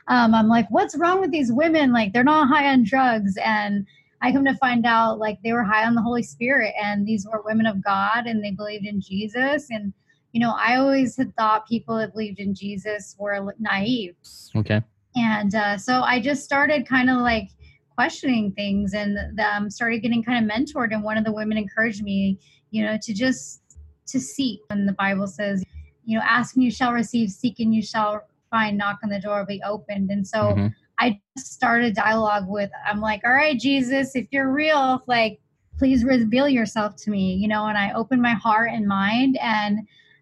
um, 0.08 0.34
I'm 0.34 0.47
like, 0.47 0.65
what's 0.71 0.97
wrong 0.97 1.21
with 1.21 1.32
these 1.32 1.54
women? 1.54 1.93
Like, 1.93 2.12
they're 2.12 2.24
not 2.24 2.47
high 2.47 2.74
on 2.74 2.84
drugs. 2.84 3.38
And 3.38 3.86
I 4.19 4.32
come 4.32 4.45
to 4.45 4.56
find 4.56 4.88
out 4.88 5.19
like 5.19 5.38
they 5.43 5.54
were 5.54 5.63
high 5.63 5.86
on 5.86 5.93
the 5.93 6.02
Holy 6.02 6.24
Spirit 6.24 6.74
and 6.82 7.06
these 7.06 7.28
were 7.32 7.43
women 7.45 7.67
of 7.67 7.84
God 7.84 8.26
and 8.26 8.43
they 8.43 8.52
believed 8.52 8.88
in 8.88 9.00
Jesus. 9.00 9.67
And, 9.69 9.93
you 10.32 10.41
know, 10.41 10.56
I 10.58 10.78
always 10.78 11.17
had 11.17 11.36
thought 11.36 11.67
people 11.67 11.97
that 11.97 12.13
believed 12.13 12.39
in 12.39 12.56
Jesus 12.56 13.15
were 13.19 13.54
naive. 13.60 14.15
Okay 14.56 14.82
and 15.15 15.56
uh, 15.56 15.78
so 15.78 16.02
i 16.02 16.19
just 16.19 16.43
started 16.43 16.88
kind 16.88 17.10
of 17.10 17.17
like 17.17 17.50
questioning 17.95 18.52
things 18.54 18.93
and 18.93 19.39
um, 19.39 19.69
started 19.69 20.00
getting 20.00 20.24
kind 20.24 20.43
of 20.43 20.50
mentored 20.50 20.93
and 20.93 21.04
one 21.04 21.17
of 21.17 21.26
the 21.26 21.32
women 21.32 21.58
encouraged 21.58 22.04
me 22.04 22.39
you 22.71 22.84
know 22.84 22.97
to 23.02 23.13
just 23.13 23.62
to 24.08 24.19
seek. 24.19 24.60
When 24.67 24.86
the 24.86 24.93
bible 24.93 25.28
says 25.28 25.63
you 26.06 26.17
know 26.17 26.24
ask 26.28 26.56
and 26.56 26.63
you 26.63 26.71
shall 26.71 26.93
receive 26.93 27.30
seek 27.30 27.60
and 27.60 27.76
you 27.76 27.82
shall 27.82 28.21
find 28.50 28.78
knock 28.78 29.00
on 29.04 29.10
the 29.10 29.19
door 29.19 29.39
will 29.39 29.45
be 29.45 29.62
opened. 29.63 30.10
And 30.10 30.28
so 30.28 30.38
mm-hmm. 30.38 30.67
i 31.00 31.19
started 31.38 31.95
dialogue 31.95 32.45
with 32.47 32.69
i'm 32.86 33.00
like 33.00 33.21
all 33.26 33.34
right 33.34 33.60
jesus 33.60 34.15
if 34.15 34.28
you're 34.32 34.52
real 34.52 35.04
like 35.08 35.39
please 35.78 36.04
reveal 36.04 36.47
yourself 36.47 36.95
to 36.95 37.10
me 37.10 37.34
you 37.34 37.47
know 37.47 37.65
and 37.65 37.78
i 37.78 37.91
opened 37.93 38.21
my 38.21 38.34
heart 38.34 38.69
and 38.71 38.88
mind 38.88 39.38
and 39.41 39.80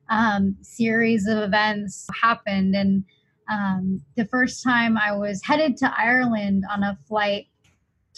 um, 0.10 0.58
series 0.62 1.28
of 1.28 1.38
events 1.38 2.08
happened. 2.20 2.76
And 2.76 3.04
um, 3.50 4.02
the 4.16 4.26
first 4.26 4.64
time 4.64 4.98
I 4.98 5.12
was 5.12 5.42
headed 5.44 5.78
to 5.78 5.94
Ireland 5.98 6.66
on 6.72 6.84
a 6.84 6.98
flight, 7.08 7.48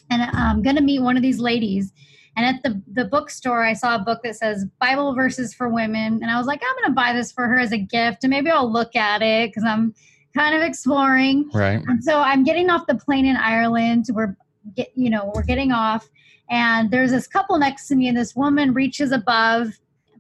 and 0.10 0.22
I'm 0.22 0.62
going 0.62 0.76
to 0.76 0.82
meet 0.82 1.02
one 1.02 1.16
of 1.16 1.24
these 1.24 1.40
ladies. 1.40 1.94
And 2.38 2.46
at 2.46 2.64
the, 2.64 2.82
the 2.94 3.06
bookstore, 3.06 3.64
I 3.64 3.74
saw 3.74 3.96
a 3.96 4.00
book 4.00 4.22
that 4.24 4.36
says 4.36 4.66
Bible 4.80 5.14
verses 5.14 5.54
for 5.54 5.68
women. 5.68 6.20
And 6.22 6.32
I 6.32 6.38
was 6.38 6.48
like, 6.48 6.62
I'm 6.64 6.76
going 6.82 6.92
to 6.92 6.96
buy 6.96 7.14
this 7.14 7.32
for 7.32 7.46
her 7.48 7.60
as 7.60 7.72
a 7.72 7.78
gift, 7.78 8.24
and 8.24 8.32
maybe 8.32 8.50
I'll 8.50 8.72
look 8.72 8.96
at 8.96 9.22
it 9.22 9.50
because 9.50 9.64
I'm 9.64 9.94
kind 10.36 10.56
of 10.56 10.62
exploring. 10.62 11.50
Right. 11.54 11.82
And 11.88 12.04
so 12.04 12.20
I'm 12.20 12.44
getting 12.44 12.70
off 12.70 12.88
the 12.88 12.96
plane 12.96 13.26
in 13.26 13.36
Ireland. 13.36 14.06
We're 14.14 14.36
get, 14.76 14.92
you 14.96 15.10
know, 15.10 15.32
we're 15.34 15.44
getting 15.44 15.72
off, 15.72 16.10
and 16.50 16.92
there's 16.92 17.12
this 17.12 17.28
couple 17.28 17.58
next 17.58 17.88
to 17.88 17.96
me, 17.96 18.08
and 18.08 18.18
this 18.18 18.36
woman 18.36 18.74
reaches 18.74 19.12
above 19.12 19.70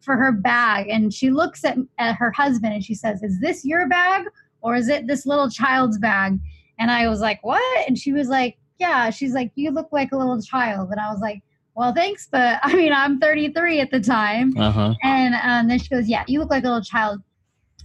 for 0.02 0.17
her 0.17 0.32
bag, 0.32 0.88
and 0.89 1.13
she 1.13 1.30
looks 1.30 1.63
at, 1.63 1.78
at 2.00 2.15
her 2.15 2.32
husband, 2.32 2.74
and 2.74 2.84
she 2.84 2.95
says, 2.95 3.21
"Is 3.21 3.39
this 3.39 3.63
your 3.63 3.88
bag 3.88 4.26
or 4.62 4.76
is 4.76 4.89
it 4.89 5.08
this 5.08 5.26
little 5.26 5.50
child's 5.50 5.97
bag? 5.97 6.39
And 6.80 6.89
I 6.89 7.08
was 7.08 7.19
like, 7.19 7.43
what? 7.43 7.88
And 7.88 7.97
she 7.97 8.12
was 8.12 8.28
like, 8.28 8.58
yeah. 8.80 9.10
She's 9.10 9.34
like, 9.34 9.52
you 9.56 9.71
look 9.71 9.89
like 9.91 10.12
a 10.12 10.17
little 10.17 10.41
child. 10.41 10.89
And 10.89 11.00
I 11.00 11.12
was 11.12 11.19
like, 11.19 11.41
well, 11.76 11.93
thanks, 11.93 12.28
but 12.32 12.60
I 12.63 12.74
mean, 12.74 12.93
I'm 12.93 13.19
33 13.19 13.80
at 13.80 13.91
the 13.91 14.00
time. 14.00 14.58
Uh-huh. 14.58 14.93
And 15.04 15.36
um, 15.43 15.67
then 15.67 15.80
she 15.80 15.89
goes, 15.89 16.08
yeah, 16.08 16.24
you 16.28 16.39
look 16.39 16.50
like 16.50 16.63
a 16.63 16.67
little 16.67 16.84
child. 16.84 17.21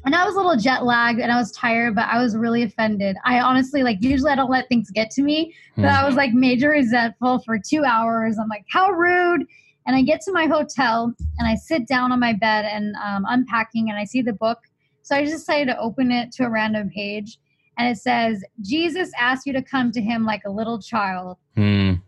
And 0.05 0.15
I 0.15 0.25
was 0.25 0.35
a 0.35 0.39
little 0.39 0.57
jet 0.57 0.85
lagged 0.85 1.19
and 1.19 1.33
I 1.33 1.37
was 1.37 1.51
tired, 1.51 1.97
but 1.97 2.07
I 2.07 2.23
was 2.23 2.37
really 2.37 2.63
offended. 2.63 3.17
I 3.25 3.41
honestly, 3.41 3.83
like, 3.83 3.99
usually 4.01 4.31
I 4.31 4.37
don't 4.37 4.51
let 4.51 4.69
things 4.69 4.89
get 4.91 5.11
to 5.13 5.23
me, 5.23 5.53
but 5.75 5.87
I 5.87 6.07
was 6.07 6.15
like 6.15 6.33
major 6.33 6.71
resentful 6.71 7.41
for 7.41 7.59
two 7.59 7.83
hours. 7.85 8.39
I'm 8.39 8.49
like, 8.49 8.65
how 8.71 8.91
rude. 8.93 9.45
And 9.85 9.97
I 9.97 10.03
get 10.03 10.21
to 10.23 10.33
my 10.33 10.47
hotel 10.47 11.13
and 11.39 11.49
I 11.49 11.57
sit 11.57 11.89
down 11.89 12.13
on 12.13 12.21
my 12.21 12.33
bed 12.33 12.65
and 12.67 12.95
um, 13.05 13.25
unpacking 13.29 13.91
and 13.91 13.99
I 13.99 14.05
see 14.05 14.23
the 14.23 14.33
book 14.33 14.59
so 15.07 15.15
I 15.15 15.23
just 15.23 15.37
decided 15.37 15.67
to 15.67 15.79
open 15.79 16.11
it 16.11 16.33
to 16.33 16.47
a 16.47 16.51
random 16.51 16.91
page 16.91 17.39
and 17.79 17.89
it 17.89 17.97
says, 17.97 18.43
Jesus 18.61 19.13
asked 19.17 19.47
you 19.47 19.53
to 19.53 19.63
come 19.63 19.93
to 19.93 20.01
him 20.01 20.25
like 20.25 20.43
a 20.45 20.51
little 20.51 20.81
child. 20.81 21.39
Mm. 21.57 22.03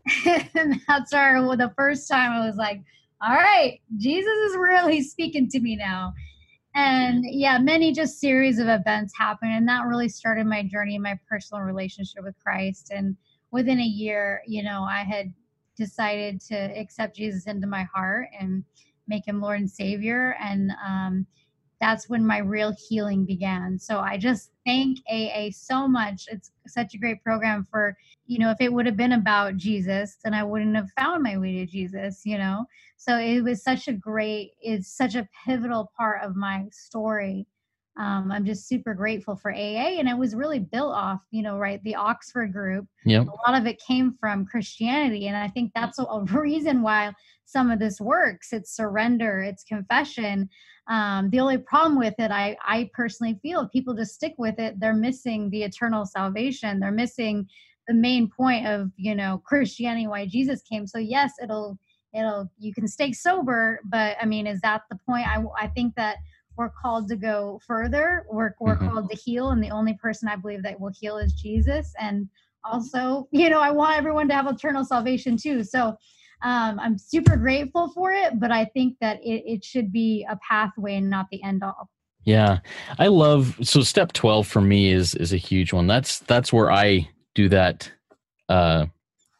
and 0.55 0.79
that's 0.87 1.15
our, 1.15 1.41
well, 1.41 1.57
the 1.57 1.73
first 1.75 2.07
time 2.07 2.33
I 2.33 2.47
was 2.47 2.57
like, 2.57 2.83
all 3.23 3.35
right, 3.35 3.81
Jesus 3.97 4.27
is 4.27 4.57
really 4.59 5.01
speaking 5.15 5.49
to 5.49 5.61
me 5.61 5.75
now. 5.75 6.13
And 6.75 7.25
yeah, 7.27 7.57
many 7.57 7.95
just 7.95 8.21
series 8.21 8.59
of 8.59 8.69
events 8.69 9.17
happened. 9.17 9.53
And 9.53 9.67
that 9.69 9.87
really 9.87 10.11
started 10.11 10.47
my 10.47 10.65
journey, 10.65 10.99
my 10.99 11.19
personal 11.27 11.63
relationship 11.63 12.25
with 12.25 12.35
Christ. 12.45 12.91
And 12.95 13.17
within 13.51 13.81
a 13.81 13.85
year, 13.85 14.43
you 14.47 14.63
know, 14.63 14.83
I 14.83 15.03
had 15.03 15.33
decided 15.79 16.43
to 16.49 16.57
accept 16.79 17.17
Jesus 17.17 17.47
into 17.47 17.67
my 17.67 17.85
heart 17.95 18.29
and 18.39 18.65
make 19.07 19.27
him 19.27 19.41
Lord 19.41 19.61
and 19.61 19.71
Savior. 19.71 20.37
And, 20.43 20.73
um, 20.87 21.27
that's 21.81 22.09
when 22.09 22.27
my 22.27 22.39
real 22.39 22.75
healing 22.89 23.25
began. 23.25 23.79
So 23.79 23.99
I 23.99 24.17
just 24.17 24.51
thank 24.67 24.99
AA 25.09 25.51
so 25.53 25.87
much. 25.87 26.25
It's 26.31 26.51
such 26.67 26.95
a 26.95 26.99
great 26.99 27.23
program 27.23 27.67
for, 27.71 27.97
you 28.27 28.39
know, 28.39 28.51
if 28.51 28.61
it 28.61 28.73
would 28.73 28.87
have 28.87 28.97
been 28.97 29.13
about 29.13 29.57
Jesus, 29.57 30.17
then 30.25 30.35
I 30.35 30.43
wouldn't 30.43 30.77
have 30.77 30.91
found 30.99 31.23
my 31.23 31.39
way 31.39 31.53
to 31.55 31.67
Jesus, 31.67 32.23
you 32.25 32.39
know. 32.39 32.65
So 32.97 33.17
it 33.17 33.43
was 33.43 33.63
such 33.63 33.87
a 33.87 33.93
great, 33.93 34.53
it's 34.61 34.89
such 34.97 35.15
a 35.15 35.29
pivotal 35.47 35.93
part 35.97 36.23
of 36.23 36.35
my 36.35 36.67
story. 36.73 37.47
Um, 37.99 38.31
I'm 38.31 38.45
just 38.45 38.69
super 38.69 38.95
grateful 38.95 39.35
for 39.35 39.53
AA, 39.53 39.99
and 39.99 40.09
it 40.09 40.17
was 40.17 40.37
really 40.37 40.61
built 40.61 40.95
off, 40.95 41.21
you 41.33 41.43
know, 41.43 41.59
right, 41.59 41.83
the 41.83 41.97
Oxford 41.97 42.53
group. 42.53 42.87
Yeah. 43.05 43.23
A 43.23 43.51
lot 43.51 43.61
of 43.61 43.67
it 43.67 43.83
came 43.85 44.13
from 44.13 44.47
Christianity, 44.47 45.27
and 45.27 45.37
I 45.37 45.49
think 45.49 45.73
that's 45.75 45.99
a, 45.99 46.05
a 46.05 46.23
reason 46.33 46.83
why 46.83 47.13
some 47.45 47.71
of 47.71 47.81
this 47.81 48.01
works. 48.01 48.53
It's 48.53 48.75
surrender, 48.75 49.41
it's 49.41 49.65
confession, 49.65 50.49
um, 50.89 51.29
the 51.31 51.41
only 51.41 51.59
problem 51.59 51.99
with 51.99 52.15
it, 52.19 52.31
I, 52.31 52.57
I 52.63 52.91
personally 52.95 53.39
feel, 53.43 53.61
if 53.61 53.71
people 53.71 53.95
just 53.95 54.15
stick 54.15 54.35
with 54.39 54.59
it, 54.59 54.81
they're 54.81 54.95
missing 54.95 55.51
the 55.51 55.63
eternal 55.63 56.07
salvation. 56.07 56.81
They're 56.81 56.91
missing 56.91 57.47
the 57.87 57.95
main 57.95 58.29
point 58.29 58.67
of 58.67 58.91
you 58.97 59.15
know 59.15 59.43
Christianity, 59.45 60.07
why 60.07 60.27
Jesus 60.27 60.63
came. 60.63 60.87
So 60.87 60.99
yes, 60.99 61.33
it'll 61.43 61.79
it'll 62.15 62.51
you 62.59 62.73
can 62.73 62.87
stay 62.87 63.13
sober, 63.13 63.81
but 63.85 64.17
I 64.21 64.27
mean, 64.27 64.47
is 64.47 64.61
that 64.61 64.83
the 64.91 64.99
point? 65.07 65.27
I 65.27 65.43
I 65.59 65.69
think 65.69 65.95
that 65.97 66.17
we're 66.57 66.71
called 66.71 67.09
to 67.09 67.17
go 67.17 67.61
further. 67.67 68.27
We're 68.31 68.55
we're 68.61 68.77
mm-hmm. 68.77 68.89
called 68.89 69.11
to 69.11 69.17
heal, 69.17 69.51
and 69.51 69.63
the 69.63 69.71
only 69.71 69.95
person 69.95 70.29
I 70.29 70.37
believe 70.37 70.63
that 70.63 70.81
will 70.81 70.93
heal 70.99 71.19
is 71.19 71.33
Jesus. 71.33 71.93
And 71.99 72.29
also, 72.65 73.29
you 73.31 73.49
know, 73.49 73.61
I 73.61 73.71
want 73.71 73.97
everyone 73.97 74.29
to 74.29 74.35
have 74.35 74.47
eternal 74.47 74.85
salvation 74.85 75.37
too. 75.37 75.65
So 75.65 75.97
um, 76.43 76.79
I'm 76.79 76.99
super 76.99 77.37
grateful 77.37 77.89
for 77.91 78.13
it, 78.13 78.39
but 78.39 78.53
I 78.53 78.67
think 78.67 78.97
that 79.01 79.21
it, 79.23 79.43
it 79.47 79.65
should 79.65 79.93
be 79.93 80.27
a 80.29 80.39
pathway 80.49 80.97
and 80.97 81.11
not 81.11 81.27
the 81.31 81.43
end 81.43 81.63
all. 81.63 81.91
Yeah, 82.25 82.59
I 82.99 83.07
love 83.07 83.59
so 83.63 83.81
step 83.83 84.13
twelve 84.13 84.47
for 84.47 84.61
me 84.61 84.93
is 84.93 85.15
is 85.15 85.33
a 85.33 85.37
huge 85.37 85.73
one. 85.73 85.87
That's 85.87 86.19
that's 86.21 86.53
where 86.53 86.71
I 86.71 87.09
do 87.35 87.49
that 87.49 87.91
uh, 88.49 88.87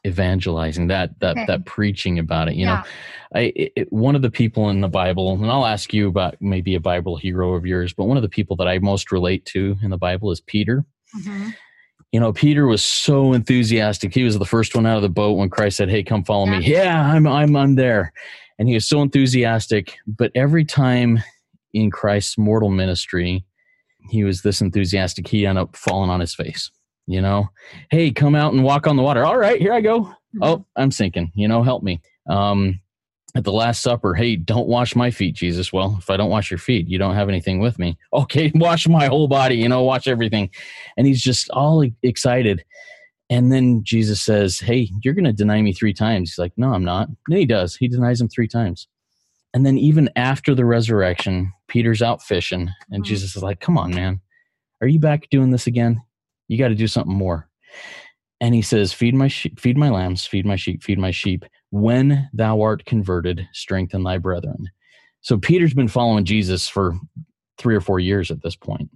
evangelizing, 0.07 0.87
that 0.89 1.19
that 1.21 1.37
okay. 1.37 1.47
that 1.47 1.67
preaching 1.67 2.19
about 2.19 2.49
it. 2.49 2.55
You 2.55 2.67
yeah. 2.67 2.77
know, 2.77 2.83
I 3.35 3.53
it, 3.55 3.93
one 3.93 4.17
of 4.17 4.23
the 4.23 4.31
people 4.31 4.71
in 4.71 4.81
the 4.81 4.89
Bible, 4.89 5.35
and 5.35 5.51
I'll 5.51 5.67
ask 5.67 5.93
you 5.93 6.09
about 6.09 6.37
maybe 6.41 6.75
a 6.77 6.81
Bible 6.81 7.17
hero 7.17 7.55
of 7.55 7.67
yours, 7.67 7.93
but 7.93 8.05
one 8.05 8.17
of 8.17 8.23
the 8.23 8.29
people 8.29 8.57
that 8.57 8.69
I 8.69 8.79
most 8.79 9.13
relate 9.13 9.45
to 9.47 9.77
in 9.83 9.91
the 9.91 9.99
Bible 9.99 10.31
is 10.31 10.41
Peter. 10.41 10.85
Mm-hmm 11.17 11.51
you 12.13 12.21
know, 12.21 12.33
Peter 12.33 12.67
was 12.67 12.83
so 12.83 13.33
enthusiastic. 13.33 14.15
He 14.15 14.25
was 14.25 14.39
the 14.39 14.47
first 14.47 14.75
one 14.75 14.87
out 14.87 14.97
of 14.97 15.03
the 15.03 15.09
boat 15.09 15.37
when 15.37 15.51
Christ 15.51 15.77
said, 15.77 15.91
"Hey, 15.91 16.03
come 16.03 16.25
follow 16.25 16.47
yeah. 16.47 16.59
me." 16.59 16.67
Yeah, 16.67 17.13
I'm 17.13 17.27
I'm 17.27 17.55
I'm 17.55 17.75
there. 17.75 18.13
And 18.59 18.67
he 18.69 18.75
was 18.75 18.89
so 18.89 19.03
enthusiastic, 19.03 19.97
but 20.07 20.33
every 20.35 20.65
time 20.65 21.23
in 21.75 21.91
Christ's 21.91 22.39
mortal 22.39 22.71
ministry, 22.71 23.45
he 24.11 24.25
was 24.25 24.43
this 24.43 24.61
enthusiastic, 24.61 25.29
he 25.29 25.47
ended 25.47 25.63
up 25.63 25.77
falling 25.77 26.11
on 26.11 26.21
his 26.21 26.35
face. 26.35 26.71
You 27.07 27.23
know, 27.23 27.49
hey, 27.91 28.11
come 28.11 28.35
out 28.35 28.53
and 28.53 28.65
walk 28.65 28.87
on 28.87 28.97
the 28.97 29.03
water. 29.03 29.25
All 29.25 29.39
right, 29.39 29.61
here 29.61 29.73
I 29.73 29.81
go. 29.81 30.01
Mm-hmm. 30.01 30.43
Oh, 30.43 30.67
I'm 30.77 30.91
sinking. 30.91 31.33
You 31.35 31.49
know, 31.49 31.63
help 31.63 31.83
me. 31.83 32.01
Um, 32.29 32.81
at 33.35 33.45
the 33.45 33.53
Last 33.53 33.83
Supper, 33.83 34.15
hey, 34.15 34.37
don't 34.37 34.69
wash 34.69 34.97
my 34.97 35.11
feet, 35.11 35.35
Jesus. 35.35 35.73
Well, 35.73 35.97
if 35.99 36.09
I 36.11 36.17
don't 36.17 36.31
wash 36.31 36.51
your 36.51 36.59
feet, 36.59 36.89
you 36.89 36.99
don't 36.99 37.15
have 37.15 37.29
anything 37.29 37.61
with 37.61 37.79
me. 37.79 37.97
Okay, 38.13 38.51
wash 38.55 38.89
my 38.89 39.07
whole 39.07 39.29
body, 39.29 39.57
you 39.57 39.69
know, 39.69 39.83
wash 39.83 40.07
everything. 40.09 40.51
And 40.97 41.07
he's 41.07 41.23
just 41.23 41.51
all 41.51 41.85
excited. 42.03 42.65
And 43.31 43.53
then 43.53 43.85
Jesus 43.85 44.23
says, 44.23 44.59
Hey, 44.59 44.91
you're 45.03 45.15
going 45.15 45.25
to 45.25 45.33
deny 45.33 45.61
me 45.63 45.73
three 45.73 45.93
times. 45.93 46.31
He's 46.31 46.39
like, 46.39 46.53
No, 46.57 46.73
I'm 46.73 46.85
not. 46.85 47.09
And 47.29 47.39
he 47.39 47.45
does. 47.47 47.77
He 47.77 47.87
denies 47.87 48.21
him 48.21 48.29
three 48.29 48.49
times. 48.49 48.89
And 49.55 49.65
then 49.67 49.79
even 49.79 50.11
after 50.17 50.55
the 50.55 50.65
resurrection, 50.65 51.53
Peter's 51.69 52.03
out 52.03 52.23
fishing. 52.23 52.71
And 52.91 53.03
mm-hmm. 53.03 53.09
Jesus 53.09 53.37
is 53.37 53.43
like, 53.43 53.61
Come 53.61 53.77
on, 53.79 53.95
man. 53.95 54.21
Are 54.81 54.89
you 54.89 54.99
back 54.99 55.29
doing 55.31 55.51
this 55.51 55.67
again? 55.67 56.03
You 56.49 56.59
got 56.59 56.69
to 56.69 56.75
do 56.75 56.87
something 56.89 57.15
more. 57.17 57.49
and 58.41 58.55
he 58.55 58.63
says, 58.63 58.93
"Feed 58.93 59.15
my 59.15 59.29
sheep, 59.29 59.59
feed 59.61 59.77
my 59.77 59.91
lambs, 59.91 60.27
feed 60.27 60.47
my 60.47 60.57
sheep, 60.57 60.83
feed 60.83 60.99
my 60.99 61.11
sheep. 61.11 61.45
When 61.71 62.29
thou 62.33 62.61
art 62.61 62.85
converted, 62.85 63.49
strengthen 63.53 64.03
thy 64.05 64.19
brethren." 64.19 64.69
So 65.21 65.39
Peter's 65.39 65.75
been 65.75 65.89
following 65.89 66.25
Jesus 66.25 66.69
for 66.69 66.99
three 67.59 67.75
or 67.75 67.81
four 67.81 68.01
years 68.01 68.31
at 68.31 68.43
this 68.43 68.57
point, 68.57 68.91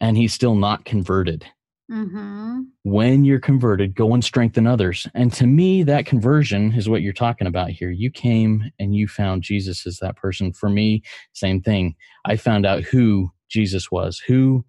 and 0.00 0.16
he's 0.16 0.34
still 0.34 0.54
not 0.54 0.84
converted. 0.84 1.46
Mm-hmm. 1.90 2.60
When 2.82 3.24
you're 3.24 3.40
converted, 3.40 3.94
go 3.94 4.12
and 4.12 4.22
strengthen 4.22 4.66
others. 4.66 5.06
And 5.14 5.32
to 5.34 5.46
me, 5.46 5.82
that 5.84 6.04
conversion 6.04 6.72
is 6.72 6.88
what 6.88 7.00
you're 7.00 7.14
talking 7.14 7.46
about 7.46 7.70
here. 7.70 7.90
You 7.90 8.10
came 8.10 8.70
and 8.78 8.94
you 8.94 9.08
found 9.08 9.42
Jesus 9.42 9.86
as 9.86 9.98
that 9.98 10.16
person. 10.16 10.52
For 10.52 10.68
me, 10.68 11.02
same 11.32 11.62
thing. 11.62 11.94
I 12.26 12.36
found 12.36 12.66
out 12.66 12.82
who 12.82 13.32
Jesus 13.48 13.90
was, 13.90 14.18
who 14.18 14.66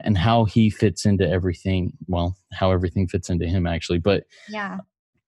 and 0.00 0.16
how 0.16 0.46
he 0.46 0.70
fits 0.70 1.04
into 1.04 1.28
everything. 1.28 1.92
Well, 2.06 2.36
how 2.52 2.70
everything 2.72 3.06
fits 3.06 3.28
into 3.28 3.46
him, 3.46 3.66
actually. 3.66 3.98
But 3.98 4.24
yeah. 4.48 4.78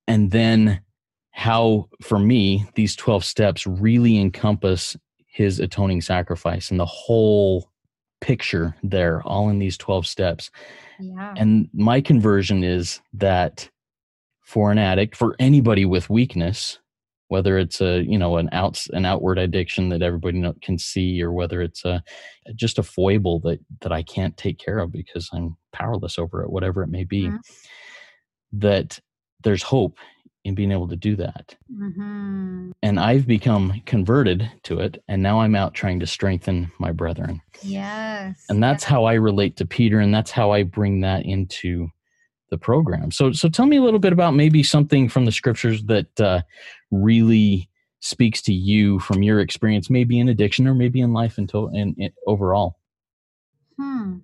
And 0.09 0.30
then 0.30 0.80
how, 1.37 1.89
for 2.01 2.20
me, 2.20 2.64
these 2.76 2.95
12 2.95 3.24
steps 3.24 3.66
really 3.66 4.20
encompass 4.20 4.97
his 5.26 5.59
atoning 5.59 6.01
sacrifice 6.01 6.70
and 6.70 6.78
the 6.78 6.87
whole 6.87 7.72
picture 8.20 8.76
there, 8.85 9.20
all 9.24 9.49
in 9.49 9.59
these 9.59 9.76
12 9.76 10.07
steps. 10.07 10.53
Yeah. 11.01 11.35
And 11.37 11.68
my 11.74 12.01
conversion 12.01 12.62
is 12.62 13.01
that 13.14 13.68
for 14.43 14.70
an 14.70 14.78
addict, 14.78 15.16
for 15.16 15.35
anybody 15.41 15.85
with 15.85 16.09
weakness, 16.09 16.78
whether 17.28 17.59
it's 17.59 17.80
a 17.80 18.03
you 18.05 18.18
know 18.18 18.37
an 18.37 18.49
outs 18.53 18.89
an 18.93 19.05
outward 19.05 19.39
addiction 19.39 19.89
that 19.89 20.03
everybody 20.03 20.41
can 20.62 20.78
see 20.78 21.20
or 21.20 21.32
whether 21.32 21.62
it's 21.62 21.85
a 21.85 22.01
just 22.55 22.78
a 22.78 22.82
foible 22.82 23.41
that 23.41 23.59
that 23.80 23.93
i 23.93 24.03
can't 24.03 24.37
take 24.37 24.59
care 24.59 24.78
of 24.78 24.93
because 24.93 25.30
i'm 25.32 25.57
powerless 25.72 26.18
over 26.18 26.43
it 26.43 26.51
whatever 26.51 26.82
it 26.82 26.89
may 26.89 27.03
be 27.03 27.22
mm-hmm. 27.22 27.37
that 28.53 29.01
there's 29.43 29.62
hope 29.62 29.99
in 30.45 30.55
being 30.55 30.70
able 30.70 30.88
to 30.88 30.97
do 30.97 31.16
that 31.16 31.55
mm-hmm. 31.72 32.70
and 32.82 33.01
i've 33.01 33.26
become 33.26 33.80
converted 33.86 34.51
to 34.62 34.78
it 34.78 35.03
and 35.09 35.22
now 35.22 35.40
i'm 35.40 35.55
out 35.55 35.74
trying 35.74 35.99
to 35.99 36.07
strengthen 36.07 36.70
my 36.78 36.92
brethren 36.92 37.40
yes 37.62 38.45
and 38.49 38.62
that's 38.62 38.84
yes. 38.84 38.88
how 38.90 39.05
i 39.05 39.14
relate 39.14 39.57
to 39.57 39.66
peter 39.66 39.99
and 40.01 40.14
that's 40.14 40.30
how 40.30 40.51
i 40.51 40.62
bring 40.62 41.01
that 41.01 41.24
into 41.24 41.88
the 42.55 42.59
program. 42.59 43.11
So, 43.11 43.32
so 43.32 43.49
tell 43.49 43.66
me 43.66 43.78
a 43.78 43.82
little 43.82 43.99
bit 43.99 44.12
about 44.12 44.34
maybe 44.34 44.62
something 44.62 45.09
from 45.09 45.24
the 45.24 45.32
scriptures 45.32 45.82
that 45.84 46.20
uh, 46.20 46.42
really 46.92 47.68
speaks 47.99 48.40
to 48.42 48.53
you 48.53 49.01
from 49.01 49.24
your 49.24 49.40
experience, 49.40 49.90
maybe 49.90 50.20
in 50.20 50.28
addiction 50.28 50.68
or 50.68 50.74
maybe 50.74 51.01
in 51.01 51.12
life 51.12 51.36
and, 51.36 51.49
to- 51.49 51.70
and, 51.74 51.97
and 51.99 52.12
overall. 52.28 52.78
Hmm. 53.76 54.18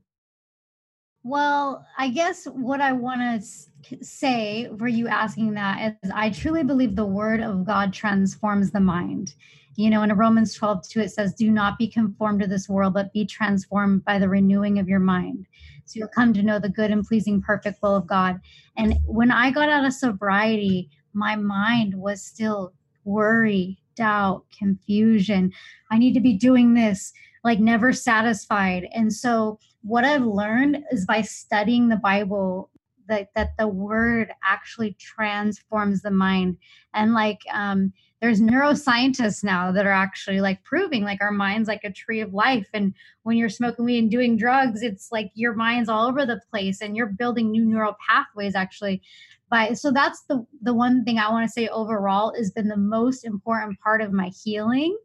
Well, 1.22 1.86
I 1.98 2.08
guess 2.08 2.46
what 2.46 2.80
I 2.80 2.92
want 2.92 3.20
to 3.20 4.04
say 4.04 4.70
for 4.78 4.88
you 4.88 5.06
asking 5.06 5.52
that 5.54 5.96
is 6.02 6.10
I 6.14 6.30
truly 6.30 6.64
believe 6.64 6.96
the 6.96 7.04
word 7.04 7.40
of 7.40 7.66
God 7.66 7.92
transforms 7.92 8.70
the 8.70 8.80
mind. 8.80 9.34
You 9.76 9.90
know, 9.90 10.02
in 10.02 10.12
Romans 10.14 10.54
12, 10.54 10.88
2, 10.88 11.00
it 11.00 11.10
says, 11.10 11.34
Do 11.34 11.50
not 11.50 11.78
be 11.78 11.88
conformed 11.88 12.40
to 12.40 12.46
this 12.46 12.68
world, 12.68 12.94
but 12.94 13.12
be 13.12 13.24
transformed 13.24 14.04
by 14.04 14.18
the 14.18 14.28
renewing 14.28 14.78
of 14.78 14.88
your 14.88 14.98
mind. 14.98 15.46
So 15.84 15.98
you'll 15.98 16.08
come 16.08 16.32
to 16.34 16.42
know 16.42 16.58
the 16.58 16.68
good 16.68 16.90
and 16.90 17.06
pleasing, 17.06 17.42
perfect 17.42 17.82
will 17.82 17.96
of 17.96 18.06
God. 18.06 18.40
And 18.76 18.96
when 19.04 19.30
I 19.30 19.50
got 19.50 19.68
out 19.68 19.84
of 19.84 19.92
sobriety, 19.92 20.90
my 21.12 21.36
mind 21.36 21.94
was 21.94 22.22
still 22.22 22.72
worry, 23.04 23.78
doubt, 23.94 24.44
confusion. 24.56 25.52
I 25.90 25.98
need 25.98 26.14
to 26.14 26.20
be 26.20 26.34
doing 26.34 26.74
this, 26.74 27.12
like 27.44 27.58
never 27.58 27.92
satisfied. 27.92 28.88
And 28.94 29.12
so, 29.12 29.58
what 29.82 30.04
I've 30.04 30.24
learned 30.24 30.84
is 30.90 31.06
by 31.06 31.22
studying 31.22 31.88
the 31.88 31.96
Bible 31.96 32.70
that 33.10 33.28
that 33.34 33.50
the 33.58 33.68
word 33.68 34.32
actually 34.42 34.94
transforms 34.98 36.00
the 36.00 36.10
mind. 36.10 36.56
And 36.94 37.12
like 37.12 37.40
um 37.52 37.92
there's 38.22 38.40
neuroscientists 38.40 39.42
now 39.42 39.72
that 39.72 39.86
are 39.86 39.92
actually 39.92 40.40
like 40.40 40.62
proving 40.62 41.04
like 41.04 41.20
our 41.20 41.30
mind's 41.30 41.68
like 41.68 41.84
a 41.84 41.92
tree 41.92 42.20
of 42.20 42.32
life. 42.32 42.68
And 42.72 42.94
when 43.22 43.36
you're 43.36 43.48
smoking 43.48 43.84
weed 43.84 43.98
and 43.98 44.10
doing 44.10 44.36
drugs 44.36 44.82
it's 44.82 45.10
like 45.12 45.30
your 45.34 45.54
mind's 45.54 45.88
all 45.88 46.06
over 46.06 46.24
the 46.24 46.40
place 46.50 46.80
and 46.80 46.96
you're 46.96 47.06
building 47.06 47.50
new 47.50 47.66
neural 47.66 47.96
pathways 48.06 48.54
actually. 48.54 49.02
But 49.50 49.78
so 49.78 49.90
that's 49.90 50.22
the 50.28 50.46
the 50.62 50.72
one 50.72 51.04
thing 51.04 51.18
i 51.18 51.28
want 51.28 51.44
to 51.44 51.52
say 51.52 51.66
overall 51.68 52.32
has 52.36 52.52
been 52.52 52.68
the 52.68 52.76
most 52.76 53.24
important 53.24 53.80
part 53.80 54.00
of 54.00 54.12
my 54.12 54.28
healing 54.28 54.96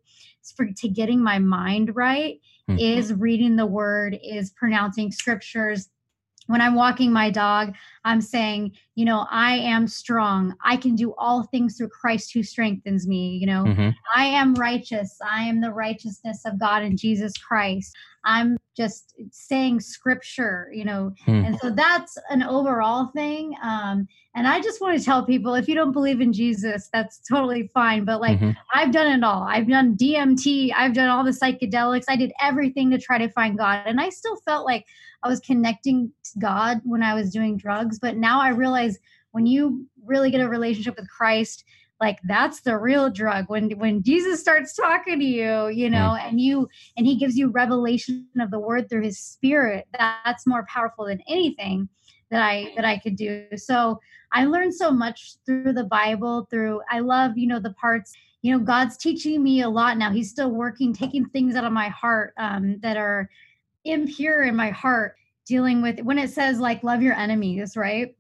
for 0.52 0.66
to 0.66 0.88
getting 0.88 1.22
my 1.22 1.40
mind 1.40 1.96
right 1.96 2.40
mm-hmm. 2.70 2.80
is 2.80 3.14
reading 3.14 3.56
the 3.56 3.66
word 3.66 4.18
is 4.24 4.52
pronouncing 4.52 5.12
scriptures 5.12 5.90
when 6.48 6.62
I'm 6.62 6.76
walking 6.76 7.12
my 7.12 7.30
dog, 7.30 7.74
I'm 8.04 8.22
saying, 8.22 8.74
you 8.96 9.06
know, 9.06 9.26
I 9.32 9.56
am 9.56 9.88
strong. 9.88 10.56
I 10.64 10.78
can 10.78 10.96
do 10.96 11.14
all 11.18 11.44
things 11.44 11.78
through 11.78 11.90
Christ 11.90 12.34
who 12.34 12.44
strengthens 12.44 13.08
me. 13.08 13.38
You 13.38 13.48
know, 13.48 13.64
mm-hmm. 13.64 13.90
I 14.16 14.26
am 14.26 14.54
righteous. 14.56 15.18
I 15.30 15.44
am 15.44 15.62
the 15.62 15.72
righteousness 15.72 16.44
of 16.46 16.60
God 16.60 16.84
in 16.84 16.98
Jesus 16.98 17.34
Christ. 17.38 17.96
I'm 18.26 18.58
just 18.76 19.14
saying 19.32 19.80
scripture, 19.80 20.70
you 20.74 20.84
know, 20.84 21.14
hmm. 21.26 21.46
and 21.46 21.60
so 21.60 21.70
that's 21.70 22.18
an 22.30 22.42
overall 22.42 23.12
thing. 23.16 23.56
Um, 23.64 24.08
and 24.36 24.48
I 24.48 24.60
just 24.60 24.82
want 24.82 24.98
to 24.98 25.06
tell 25.06 25.24
people 25.24 25.54
if 25.54 25.68
you 25.68 25.76
don't 25.76 25.92
believe 25.92 26.20
in 26.20 26.34
Jesus, 26.34 26.90
that's 26.92 27.20
totally 27.20 27.70
fine. 27.74 28.04
But 28.04 28.20
like, 28.20 28.40
mm-hmm. 28.40 28.52
I've 28.74 28.92
done 28.92 29.08
it 29.08 29.24
all. 29.24 29.44
I've 29.44 29.70
done 29.70 29.96
DMT, 29.96 30.74
I've 30.76 30.94
done 30.94 31.08
all 31.08 31.24
the 31.24 31.32
psychedelics, 31.32 32.06
I 32.10 32.16
did 32.16 32.34
everything 32.42 32.90
to 32.92 32.98
try 32.98 33.18
to 33.20 33.30
find 33.30 33.58
God. 33.58 33.84
And 33.86 34.02
I 34.02 34.10
still 34.10 34.38
felt 34.38 34.66
like 34.66 34.86
I 35.26 35.28
was 35.28 35.40
connecting 35.40 36.12
to 36.24 36.40
God 36.40 36.82
when 36.84 37.02
I 37.02 37.16
was 37.16 37.32
doing 37.32 37.58
drugs. 37.58 37.98
But 37.98 38.16
now 38.16 38.40
I 38.40 38.50
realize 38.50 39.00
when 39.32 39.48
you 39.48 39.88
really 40.06 40.30
get 40.30 40.40
a 40.40 40.48
relationship 40.48 40.96
with 40.98 41.10
Christ, 41.10 41.66
like 42.00 42.20
that's 42.28 42.62
the 42.62 42.78
real 42.78 43.10
drug 43.10 43.46
when 43.48 43.72
when 43.80 44.04
jesus 44.04 44.42
starts 44.42 44.76
talking 44.76 45.18
to 45.18 45.26
you 45.26 45.70
you 45.70 45.90
know 45.90 46.14
mm. 46.20 46.28
and 46.28 46.42
you 46.42 46.68
and 46.98 47.08
he 47.08 47.16
gives 47.16 47.38
you 47.38 47.50
revelation 47.50 48.28
of 48.40 48.52
the 48.52 48.60
word 48.60 48.90
through 48.90 49.02
his 49.02 49.18
spirit 49.18 49.86
that's 49.98 50.46
more 50.46 50.66
powerful 50.68 51.06
than 51.06 51.22
anything 51.30 51.88
that 52.30 52.44
i 52.44 52.74
that 52.76 52.84
i 52.84 52.98
could 52.98 53.16
do 53.16 53.46
so 53.56 53.98
i 54.34 54.44
learned 54.44 54.76
so 54.76 54.92
much 54.92 55.36
through 55.46 55.72
the 55.72 55.86
bible 55.86 56.46
through 56.50 56.82
i 56.92 57.00
love 57.00 57.38
you 57.38 57.48
know 57.48 57.60
the 57.60 57.74
parts 57.76 58.12
you 58.42 58.52
know 58.52 58.60
god's 58.60 58.98
teaching 58.98 59.42
me 59.42 59.62
a 59.62 59.70
lot 59.70 59.98
now 59.98 60.12
he's 60.12 60.30
still 60.30 60.52
working 60.52 60.94
taking 60.94 61.26
things 61.30 61.56
out 61.56 61.64
of 61.64 61.72
my 61.72 61.88
heart 61.88 62.34
um, 62.38 62.78
that 62.82 62.98
are 62.98 63.30
impure 63.86 64.44
in 64.44 64.56
my 64.56 64.70
heart 64.70 65.16
dealing 65.46 65.82
with 65.82 66.00
when 66.02 66.18
it 66.18 66.30
says 66.30 66.60
like 66.60 66.84
love 66.84 67.02
your 67.02 67.14
enemies 67.14 67.78
right 67.78 68.16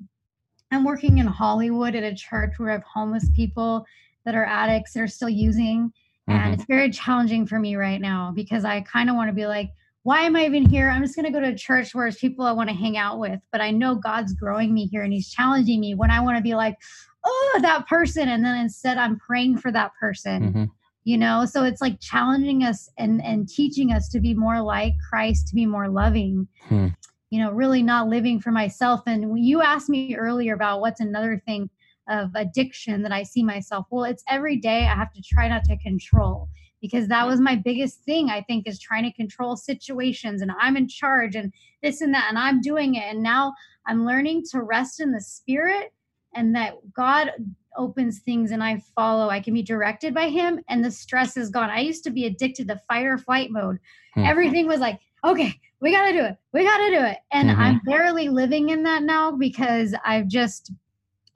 I'm 0.71 0.83
working 0.83 1.19
in 1.19 1.27
Hollywood 1.27 1.95
at 1.95 2.03
a 2.03 2.13
church 2.13 2.53
where 2.57 2.69
I 2.69 2.73
have 2.73 2.83
homeless 2.83 3.29
people 3.35 3.85
that 4.25 4.35
are 4.35 4.45
addicts 4.45 4.93
that 4.93 5.01
are 5.01 5.07
still 5.07 5.29
using. 5.29 5.91
Mm-hmm. 6.29 6.31
And 6.31 6.53
it's 6.53 6.65
very 6.65 6.89
challenging 6.89 7.45
for 7.45 7.59
me 7.59 7.75
right 7.75 8.01
now 8.01 8.31
because 8.35 8.65
I 8.65 8.81
kind 8.81 9.09
of 9.09 9.15
want 9.15 9.29
to 9.29 9.33
be 9.33 9.45
like, 9.45 9.69
why 10.03 10.21
am 10.21 10.35
I 10.35 10.45
even 10.45 10.65
here? 10.65 10.89
I'm 10.89 11.01
just 11.01 11.15
going 11.15 11.25
to 11.25 11.31
go 11.31 11.39
to 11.39 11.53
a 11.53 11.55
church 11.55 11.95
where 11.95 12.07
it's 12.07 12.19
people 12.19 12.45
I 12.45 12.51
want 12.51 12.69
to 12.69 12.75
hang 12.75 12.97
out 12.97 13.19
with. 13.19 13.39
But 13.51 13.61
I 13.61 13.71
know 13.71 13.95
God's 13.95 14.33
growing 14.33 14.73
me 14.73 14.85
here 14.85 15.03
and 15.03 15.13
He's 15.13 15.31
challenging 15.31 15.79
me 15.79 15.95
when 15.95 16.11
I 16.11 16.19
want 16.19 16.37
to 16.37 16.43
be 16.43 16.55
like, 16.55 16.77
oh, 17.23 17.59
that 17.61 17.87
person. 17.87 18.29
And 18.29 18.43
then 18.43 18.55
instead, 18.57 18.97
I'm 18.97 19.17
praying 19.17 19.57
for 19.57 19.71
that 19.71 19.91
person. 19.99 20.43
Mm-hmm. 20.43 20.63
You 21.05 21.17
know, 21.17 21.45
so 21.45 21.63
it's 21.63 21.81
like 21.81 22.01
challenging 22.01 22.63
us 22.63 22.89
and 22.97 23.23
and 23.23 23.47
teaching 23.47 23.93
us 23.93 24.09
to 24.09 24.19
be 24.19 24.33
more 24.33 24.61
like 24.61 24.93
Christ, 25.09 25.47
to 25.47 25.55
be 25.55 25.65
more 25.65 25.87
loving. 25.87 26.47
Hmm 26.67 26.89
you 27.35 27.39
know, 27.43 27.51
really 27.51 27.83
not 27.83 28.07
living 28.07 28.39
for 28.39 28.51
myself. 28.51 29.01
And 29.07 29.43
you 29.43 29.61
asked 29.61 29.89
me 29.89 30.15
earlier 30.15 30.53
about 30.53 30.79
what's 30.79 31.01
another 31.01 31.41
thing 31.45 31.69
of 32.07 32.29
addiction 32.35 33.01
that 33.01 33.11
I 33.11 33.23
see 33.23 33.43
myself. 33.43 33.87
Well, 33.89 34.05
it's 34.05 34.23
every 34.29 34.57
day 34.57 34.85
I 34.85 34.95
have 34.95 35.11
to 35.13 35.21
try 35.21 35.47
not 35.47 35.63
to 35.65 35.77
control 35.77 36.47
because 36.81 37.07
that 37.07 37.25
was 37.25 37.41
my 37.41 37.55
biggest 37.55 38.03
thing, 38.03 38.29
I 38.29 38.41
think, 38.41 38.67
is 38.67 38.79
trying 38.79 39.03
to 39.03 39.11
control 39.11 39.57
situations 39.57 40.41
and 40.41 40.51
I'm 40.59 40.77
in 40.77 40.87
charge 40.87 41.35
and 41.35 41.51
this 41.81 42.01
and 42.01 42.13
that 42.13 42.27
and 42.29 42.37
I'm 42.37 42.61
doing 42.61 42.95
it. 42.95 43.03
And 43.03 43.23
now 43.23 43.53
I'm 43.87 44.05
learning 44.05 44.43
to 44.51 44.61
rest 44.61 44.99
in 44.99 45.11
the 45.11 45.21
spirit 45.21 45.91
and 46.35 46.55
that 46.55 46.75
God 46.93 47.31
opens 47.77 48.19
things 48.19 48.51
and 48.51 48.63
I 48.63 48.81
follow. 48.95 49.29
I 49.29 49.39
can 49.39 49.53
be 49.53 49.63
directed 49.63 50.13
by 50.13 50.29
Him 50.29 50.59
and 50.69 50.83
the 50.83 50.91
stress 50.91 51.37
is 51.37 51.49
gone. 51.49 51.69
I 51.69 51.79
used 51.79 52.03
to 52.05 52.11
be 52.11 52.25
addicted 52.25 52.67
to 52.67 52.81
fight 52.87 53.05
or 53.05 53.17
flight 53.17 53.51
mode. 53.51 53.79
Hmm. 54.13 54.23
Everything 54.23 54.67
was 54.67 54.79
like, 54.79 54.99
okay, 55.25 55.59
we 55.81 55.91
got 55.91 56.05
to 56.07 56.13
do 56.13 56.23
it. 56.23 56.37
We 56.53 56.63
got 56.63 56.77
to 56.77 56.89
do 56.89 57.03
it. 57.03 57.17
And 57.31 57.49
mm-hmm. 57.49 57.61
I'm 57.61 57.81
barely 57.85 58.29
living 58.29 58.69
in 58.69 58.83
that 58.83 59.03
now 59.03 59.31
because 59.31 59.93
I've 60.05 60.27
just, 60.27 60.71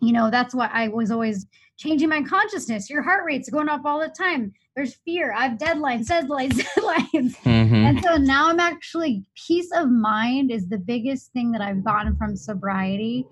you 0.01 0.13
know, 0.13 0.29
that's 0.31 0.55
why 0.55 0.69
I 0.71 0.87
was 0.87 1.11
always 1.11 1.45
changing 1.77 2.09
my 2.09 2.21
consciousness. 2.21 2.89
Your 2.89 3.01
heart 3.01 3.23
rate's 3.25 3.49
going 3.49 3.69
up 3.69 3.81
all 3.85 3.99
the 3.99 4.09
time. 4.09 4.53
There's 4.75 4.95
fear. 5.05 5.33
I 5.33 5.47
have 5.47 5.57
deadlines, 5.57 6.07
deadlines, 6.07 6.53
deadlines. 6.77 7.35
Mm-hmm. 7.37 7.75
And 7.75 8.03
so 8.03 8.17
now 8.17 8.49
I'm 8.49 8.59
actually, 8.59 9.23
peace 9.47 9.69
of 9.73 9.89
mind 9.89 10.51
is 10.51 10.67
the 10.67 10.77
biggest 10.77 11.31
thing 11.31 11.51
that 11.51 11.61
I've 11.61 11.83
gotten 11.83 12.15
from 12.15 12.35
sobriety. 12.35 13.25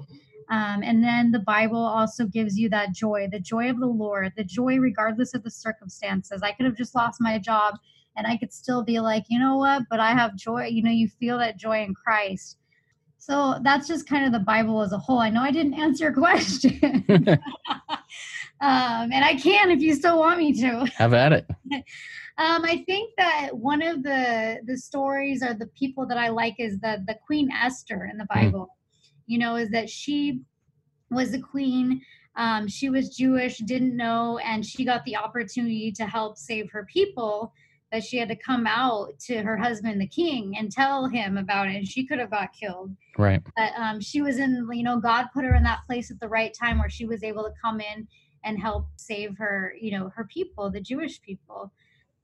Um, 0.50 0.82
and 0.82 1.04
then 1.04 1.32
the 1.32 1.40
Bible 1.40 1.84
also 1.84 2.26
gives 2.26 2.58
you 2.58 2.70
that 2.70 2.94
joy, 2.94 3.28
the 3.32 3.40
joy 3.40 3.70
of 3.70 3.80
the 3.80 3.88
Lord, 3.88 4.32
the 4.38 4.44
joy 4.44 4.78
regardless 4.78 5.34
of 5.34 5.44
the 5.44 5.52
circumstances. 5.52 6.42
I 6.42 6.54
could 6.54 6.66
have 6.66 6.78
just 6.78 6.96
lost 6.96 7.20
my 7.20 7.38
job 7.38 7.76
and 8.16 8.26
I 8.26 8.38
could 8.38 8.54
still 8.54 8.84
be 8.84 9.00
like, 9.00 9.26
you 9.30 9.40
know 9.40 9.58
what, 9.58 9.84
but 9.90 10.00
I 10.00 10.12
have 10.12 10.36
joy. 10.36 10.66
You 10.66 10.84
know, 10.84 10.92
you 10.92 11.08
feel 11.08 11.38
that 11.40 11.58
joy 11.58 11.84
in 11.84 11.94
Christ. 11.94 12.58
So 13.18 13.60
that's 13.62 13.88
just 13.88 14.08
kind 14.08 14.26
of 14.26 14.32
the 14.32 14.40
Bible 14.40 14.82
as 14.82 14.94
a 14.94 14.98
whole. 14.98 15.20
I 15.20 15.30
know 15.30 15.42
I 15.42 15.52
didn't 15.52 15.74
answer 15.80 16.06
your 16.06 16.14
question. 16.14 17.04
um, 17.10 19.12
and 19.12 19.26
I 19.26 19.36
can 19.36 19.70
if 19.70 19.82
you 19.82 19.96
still 19.96 20.20
want 20.20 20.40
me 20.40 20.54
to. 20.62 20.86
Have 20.98 21.14
at 21.14 21.34
it. 21.34 21.46
Um, 22.40 22.64
I 22.64 22.84
think 22.86 23.14
that 23.18 23.50
one 23.52 23.82
of 23.82 24.04
the 24.04 24.60
the 24.66 24.78
stories 24.78 25.44
or 25.44 25.56
the 25.56 25.68
people 25.68 26.08
that 26.08 26.18
I 26.18 26.30
like 26.30 26.56
is 26.60 26.80
the 26.80 27.04
the 27.08 27.16
Queen 27.26 27.50
Esther 27.52 28.08
in 28.12 28.18
the 28.18 28.28
hmm. 28.32 28.40
Bible. 28.40 28.62
Mm. 28.62 28.77
You 29.28 29.40
know, 29.40 29.56
is 29.56 29.70
that 29.70 29.90
she 29.90 30.42
was 31.12 31.34
a 31.34 31.40
queen. 31.40 32.02
Um, 32.36 32.68
she 32.68 32.90
was 32.90 33.16
Jewish, 33.16 33.58
didn't 33.60 33.96
know, 33.96 34.40
and 34.40 34.66
she 34.66 34.86
got 34.86 35.04
the 35.06 35.16
opportunity 35.16 35.92
to 35.94 36.06
help 36.06 36.38
save 36.38 36.70
her 36.72 36.86
people. 36.92 37.54
That 37.92 38.04
she 38.04 38.18
had 38.18 38.28
to 38.28 38.36
come 38.36 38.68
out 38.68 39.18
to 39.28 39.42
her 39.42 39.56
husband, 39.56 40.02
the 40.02 40.08
king, 40.08 40.58
and 40.58 40.70
tell 40.70 41.08
him 41.08 41.38
about 41.38 41.70
it. 41.70 41.76
And 41.76 41.88
she 41.88 42.06
could 42.06 42.20
have 42.20 42.32
got 42.32 42.52
killed. 42.52 42.92
Right. 43.18 43.42
But 43.56 43.72
um, 43.78 44.02
she 44.02 44.22
was 44.22 44.40
in, 44.40 44.68
you 44.74 44.84
know, 44.84 45.00
God 45.00 45.28
put 45.34 45.46
her 45.46 45.56
in 45.56 45.64
that 45.64 45.86
place 45.88 46.12
at 46.12 46.20
the 46.20 46.28
right 46.28 46.54
time 46.54 46.80
where 46.80 46.90
she 46.90 47.06
was 47.06 47.24
able 47.24 47.44
to 47.44 47.54
come 47.62 47.80
in 47.80 48.06
and 48.44 48.60
help 48.60 48.88
save 48.98 49.38
her, 49.38 49.74
you 49.80 49.98
know, 49.98 50.12
her 50.16 50.26
people, 50.26 50.70
the 50.70 50.82
Jewish 50.82 51.22
people. 51.22 51.72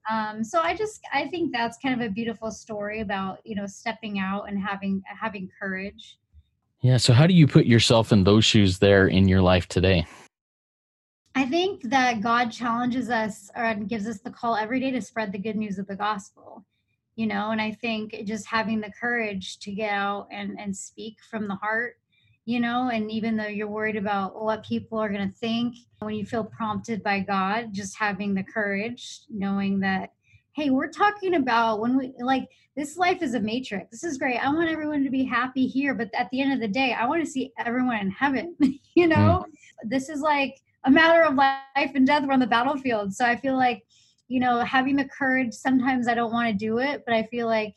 Um, 0.09 0.43
so 0.43 0.59
I 0.59 0.75
just 0.75 1.01
I 1.13 1.27
think 1.27 1.53
that's 1.53 1.77
kind 1.77 1.99
of 1.99 2.05
a 2.05 2.11
beautiful 2.11 2.51
story 2.51 2.99
about 2.99 3.39
you 3.45 3.55
know 3.55 3.65
stepping 3.65 4.19
out 4.19 4.49
and 4.49 4.59
having 4.59 5.01
having 5.05 5.49
courage. 5.59 6.17
Yeah. 6.83 6.97
So 6.97 7.13
how 7.13 7.25
do 7.27 7.33
you 7.33 7.47
put 7.47 7.65
yourself 7.65 8.11
in 8.11 8.25
those 8.25 8.43
shoes 8.43 8.77
there 8.77 9.07
in 9.07 9.29
your 9.29 9.41
life 9.41 9.67
today? 9.67 10.05
I 11.33 11.45
think 11.45 11.81
that 11.83 12.21
God 12.21 12.51
challenges 12.51 13.09
us 13.09 13.49
or 13.55 13.73
gives 13.73 14.05
us 14.05 14.19
the 14.19 14.29
call 14.29 14.57
every 14.57 14.81
day 14.81 14.91
to 14.91 15.01
spread 15.01 15.31
the 15.31 15.37
good 15.37 15.55
news 15.55 15.79
of 15.79 15.87
the 15.87 15.95
gospel. 15.95 16.65
You 17.15 17.27
know, 17.27 17.51
and 17.51 17.61
I 17.61 17.71
think 17.71 18.23
just 18.25 18.47
having 18.47 18.81
the 18.81 18.91
courage 18.99 19.59
to 19.59 19.71
get 19.71 19.91
out 19.91 20.27
and, 20.29 20.59
and 20.59 20.75
speak 20.75 21.19
from 21.29 21.47
the 21.47 21.55
heart, 21.55 21.99
you 22.43 22.59
know, 22.59 22.89
and 22.89 23.09
even 23.09 23.37
though 23.37 23.47
you're 23.47 23.67
worried 23.67 23.95
about 23.95 24.43
what 24.43 24.65
people 24.65 24.99
are 24.99 25.09
going 25.09 25.31
to 25.31 25.37
think, 25.37 25.75
when 25.99 26.15
you 26.15 26.25
feel 26.25 26.43
prompted 26.43 27.01
by 27.01 27.21
God, 27.21 27.71
just 27.71 27.97
having 27.97 28.33
the 28.33 28.43
courage, 28.43 29.21
knowing 29.29 29.79
that, 29.79 30.11
hey, 30.55 30.69
we're 30.69 30.89
talking 30.89 31.35
about 31.35 31.79
when 31.79 31.97
we 31.97 32.13
like 32.19 32.47
this 32.75 32.97
life 32.97 33.21
is 33.21 33.33
a 33.33 33.39
matrix. 33.39 33.89
This 33.91 34.03
is 34.03 34.17
great. 34.17 34.37
I 34.37 34.49
want 34.49 34.69
everyone 34.69 35.03
to 35.03 35.09
be 35.09 35.23
happy 35.23 35.67
here, 35.67 35.93
but 35.93 36.09
at 36.15 36.29
the 36.31 36.41
end 36.41 36.53
of 36.53 36.59
the 36.59 36.67
day, 36.67 36.93
I 36.93 37.05
want 37.05 37.23
to 37.23 37.29
see 37.29 37.51
everyone 37.63 37.97
in 37.97 38.11
heaven, 38.11 38.55
you 38.95 39.07
know? 39.07 39.45
Mm. 39.47 39.89
This 39.89 40.09
is 40.09 40.21
like 40.21 40.59
a 40.85 40.91
matter 40.91 41.23
of 41.23 41.35
life 41.35 41.91
and 41.95 42.05
death. 42.05 42.23
We're 42.25 42.33
on 42.33 42.39
the 42.39 42.47
battlefield. 42.47 43.13
So 43.13 43.25
I 43.25 43.35
feel 43.35 43.55
like, 43.55 43.83
you 44.27 44.39
know, 44.39 44.59
having 44.59 44.95
the 44.95 45.05
courage, 45.05 45.53
sometimes 45.53 46.07
I 46.07 46.15
don't 46.15 46.31
want 46.31 46.47
to 46.47 46.53
do 46.53 46.79
it, 46.79 47.03
but 47.05 47.13
I 47.13 47.23
feel 47.23 47.47
like 47.47 47.75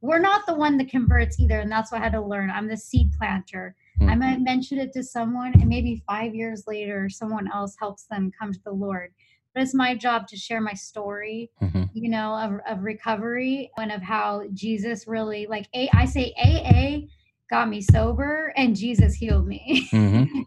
we're 0.00 0.18
not 0.18 0.46
the 0.46 0.54
one 0.54 0.78
that 0.78 0.90
converts 0.90 1.40
either. 1.40 1.60
And 1.60 1.70
that's 1.70 1.92
what 1.92 2.00
I 2.00 2.04
had 2.04 2.12
to 2.12 2.22
learn. 2.22 2.50
I'm 2.50 2.68
the 2.68 2.76
seed 2.76 3.10
planter. 3.18 3.74
Mm-hmm. 4.00 4.10
I 4.10 4.14
might 4.14 4.40
mention 4.40 4.78
it 4.78 4.92
to 4.92 5.02
someone, 5.02 5.52
and 5.54 5.68
maybe 5.68 6.02
five 6.06 6.34
years 6.34 6.64
later, 6.66 7.08
someone 7.08 7.50
else 7.52 7.74
helps 7.78 8.04
them 8.04 8.30
come 8.38 8.52
to 8.52 8.60
the 8.64 8.72
Lord. 8.72 9.12
But 9.58 9.64
it's 9.64 9.74
my 9.74 9.96
job 9.96 10.28
to 10.28 10.36
share 10.36 10.60
my 10.60 10.74
story, 10.74 11.50
mm-hmm. 11.60 11.86
you 11.92 12.08
know, 12.08 12.36
of, 12.36 12.60
of 12.64 12.84
recovery 12.84 13.72
and 13.76 13.90
of 13.90 14.00
how 14.00 14.44
Jesus 14.54 15.08
really, 15.08 15.48
like, 15.48 15.66
a, 15.74 15.90
I 15.92 16.04
say 16.04 16.32
AA 16.38 17.08
got 17.50 17.68
me 17.68 17.80
sober 17.80 18.52
and 18.56 18.76
Jesus 18.76 19.14
healed 19.14 19.48
me. 19.48 19.88
mm-hmm. 19.92 20.42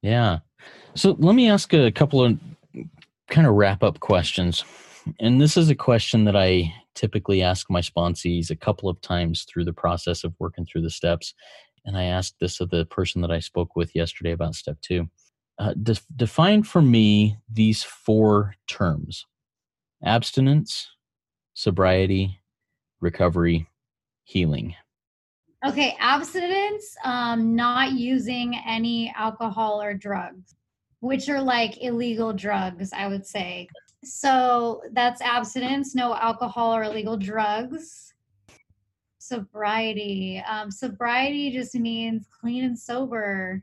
Yeah. 0.00 0.38
So 0.94 1.16
let 1.18 1.34
me 1.34 1.50
ask 1.50 1.74
a 1.74 1.92
couple 1.92 2.24
of 2.24 2.38
kind 3.28 3.46
of 3.46 3.52
wrap 3.52 3.82
up 3.82 4.00
questions. 4.00 4.64
And 5.20 5.38
this 5.38 5.58
is 5.58 5.68
a 5.68 5.74
question 5.74 6.24
that 6.24 6.34
I 6.34 6.72
typically 6.94 7.42
ask 7.42 7.68
my 7.68 7.82
sponsees 7.82 8.48
a 8.48 8.56
couple 8.56 8.88
of 8.88 8.98
times 9.02 9.44
through 9.44 9.66
the 9.66 9.74
process 9.74 10.24
of 10.24 10.32
working 10.38 10.64
through 10.64 10.80
the 10.80 10.88
steps. 10.88 11.34
And 11.84 11.94
I 11.94 12.04
asked 12.04 12.36
this 12.40 12.58
of 12.62 12.70
the 12.70 12.86
person 12.86 13.20
that 13.20 13.30
I 13.30 13.40
spoke 13.40 13.76
with 13.76 13.94
yesterday 13.94 14.32
about 14.32 14.54
step 14.54 14.78
two. 14.80 15.10
Uh, 15.58 15.72
de- 15.82 15.96
define 16.16 16.62
for 16.62 16.82
me 16.82 17.38
these 17.50 17.82
four 17.82 18.54
terms 18.66 19.24
abstinence, 20.04 20.88
sobriety, 21.54 22.38
recovery, 23.00 23.66
healing. 24.24 24.74
Okay, 25.66 25.96
abstinence, 25.98 26.94
um, 27.02 27.56
not 27.56 27.92
using 27.92 28.54
any 28.66 29.12
alcohol 29.16 29.80
or 29.80 29.94
drugs, 29.94 30.54
which 31.00 31.28
are 31.28 31.40
like 31.40 31.82
illegal 31.82 32.32
drugs, 32.32 32.92
I 32.92 33.08
would 33.08 33.26
say. 33.26 33.68
So 34.04 34.82
that's 34.92 35.20
abstinence, 35.22 35.94
no 35.94 36.14
alcohol 36.14 36.74
or 36.76 36.84
illegal 36.84 37.16
drugs. 37.16 38.12
Sobriety. 39.18 40.42
Um, 40.48 40.70
sobriety 40.70 41.50
just 41.50 41.74
means 41.74 42.28
clean 42.40 42.64
and 42.64 42.78
sober. 42.78 43.62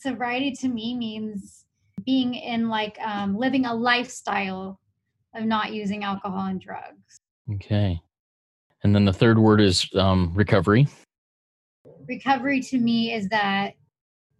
Sobriety 0.00 0.52
to 0.52 0.68
me 0.68 0.94
means 0.94 1.64
being 2.04 2.34
in 2.34 2.68
like 2.68 2.98
um, 3.00 3.36
living 3.36 3.66
a 3.66 3.74
lifestyle 3.74 4.80
of 5.34 5.44
not 5.44 5.72
using 5.72 6.04
alcohol 6.04 6.46
and 6.46 6.60
drugs. 6.60 7.18
Okay. 7.54 8.00
And 8.82 8.94
then 8.94 9.04
the 9.04 9.12
third 9.12 9.38
word 9.38 9.60
is 9.60 9.88
um, 9.94 10.32
recovery. 10.34 10.86
Recovery 12.06 12.60
to 12.60 12.78
me 12.78 13.12
is 13.12 13.28
that 13.28 13.74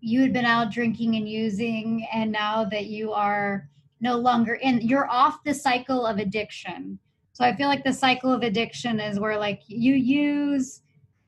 you 0.00 0.20
had 0.20 0.32
been 0.32 0.44
out 0.44 0.70
drinking 0.70 1.16
and 1.16 1.28
using, 1.28 2.07
and 2.12 2.30
now 2.30 2.64
that 2.64 2.86
you 2.86 3.12
are 3.12 3.68
no 4.00 4.16
longer 4.16 4.54
in 4.54 4.80
you're 4.80 5.11
off 5.11 5.42
the 5.44 5.54
cycle 5.54 6.07
of 6.07 6.18
addiction 6.18 6.98
so 7.32 7.44
i 7.44 7.54
feel 7.57 7.68
like 7.68 7.84
the 7.84 7.92
cycle 7.92 8.32
of 8.32 8.42
addiction 8.42 9.00
is 9.00 9.18
where 9.18 9.38
like 9.38 9.62
you 9.66 9.94
use 9.94 10.82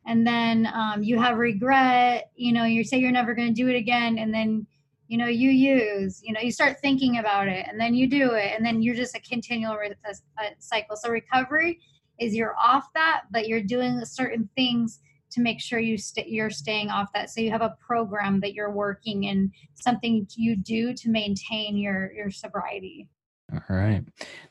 and 0.08 0.26
then 0.26 0.66
um, 0.74 1.02
you 1.02 1.20
have 1.20 1.38
regret 1.38 2.32
you 2.34 2.52
know 2.52 2.64
you 2.64 2.82
say 2.82 2.96
you're 2.98 3.12
never 3.12 3.34
going 3.34 3.48
to 3.48 3.54
do 3.54 3.68
it 3.68 3.76
again 3.76 4.18
and 4.18 4.34
then 4.34 4.66
you 5.06 5.16
know 5.16 5.26
you 5.26 5.50
use 5.50 6.20
you 6.24 6.32
know 6.32 6.40
you 6.40 6.50
start 6.50 6.80
thinking 6.80 7.18
about 7.18 7.46
it 7.46 7.66
and 7.68 7.78
then 7.78 7.94
you 7.94 8.08
do 8.08 8.32
it 8.32 8.52
and 8.56 8.64
then 8.66 8.82
you're 8.82 8.96
just 8.96 9.14
a 9.14 9.20
continual 9.20 9.76
re- 9.76 9.94
a 10.06 10.14
cycle. 10.58 10.96
So 10.96 11.10
recovery 11.10 11.78
is 12.18 12.34
you're 12.34 12.56
off 12.60 12.88
that 12.94 13.22
but 13.30 13.46
you're 13.46 13.62
doing 13.62 14.04
certain 14.04 14.48
things 14.56 15.00
to 15.30 15.42
make 15.42 15.60
sure 15.60 15.78
you 15.78 15.98
st- 15.98 16.28
you're 16.28 16.50
staying 16.50 16.88
off 16.88 17.12
that. 17.12 17.28
So 17.28 17.42
you 17.42 17.50
have 17.50 17.60
a 17.60 17.76
program 17.86 18.40
that 18.40 18.54
you're 18.54 18.72
working 18.72 19.26
and 19.26 19.52
something 19.74 20.26
you 20.34 20.56
do 20.56 20.94
to 20.94 21.10
maintain 21.10 21.76
your 21.76 22.10
your 22.12 22.30
sobriety. 22.30 23.08
All 23.52 23.76
right. 23.76 24.04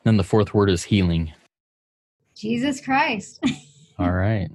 Then 0.03 0.17
the 0.17 0.23
fourth 0.23 0.53
word 0.53 0.69
is 0.69 0.83
healing. 0.83 1.33
Jesus 2.35 2.79
christ. 2.79 3.43
All 3.99 4.11
right 4.11 4.49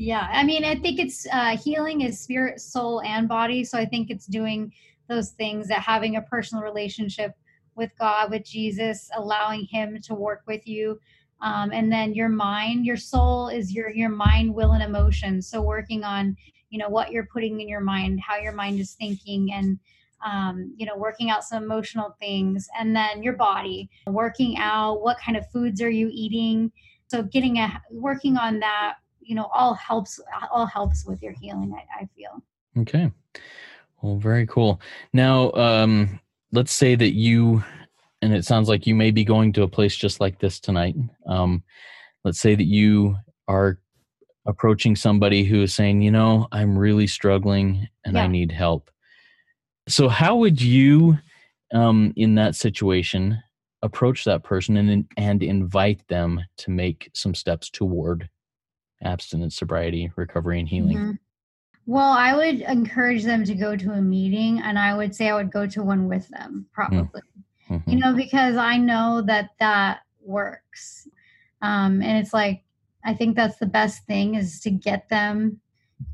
yeah 0.00 0.28
i 0.32 0.42
mean 0.42 0.64
i 0.64 0.74
think 0.74 0.98
it's 0.98 1.26
uh, 1.30 1.54
healing 1.58 2.00
is 2.00 2.18
spirit 2.18 2.58
soul 2.58 3.02
and 3.02 3.28
body 3.28 3.62
so 3.62 3.76
i 3.76 3.84
think 3.84 4.08
it's 4.08 4.24
doing 4.24 4.72
those 5.08 5.32
things 5.32 5.68
that 5.68 5.80
having 5.80 6.16
a 6.16 6.22
personal 6.22 6.64
relationship 6.64 7.32
with 7.74 7.90
god 7.98 8.30
with 8.30 8.42
jesus 8.42 9.10
allowing 9.16 9.66
him 9.70 10.00
to 10.00 10.14
work 10.14 10.40
with 10.46 10.66
you 10.66 10.98
um, 11.42 11.70
and 11.72 11.92
then 11.92 12.14
your 12.14 12.30
mind 12.30 12.86
your 12.86 12.96
soul 12.96 13.48
is 13.48 13.74
your 13.74 13.90
your 13.90 14.08
mind 14.08 14.54
will 14.54 14.72
and 14.72 14.82
emotion 14.82 15.42
so 15.42 15.60
working 15.60 16.02
on 16.02 16.34
you 16.70 16.78
know 16.78 16.88
what 16.88 17.12
you're 17.12 17.28
putting 17.30 17.60
in 17.60 17.68
your 17.68 17.82
mind 17.82 18.18
how 18.26 18.38
your 18.38 18.52
mind 18.52 18.80
is 18.80 18.94
thinking 18.94 19.52
and 19.52 19.78
um, 20.24 20.72
you 20.78 20.86
know 20.86 20.96
working 20.96 21.28
out 21.28 21.44
some 21.44 21.62
emotional 21.62 22.16
things 22.18 22.66
and 22.78 22.96
then 22.96 23.22
your 23.22 23.34
body 23.34 23.90
working 24.06 24.56
out 24.56 25.02
what 25.02 25.18
kind 25.18 25.36
of 25.36 25.46
foods 25.50 25.82
are 25.82 25.90
you 25.90 26.08
eating 26.10 26.72
so 27.08 27.22
getting 27.22 27.58
a 27.58 27.82
working 27.90 28.38
on 28.38 28.60
that 28.60 28.94
you 29.30 29.36
know 29.36 29.48
all 29.54 29.74
helps 29.74 30.20
all 30.50 30.66
helps 30.66 31.06
with 31.06 31.22
your 31.22 31.32
healing 31.32 31.72
i, 31.74 32.02
I 32.02 32.08
feel 32.16 32.42
okay 32.78 33.10
well 34.02 34.16
very 34.16 34.46
cool 34.46 34.80
now 35.12 35.52
um 35.52 36.20
let's 36.52 36.72
say 36.72 36.94
that 36.96 37.14
you 37.14 37.62
and 38.22 38.34
it 38.34 38.44
sounds 38.44 38.68
like 38.68 38.86
you 38.86 38.94
may 38.94 39.10
be 39.10 39.24
going 39.24 39.52
to 39.54 39.62
a 39.62 39.68
place 39.68 39.96
just 39.96 40.20
like 40.20 40.38
this 40.38 40.60
tonight. 40.60 40.94
Um, 41.26 41.62
let's 42.24 42.40
say 42.40 42.54
that 42.54 42.64
you 42.64 43.16
are 43.48 43.78
approaching 44.46 44.94
somebody 44.94 45.44
who 45.44 45.62
is 45.62 45.74
saying, 45.74 46.02
you 46.02 46.10
know, 46.10 46.46
I'm 46.52 46.78
really 46.78 47.06
struggling 47.06 47.88
and 48.04 48.16
yeah. 48.16 48.24
I 48.24 48.26
need 48.26 48.52
help. 48.52 48.90
So, 49.88 50.08
how 50.08 50.36
would 50.36 50.60
you, 50.60 51.18
um, 51.72 52.12
in 52.16 52.34
that 52.34 52.54
situation, 52.54 53.38
approach 53.82 54.24
that 54.24 54.44
person 54.44 54.76
and 54.76 55.06
and 55.16 55.42
invite 55.42 56.06
them 56.08 56.40
to 56.58 56.70
make 56.70 57.10
some 57.14 57.34
steps 57.34 57.70
toward 57.70 58.28
abstinence, 59.02 59.56
sobriety, 59.56 60.10
recovery, 60.16 60.60
and 60.60 60.68
healing? 60.68 60.96
Mm-hmm. 60.96 61.12
Well, 61.86 62.12
I 62.12 62.36
would 62.36 62.60
encourage 62.60 63.24
them 63.24 63.44
to 63.44 63.54
go 63.54 63.76
to 63.76 63.92
a 63.92 64.02
meeting, 64.02 64.60
and 64.60 64.78
I 64.78 64.96
would 64.96 65.14
say 65.14 65.28
I 65.28 65.34
would 65.34 65.50
go 65.50 65.66
to 65.66 65.82
one 65.82 66.08
with 66.08 66.28
them, 66.28 66.66
mm. 66.68 66.72
probably. 66.72 67.20
Mm 67.20 67.40
mm-hmm. 67.70 67.90
you 67.90 67.98
know, 67.98 68.14
because 68.14 68.56
I 68.56 68.76
know 68.76 69.22
that 69.26 69.50
that 69.60 70.00
works. 70.20 71.08
Um, 71.62 72.02
and 72.02 72.18
it's 72.18 72.34
like, 72.34 72.62
I 73.04 73.14
think 73.14 73.36
that's 73.36 73.58
the 73.58 73.66
best 73.66 74.06
thing 74.06 74.34
is 74.34 74.60
to 74.60 74.70
get 74.70 75.08
them 75.08 75.60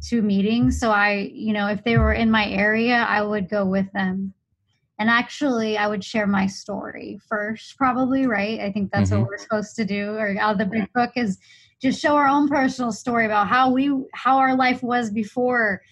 to 0.09 0.23
meetings. 0.23 0.79
So 0.79 0.91
I, 0.91 1.31
you 1.33 1.53
know, 1.53 1.69
if 1.69 1.83
they 1.85 1.97
were 1.97 2.13
in 2.13 2.31
my 2.31 2.47
area, 2.49 3.07
I 3.09 3.23
would 3.23 3.49
go 3.49 3.65
with 3.65 3.91
them. 3.93 4.33
And 4.99 5.11
actually, 5.11 5.77
I 5.77 5.89
would 5.89 6.03
share 6.03 6.27
my 6.27 6.47
story 6.47 7.21
first, 7.29 7.77
probably, 7.77 8.27
right? 8.27 8.61
I 8.61 8.73
think 8.73 8.91
that's 8.91 9.11
mm-hmm. 9.11 9.21
what 9.21 9.29
we're 9.29 9.39
supposed 9.39 9.77
to 9.77 9.85
do. 9.85 10.13
Or 10.13 10.35
out 10.41 10.53
of 10.53 10.59
the 10.59 10.65
big 10.67 10.91
book 10.95 11.11
is 11.17 11.39
just 11.81 12.01
show 12.01 12.17
our 12.17 12.27
own 12.27 12.49
personal 12.49 12.93
story 12.93 13.27
about 13.27 13.49
how 13.49 13.71
we 13.71 13.91
how 14.15 14.39
our 14.39 14.57
life 14.57 14.83
was 14.83 15.11
before 15.11 15.83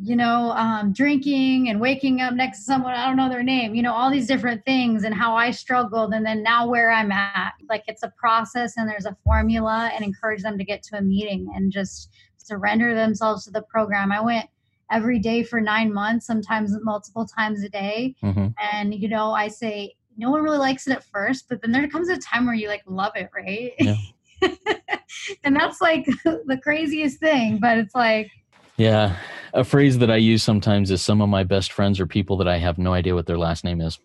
you 0.00 0.16
know 0.16 0.50
um, 0.52 0.92
drinking 0.92 1.68
and 1.68 1.80
waking 1.80 2.20
up 2.20 2.32
next 2.34 2.58
to 2.58 2.64
someone 2.64 2.94
i 2.94 3.06
don't 3.06 3.16
know 3.16 3.28
their 3.28 3.42
name 3.42 3.74
you 3.74 3.82
know 3.82 3.92
all 3.92 4.10
these 4.10 4.26
different 4.26 4.64
things 4.64 5.04
and 5.04 5.14
how 5.14 5.34
i 5.34 5.50
struggled 5.50 6.14
and 6.14 6.24
then 6.24 6.42
now 6.42 6.66
where 6.66 6.90
i'm 6.90 7.12
at 7.12 7.52
like 7.68 7.84
it's 7.86 8.02
a 8.02 8.12
process 8.16 8.74
and 8.76 8.88
there's 8.88 9.04
a 9.04 9.16
formula 9.24 9.90
and 9.94 10.04
encourage 10.04 10.42
them 10.42 10.56
to 10.56 10.64
get 10.64 10.82
to 10.82 10.96
a 10.96 11.02
meeting 11.02 11.46
and 11.54 11.70
just 11.70 12.10
surrender 12.38 12.94
themselves 12.94 13.44
to 13.44 13.50
the 13.50 13.62
program 13.62 14.10
i 14.10 14.20
went 14.20 14.46
every 14.90 15.18
day 15.18 15.42
for 15.42 15.60
nine 15.60 15.92
months 15.92 16.26
sometimes 16.26 16.74
multiple 16.82 17.26
times 17.26 17.62
a 17.62 17.68
day 17.68 18.14
mm-hmm. 18.22 18.48
and 18.72 18.94
you 18.94 19.08
know 19.08 19.32
i 19.32 19.46
say 19.46 19.94
no 20.16 20.30
one 20.30 20.42
really 20.42 20.58
likes 20.58 20.86
it 20.86 20.92
at 20.92 21.04
first 21.04 21.46
but 21.48 21.60
then 21.60 21.70
there 21.70 21.86
comes 21.88 22.08
a 22.08 22.16
time 22.18 22.46
where 22.46 22.54
you 22.54 22.68
like 22.68 22.82
love 22.86 23.12
it 23.14 23.28
right 23.34 23.72
yeah. 23.78 23.94
and 25.44 25.56
that's 25.56 25.80
like 25.80 26.06
the 26.24 26.58
craziest 26.62 27.18
thing 27.18 27.58
but 27.58 27.78
it's 27.78 27.94
like 27.94 28.30
yeah 28.76 29.16
a 29.54 29.64
phrase 29.64 29.98
that 29.98 30.10
i 30.10 30.16
use 30.16 30.42
sometimes 30.42 30.90
is 30.90 31.02
some 31.02 31.20
of 31.20 31.28
my 31.28 31.44
best 31.44 31.72
friends 31.72 32.00
are 32.00 32.06
people 32.06 32.36
that 32.36 32.48
i 32.48 32.58
have 32.58 32.78
no 32.78 32.92
idea 32.92 33.14
what 33.14 33.26
their 33.26 33.38
last 33.38 33.64
name 33.64 33.80
is. 33.80 33.98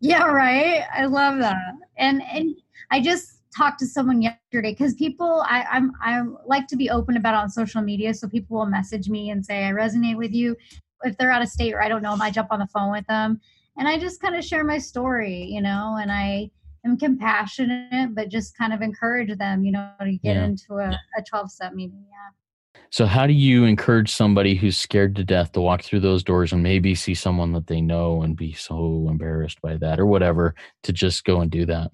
Yeah 0.00 0.24
right? 0.26 0.84
I 0.92 1.06
love 1.06 1.38
that. 1.38 1.56
And 1.96 2.22
and 2.22 2.54
i 2.90 3.00
just 3.00 3.40
talked 3.56 3.78
to 3.78 3.86
someone 3.86 4.20
yesterday 4.20 4.72
because 4.72 4.94
people 4.94 5.44
I, 5.46 5.64
i'm 5.70 5.92
i 6.02 6.20
like 6.44 6.66
to 6.68 6.76
be 6.76 6.90
open 6.90 7.16
about 7.16 7.34
on 7.34 7.48
social 7.48 7.82
media 7.82 8.12
so 8.12 8.28
people 8.28 8.58
will 8.58 8.66
message 8.66 9.08
me 9.08 9.30
and 9.30 9.46
say 9.46 9.64
i 9.64 9.70
resonate 9.70 10.16
with 10.16 10.32
you. 10.32 10.56
If 11.04 11.16
they're 11.18 11.30
out 11.30 11.42
of 11.42 11.48
state 11.48 11.72
or 11.72 11.82
i 11.82 11.88
don't 11.88 12.02
know 12.02 12.12
them 12.12 12.22
i 12.22 12.30
jump 12.30 12.48
on 12.50 12.58
the 12.58 12.66
phone 12.66 12.90
with 12.90 13.06
them. 13.06 13.40
And 13.76 13.88
i 13.88 13.98
just 13.98 14.20
kind 14.20 14.36
of 14.36 14.44
share 14.44 14.64
my 14.64 14.78
story 14.78 15.44
you 15.44 15.62
know? 15.62 15.98
And 16.00 16.10
i 16.10 16.50
am 16.84 16.98
compassionate, 16.98 18.14
but 18.14 18.28
just 18.28 18.56
kind 18.56 18.72
of 18.72 18.82
encourage 18.82 19.36
them, 19.38 19.64
you 19.64 19.72
know, 19.72 19.90
to 20.00 20.12
get 20.12 20.36
yeah. 20.36 20.44
into 20.44 20.74
a, 20.74 20.90
a 21.18 21.22
12 21.28 21.50
step 21.50 21.74
meeting. 21.74 22.04
Yeah. 22.08 22.80
So, 22.90 23.06
how 23.06 23.26
do 23.26 23.32
you 23.32 23.64
encourage 23.64 24.12
somebody 24.12 24.54
who's 24.54 24.76
scared 24.76 25.16
to 25.16 25.24
death 25.24 25.52
to 25.52 25.60
walk 25.60 25.82
through 25.82 26.00
those 26.00 26.22
doors 26.22 26.52
and 26.52 26.62
maybe 26.62 26.94
see 26.94 27.14
someone 27.14 27.52
that 27.52 27.66
they 27.66 27.80
know 27.80 28.22
and 28.22 28.36
be 28.36 28.52
so 28.52 29.06
embarrassed 29.08 29.60
by 29.60 29.76
that 29.78 29.98
or 29.98 30.06
whatever 30.06 30.54
to 30.84 30.92
just 30.92 31.24
go 31.24 31.40
and 31.40 31.50
do 31.50 31.66
that? 31.66 31.90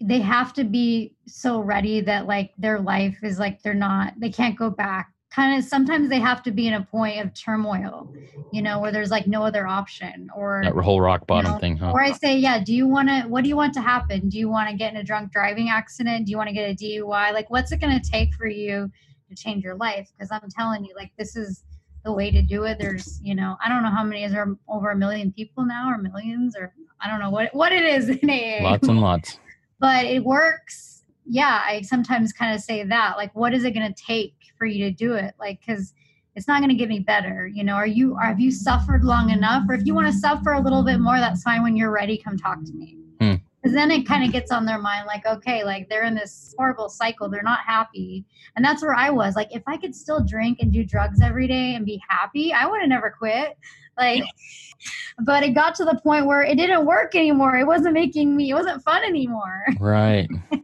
They 0.00 0.20
have 0.20 0.52
to 0.54 0.64
be 0.64 1.16
so 1.26 1.60
ready 1.60 2.00
that, 2.02 2.26
like, 2.26 2.52
their 2.56 2.80
life 2.80 3.18
is 3.22 3.38
like 3.38 3.62
they're 3.62 3.74
not, 3.74 4.14
they 4.18 4.30
can't 4.30 4.56
go 4.56 4.70
back 4.70 5.12
kind 5.30 5.58
of 5.58 5.64
sometimes 5.64 6.08
they 6.08 6.18
have 6.18 6.42
to 6.42 6.50
be 6.50 6.66
in 6.66 6.74
a 6.74 6.82
point 6.82 7.20
of 7.20 7.34
turmoil, 7.34 8.12
you 8.52 8.62
know, 8.62 8.80
where 8.80 8.90
there's 8.90 9.10
like 9.10 9.26
no 9.26 9.42
other 9.42 9.66
option 9.66 10.28
or 10.34 10.62
that 10.64 10.74
whole 10.74 11.00
rock 11.00 11.26
bottom 11.26 11.46
you 11.46 11.52
know, 11.52 11.60
thing, 11.60 11.76
huh? 11.76 11.90
Or 11.92 12.02
I 12.02 12.12
say, 12.12 12.36
yeah, 12.38 12.62
do 12.62 12.74
you 12.74 12.86
want 12.86 13.08
to, 13.08 13.22
what 13.22 13.42
do 13.44 13.48
you 13.48 13.56
want 13.56 13.74
to 13.74 13.80
happen? 13.80 14.28
Do 14.28 14.38
you 14.38 14.48
want 14.48 14.70
to 14.70 14.76
get 14.76 14.92
in 14.92 14.98
a 14.98 15.04
drunk 15.04 15.32
driving 15.32 15.68
accident? 15.68 16.26
Do 16.26 16.30
you 16.30 16.38
want 16.38 16.48
to 16.48 16.54
get 16.54 16.70
a 16.70 16.74
DUI? 16.74 17.32
Like, 17.32 17.50
what's 17.50 17.72
it 17.72 17.80
going 17.80 18.00
to 18.00 18.10
take 18.10 18.34
for 18.34 18.46
you 18.46 18.90
to 19.28 19.34
change 19.34 19.64
your 19.64 19.76
life? 19.76 20.08
Because 20.16 20.30
I'm 20.32 20.48
telling 20.50 20.84
you, 20.84 20.94
like, 20.96 21.12
this 21.18 21.36
is 21.36 21.62
the 22.04 22.12
way 22.12 22.30
to 22.30 22.40
do 22.40 22.64
it. 22.64 22.78
There's, 22.78 23.20
you 23.22 23.34
know, 23.34 23.56
I 23.62 23.68
don't 23.68 23.82
know 23.82 23.90
how 23.90 24.04
many, 24.04 24.24
is 24.24 24.32
there 24.32 24.56
over 24.68 24.90
a 24.90 24.96
million 24.96 25.30
people 25.30 25.66
now 25.66 25.90
or 25.90 25.98
millions 25.98 26.56
or 26.56 26.72
I 27.00 27.08
don't 27.08 27.20
know 27.20 27.30
what, 27.30 27.54
what 27.54 27.72
it 27.72 27.84
is 27.84 28.08
in 28.22 28.30
AA. 28.30 28.62
Lots 28.62 28.88
and 28.88 29.00
lots. 29.00 29.38
but 29.78 30.06
it 30.06 30.24
works 30.24 30.98
yeah, 31.30 31.62
I 31.64 31.82
sometimes 31.82 32.32
kind 32.32 32.54
of 32.54 32.62
say 32.62 32.82
that, 32.84 33.18
like, 33.18 33.34
what 33.34 33.52
is 33.52 33.64
it 33.64 33.72
going 33.72 33.92
to 33.92 34.02
take 34.02 34.34
for 34.58 34.66
you 34.66 34.84
to 34.84 34.90
do 34.90 35.14
it? 35.14 35.34
Like, 35.38 35.60
because 35.60 35.94
it's 36.34 36.46
not 36.46 36.60
going 36.60 36.70
to 36.70 36.76
get 36.76 36.88
me 36.88 37.00
better. 37.00 37.46
You 37.46 37.64
know, 37.64 37.74
are 37.74 37.86
you, 37.86 38.14
are, 38.16 38.26
have 38.26 38.40
you 38.40 38.50
suffered 38.50 39.04
long 39.04 39.30
enough? 39.30 39.64
Or 39.68 39.74
if 39.74 39.86
you 39.86 39.94
want 39.94 40.06
to 40.06 40.12
suffer 40.12 40.52
a 40.52 40.60
little 40.60 40.84
bit 40.84 40.98
more, 40.98 41.18
that's 41.18 41.42
fine. 41.42 41.62
When 41.62 41.76
you're 41.76 41.90
ready, 41.90 42.18
come 42.18 42.36
talk 42.36 42.62
to 42.64 42.72
me. 42.72 42.96
Because 43.18 43.40
hmm. 43.64 43.74
then 43.74 43.90
it 43.90 44.06
kind 44.06 44.24
of 44.24 44.32
gets 44.32 44.50
on 44.50 44.64
their 44.64 44.78
mind, 44.78 45.06
like, 45.06 45.26
okay, 45.26 45.64
like 45.64 45.88
they're 45.88 46.04
in 46.04 46.14
this 46.14 46.54
horrible 46.58 46.88
cycle. 46.88 47.28
They're 47.28 47.42
not 47.42 47.60
happy. 47.66 48.24
And 48.56 48.64
that's 48.64 48.82
where 48.82 48.94
I 48.94 49.10
was. 49.10 49.34
Like, 49.36 49.48
if 49.54 49.62
I 49.66 49.76
could 49.76 49.94
still 49.94 50.24
drink 50.24 50.58
and 50.60 50.72
do 50.72 50.84
drugs 50.84 51.20
every 51.20 51.48
day 51.48 51.74
and 51.74 51.84
be 51.84 52.00
happy, 52.08 52.52
I 52.52 52.66
would 52.66 52.80
have 52.80 52.88
never 52.88 53.14
quit. 53.16 53.56
Like, 53.96 54.22
but 55.24 55.42
it 55.42 55.54
got 55.54 55.74
to 55.76 55.84
the 55.84 55.98
point 56.02 56.26
where 56.26 56.42
it 56.42 56.56
didn't 56.56 56.86
work 56.86 57.14
anymore. 57.14 57.56
It 57.56 57.66
wasn't 57.66 57.94
making 57.94 58.36
me, 58.36 58.50
it 58.50 58.54
wasn't 58.54 58.82
fun 58.82 59.02
anymore. 59.02 59.64
Right. 59.80 60.28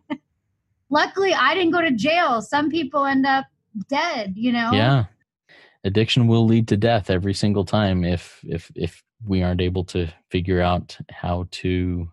luckily 0.94 1.34
I 1.34 1.54
didn't 1.54 1.72
go 1.72 1.82
to 1.82 1.90
jail. 1.90 2.40
Some 2.40 2.70
people 2.70 3.04
end 3.04 3.26
up 3.26 3.44
dead, 3.88 4.34
you 4.36 4.52
know? 4.52 4.70
Yeah. 4.72 5.04
Addiction 5.84 6.26
will 6.26 6.46
lead 6.46 6.68
to 6.68 6.76
death 6.76 7.10
every 7.10 7.34
single 7.34 7.64
time 7.64 8.04
if 8.04 8.40
if 8.42 8.70
if 8.74 9.02
we 9.26 9.42
aren't 9.42 9.60
able 9.60 9.84
to 9.84 10.08
figure 10.30 10.60
out 10.60 10.96
how 11.10 11.46
to 11.50 12.08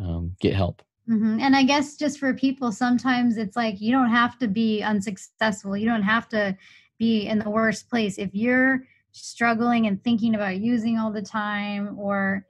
um, 0.00 0.34
get 0.40 0.54
help. 0.54 0.82
Mm-hmm. 1.08 1.38
And 1.40 1.56
I 1.56 1.62
guess 1.62 1.96
just 1.96 2.18
for 2.18 2.34
people, 2.34 2.70
sometimes 2.70 3.38
it's 3.38 3.56
like 3.56 3.80
you 3.80 3.92
don't 3.92 4.10
have 4.10 4.38
to 4.38 4.48
be 4.48 4.82
unsuccessful. 4.82 5.76
You 5.76 5.86
don't 5.86 6.02
have 6.02 6.28
to 6.30 6.56
be 6.98 7.26
in 7.26 7.38
the 7.38 7.50
worst 7.50 7.88
place. 7.88 8.18
If 8.18 8.30
you're 8.34 8.84
struggling 9.12 9.86
and 9.86 10.02
thinking 10.02 10.34
about 10.34 10.58
using 10.58 10.98
all 10.98 11.10
the 11.10 11.22
time 11.22 11.98
or 11.98 12.44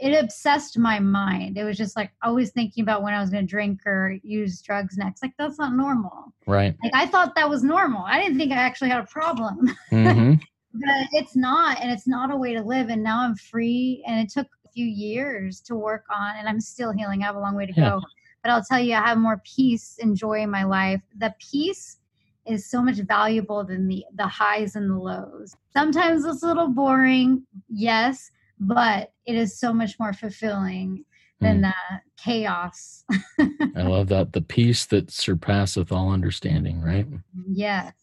it 0.00 0.12
obsessed 0.12 0.78
my 0.78 0.98
mind. 0.98 1.58
It 1.58 1.64
was 1.64 1.76
just 1.76 1.94
like 1.94 2.10
always 2.22 2.50
thinking 2.50 2.82
about 2.82 3.02
when 3.02 3.12
I 3.12 3.20
was 3.20 3.28
going 3.28 3.46
to 3.46 3.50
drink 3.50 3.86
or 3.86 4.16
use 4.22 4.62
drugs 4.62 4.96
next. 4.96 5.22
Like 5.22 5.34
that's 5.38 5.58
not 5.58 5.74
normal. 5.74 6.32
Right. 6.46 6.74
Like 6.82 6.92
I 6.94 7.06
thought 7.06 7.34
that 7.34 7.48
was 7.48 7.62
normal. 7.62 8.04
I 8.04 8.20
didn't 8.20 8.38
think 8.38 8.52
I 8.52 8.56
actually 8.56 8.90
had 8.90 9.02
a 9.02 9.06
problem. 9.06 9.70
Mm-hmm. 9.90 10.34
but 10.74 11.08
it's 11.12 11.34
not, 11.34 11.80
and 11.80 11.90
it's 11.90 12.06
not 12.06 12.32
a 12.32 12.36
way 12.36 12.54
to 12.54 12.62
live. 12.62 12.88
And 12.90 13.02
now 13.02 13.20
I'm 13.20 13.34
free. 13.34 14.04
And 14.06 14.20
it 14.20 14.32
took 14.32 14.46
a 14.64 14.68
few 14.68 14.86
years 14.86 15.60
to 15.62 15.74
work 15.74 16.04
on, 16.10 16.36
and 16.36 16.48
I'm 16.48 16.60
still 16.60 16.92
healing. 16.92 17.22
I 17.22 17.26
have 17.26 17.36
a 17.36 17.40
long 17.40 17.56
way 17.56 17.66
to 17.66 17.72
yeah. 17.76 17.90
go. 17.90 18.00
But 18.42 18.52
I'll 18.52 18.62
tell 18.62 18.78
you, 18.78 18.94
I 18.94 19.00
have 19.00 19.18
more 19.18 19.42
peace 19.44 19.98
and 20.00 20.16
joy 20.16 20.42
in 20.42 20.50
my 20.50 20.64
life. 20.64 21.02
The 21.18 21.34
peace 21.40 21.98
is 22.46 22.70
so 22.70 22.82
much 22.82 22.96
valuable 22.98 23.64
than 23.64 23.88
the 23.88 24.04
the 24.14 24.26
highs 24.26 24.76
and 24.76 24.90
the 24.90 24.96
lows. 24.96 25.56
Sometimes 25.72 26.24
it's 26.24 26.42
a 26.42 26.46
little 26.46 26.68
boring, 26.68 27.44
yes, 27.68 28.30
but 28.60 29.12
it 29.26 29.34
is 29.34 29.58
so 29.58 29.72
much 29.72 29.98
more 29.98 30.12
fulfilling 30.12 31.04
than 31.40 31.62
mm. 31.62 31.72
the 31.72 32.00
chaos. 32.22 33.04
I 33.40 33.82
love 33.82 34.08
that. 34.08 34.32
The 34.32 34.42
peace 34.42 34.84
that 34.86 35.10
surpasseth 35.10 35.90
all 35.90 36.12
understanding, 36.12 36.80
right? 36.80 37.06
Yes. 37.48 37.94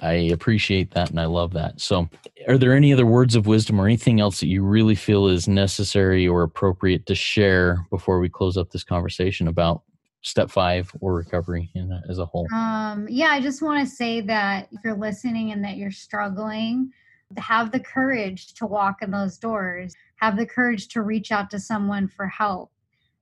I 0.00 0.12
appreciate 0.12 0.92
that 0.92 1.10
and 1.10 1.18
I 1.18 1.24
love 1.24 1.52
that. 1.54 1.80
So, 1.80 2.08
are 2.46 2.58
there 2.58 2.74
any 2.74 2.92
other 2.92 3.06
words 3.06 3.34
of 3.34 3.46
wisdom 3.46 3.80
or 3.80 3.86
anything 3.86 4.20
else 4.20 4.38
that 4.40 4.46
you 4.46 4.62
really 4.62 4.94
feel 4.94 5.26
is 5.26 5.48
necessary 5.48 6.28
or 6.28 6.42
appropriate 6.42 7.06
to 7.06 7.16
share 7.16 7.84
before 7.90 8.20
we 8.20 8.28
close 8.28 8.56
up 8.56 8.70
this 8.70 8.84
conversation 8.84 9.48
about 9.48 9.82
step 10.22 10.50
five 10.50 10.92
or 11.00 11.14
recovery 11.14 11.70
in, 11.74 12.00
as 12.08 12.18
a 12.18 12.26
whole? 12.26 12.46
Um, 12.54 13.06
yeah, 13.08 13.28
I 13.28 13.40
just 13.40 13.60
want 13.60 13.86
to 13.86 13.92
say 13.92 14.20
that 14.20 14.68
if 14.70 14.80
you're 14.84 14.96
listening 14.96 15.50
and 15.50 15.64
that 15.64 15.76
you're 15.76 15.90
struggling, 15.90 16.92
have 17.36 17.72
the 17.72 17.80
courage 17.80 18.54
to 18.54 18.66
walk 18.66 19.02
in 19.02 19.10
those 19.10 19.36
doors 19.36 19.94
have 20.16 20.36
the 20.36 20.46
courage 20.46 20.88
to 20.88 21.02
reach 21.02 21.30
out 21.30 21.50
to 21.50 21.60
someone 21.60 22.08
for 22.08 22.26
help 22.26 22.72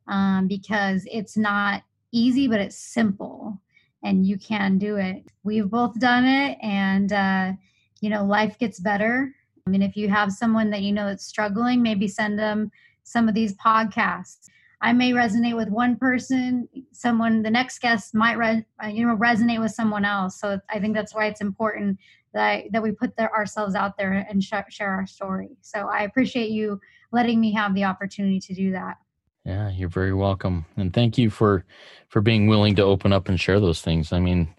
um, 0.09 0.47
because 0.47 1.07
it's 1.11 1.37
not 1.37 1.83
easy 2.13 2.47
but 2.49 2.61
it's 2.61 2.79
simple 2.79 3.61
and 4.07 4.25
you 4.25 4.39
can 4.39 4.79
do 4.79 4.97
it. 4.97 5.25
We've 5.43 5.69
both 5.69 5.99
done 5.99 6.25
it 6.25 6.59
and 6.63 7.13
uh, 7.13 7.53
you 8.01 8.11
know 8.11 8.25
life 8.25 8.59
gets 8.59 8.79
better. 8.79 9.35
I 9.67 9.71
mean 9.71 9.83
if 9.83 9.97
you 9.97 10.09
have 10.09 10.33
someone 10.33 10.71
that 10.71 10.83
you 10.83 10.93
know 10.93 11.07
that's 11.07 11.27
struggling 11.27 11.83
maybe 11.83 12.09
send 12.09 12.39
them 12.39 12.71
some 13.03 13.29
of 13.29 13.35
these 13.35 13.55
podcasts. 13.55 14.49
I 14.83 14.93
may 14.93 15.13
resonate 15.13 15.57
with 15.57 15.71
one 15.71 15.97
person 15.97 16.69
someone 16.93 17.43
the 17.43 17.51
next 17.51 17.81
guest 17.81 18.15
might 18.15 18.39
re- 18.39 18.65
uh, 18.83 18.89
you 18.89 19.07
know 19.07 19.17
resonate 19.17 19.61
with 19.61 19.73
someone 19.73 20.05
else. 20.05 20.41
So 20.41 20.61
i 20.71 20.79
think 20.79 20.95
that's 20.95 21.15
why 21.15 21.27
it's 21.27 21.41
important 21.41 21.99
that 22.37 22.65
that 22.71 22.83
we 22.83 22.93
put 22.93 23.17
the, 23.17 23.31
ourselves 23.33 23.75
out 23.75 23.97
there 23.97 24.13
and 24.13 24.45
sh- 24.45 24.53
share 24.69 24.91
our 24.91 25.07
story. 25.07 25.57
So 25.63 25.89
I 25.89 26.03
appreciate 26.03 26.51
you 26.51 26.81
letting 27.11 27.41
me 27.41 27.53
have 27.53 27.75
the 27.75 27.85
opportunity 27.85 28.39
to 28.41 28.55
do 28.55 28.73
that. 28.73 28.99
Yeah, 29.45 29.71
you're 29.71 29.89
very 29.89 30.13
welcome, 30.13 30.67
and 30.77 30.93
thank 30.93 31.19
you 31.19 31.31
for 31.31 31.65
for 32.09 32.21
being 32.21 32.47
willing 32.47 32.77
to 32.77 32.83
open 32.83 33.13
up 33.13 33.29
and 33.29 33.41
share 33.41 33.59
those 33.59 33.81
things. 33.81 34.13
I 34.13 34.21
mean, 34.21 34.55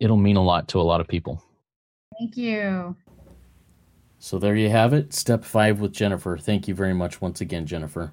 it'll 0.00 0.16
mean 0.16 0.36
a 0.36 0.42
lot 0.42 0.68
to 0.68 0.80
a 0.80 0.82
lot 0.82 1.00
of 1.00 1.08
people. 1.08 1.42
Thank 2.18 2.36
you. 2.36 2.96
So 4.18 4.38
there 4.38 4.56
you 4.56 4.70
have 4.70 4.94
it. 4.94 5.12
Step 5.12 5.44
five 5.44 5.80
with 5.80 5.92
Jennifer. 5.92 6.38
Thank 6.38 6.66
you 6.66 6.74
very 6.74 6.94
much 6.94 7.20
once 7.20 7.40
again, 7.40 7.66
Jennifer. 7.66 8.12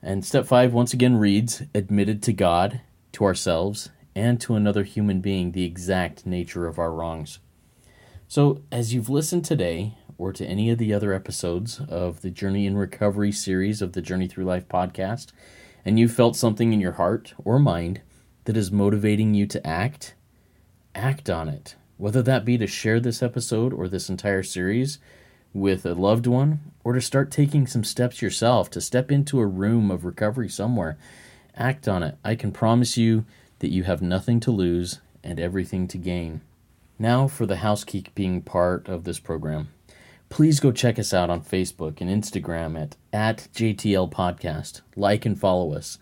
And 0.00 0.24
step 0.24 0.46
five 0.46 0.72
once 0.72 0.92
again 0.92 1.16
reads 1.16 1.62
admitted 1.74 2.22
to 2.24 2.32
God, 2.32 2.82
to 3.12 3.24
ourselves, 3.24 3.90
and 4.14 4.40
to 4.42 4.54
another 4.54 4.84
human 4.84 5.20
being 5.20 5.50
the 5.50 5.64
exact 5.64 6.26
nature 6.26 6.66
of 6.66 6.78
our 6.78 6.92
wrongs. 6.92 7.40
So, 8.28 8.62
as 8.72 8.92
you've 8.92 9.08
listened 9.08 9.44
today, 9.44 9.94
or 10.18 10.32
to 10.32 10.44
any 10.44 10.68
of 10.70 10.78
the 10.78 10.92
other 10.92 11.12
episodes 11.12 11.80
of 11.88 12.22
the 12.22 12.30
Journey 12.30 12.66
in 12.66 12.76
Recovery 12.76 13.30
series 13.30 13.80
of 13.80 13.92
the 13.92 14.02
Journey 14.02 14.26
Through 14.26 14.46
Life 14.46 14.66
podcast, 14.66 15.28
and 15.84 15.96
you 15.96 16.08
felt 16.08 16.34
something 16.34 16.72
in 16.72 16.80
your 16.80 16.92
heart 16.92 17.34
or 17.44 17.60
mind 17.60 18.00
that 18.44 18.56
is 18.56 18.72
motivating 18.72 19.34
you 19.34 19.46
to 19.46 19.64
act, 19.64 20.16
act 20.92 21.30
on 21.30 21.48
it. 21.48 21.76
Whether 21.98 22.20
that 22.22 22.44
be 22.44 22.58
to 22.58 22.66
share 22.66 22.98
this 22.98 23.22
episode 23.22 23.72
or 23.72 23.86
this 23.86 24.08
entire 24.08 24.42
series 24.42 24.98
with 25.54 25.86
a 25.86 25.94
loved 25.94 26.26
one, 26.26 26.72
or 26.82 26.94
to 26.94 27.00
start 27.00 27.30
taking 27.30 27.68
some 27.68 27.84
steps 27.84 28.20
yourself 28.20 28.68
to 28.70 28.80
step 28.80 29.12
into 29.12 29.38
a 29.38 29.46
room 29.46 29.88
of 29.88 30.04
recovery 30.04 30.48
somewhere, 30.48 30.98
act 31.54 31.86
on 31.86 32.02
it. 32.02 32.18
I 32.24 32.34
can 32.34 32.50
promise 32.50 32.96
you 32.96 33.24
that 33.60 33.70
you 33.70 33.84
have 33.84 34.02
nothing 34.02 34.40
to 34.40 34.50
lose 34.50 34.98
and 35.22 35.38
everything 35.38 35.86
to 35.86 35.96
gain. 35.96 36.40
Now 36.98 37.28
for 37.28 37.44
the 37.44 37.56
housekeeping 37.56 38.40
part 38.42 38.88
of 38.88 39.04
this 39.04 39.18
program. 39.18 39.68
Please 40.28 40.60
go 40.60 40.72
check 40.72 40.98
us 40.98 41.14
out 41.14 41.30
on 41.30 41.42
Facebook 41.42 42.00
and 42.00 42.10
Instagram 42.10 42.80
at, 42.80 42.96
at 43.12 43.48
JTL 43.54 44.10
Podcast. 44.10 44.80
Like 44.96 45.26
and 45.26 45.38
follow 45.38 45.74
us. 45.74 45.98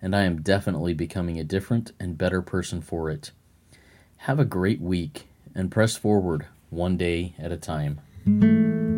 and 0.00 0.16
I 0.16 0.22
am 0.22 0.40
definitely 0.40 0.94
becoming 0.94 1.38
a 1.38 1.44
different 1.44 1.92
and 2.00 2.16
better 2.16 2.40
person 2.40 2.80
for 2.80 3.10
it. 3.10 3.30
Have 4.24 4.40
a 4.40 4.46
great 4.46 4.80
week 4.80 5.26
and 5.54 5.70
press 5.70 5.96
forward 5.96 6.46
one 6.70 6.96
day 6.96 7.34
at 7.38 7.52
a 7.52 7.56
time. 7.56 8.89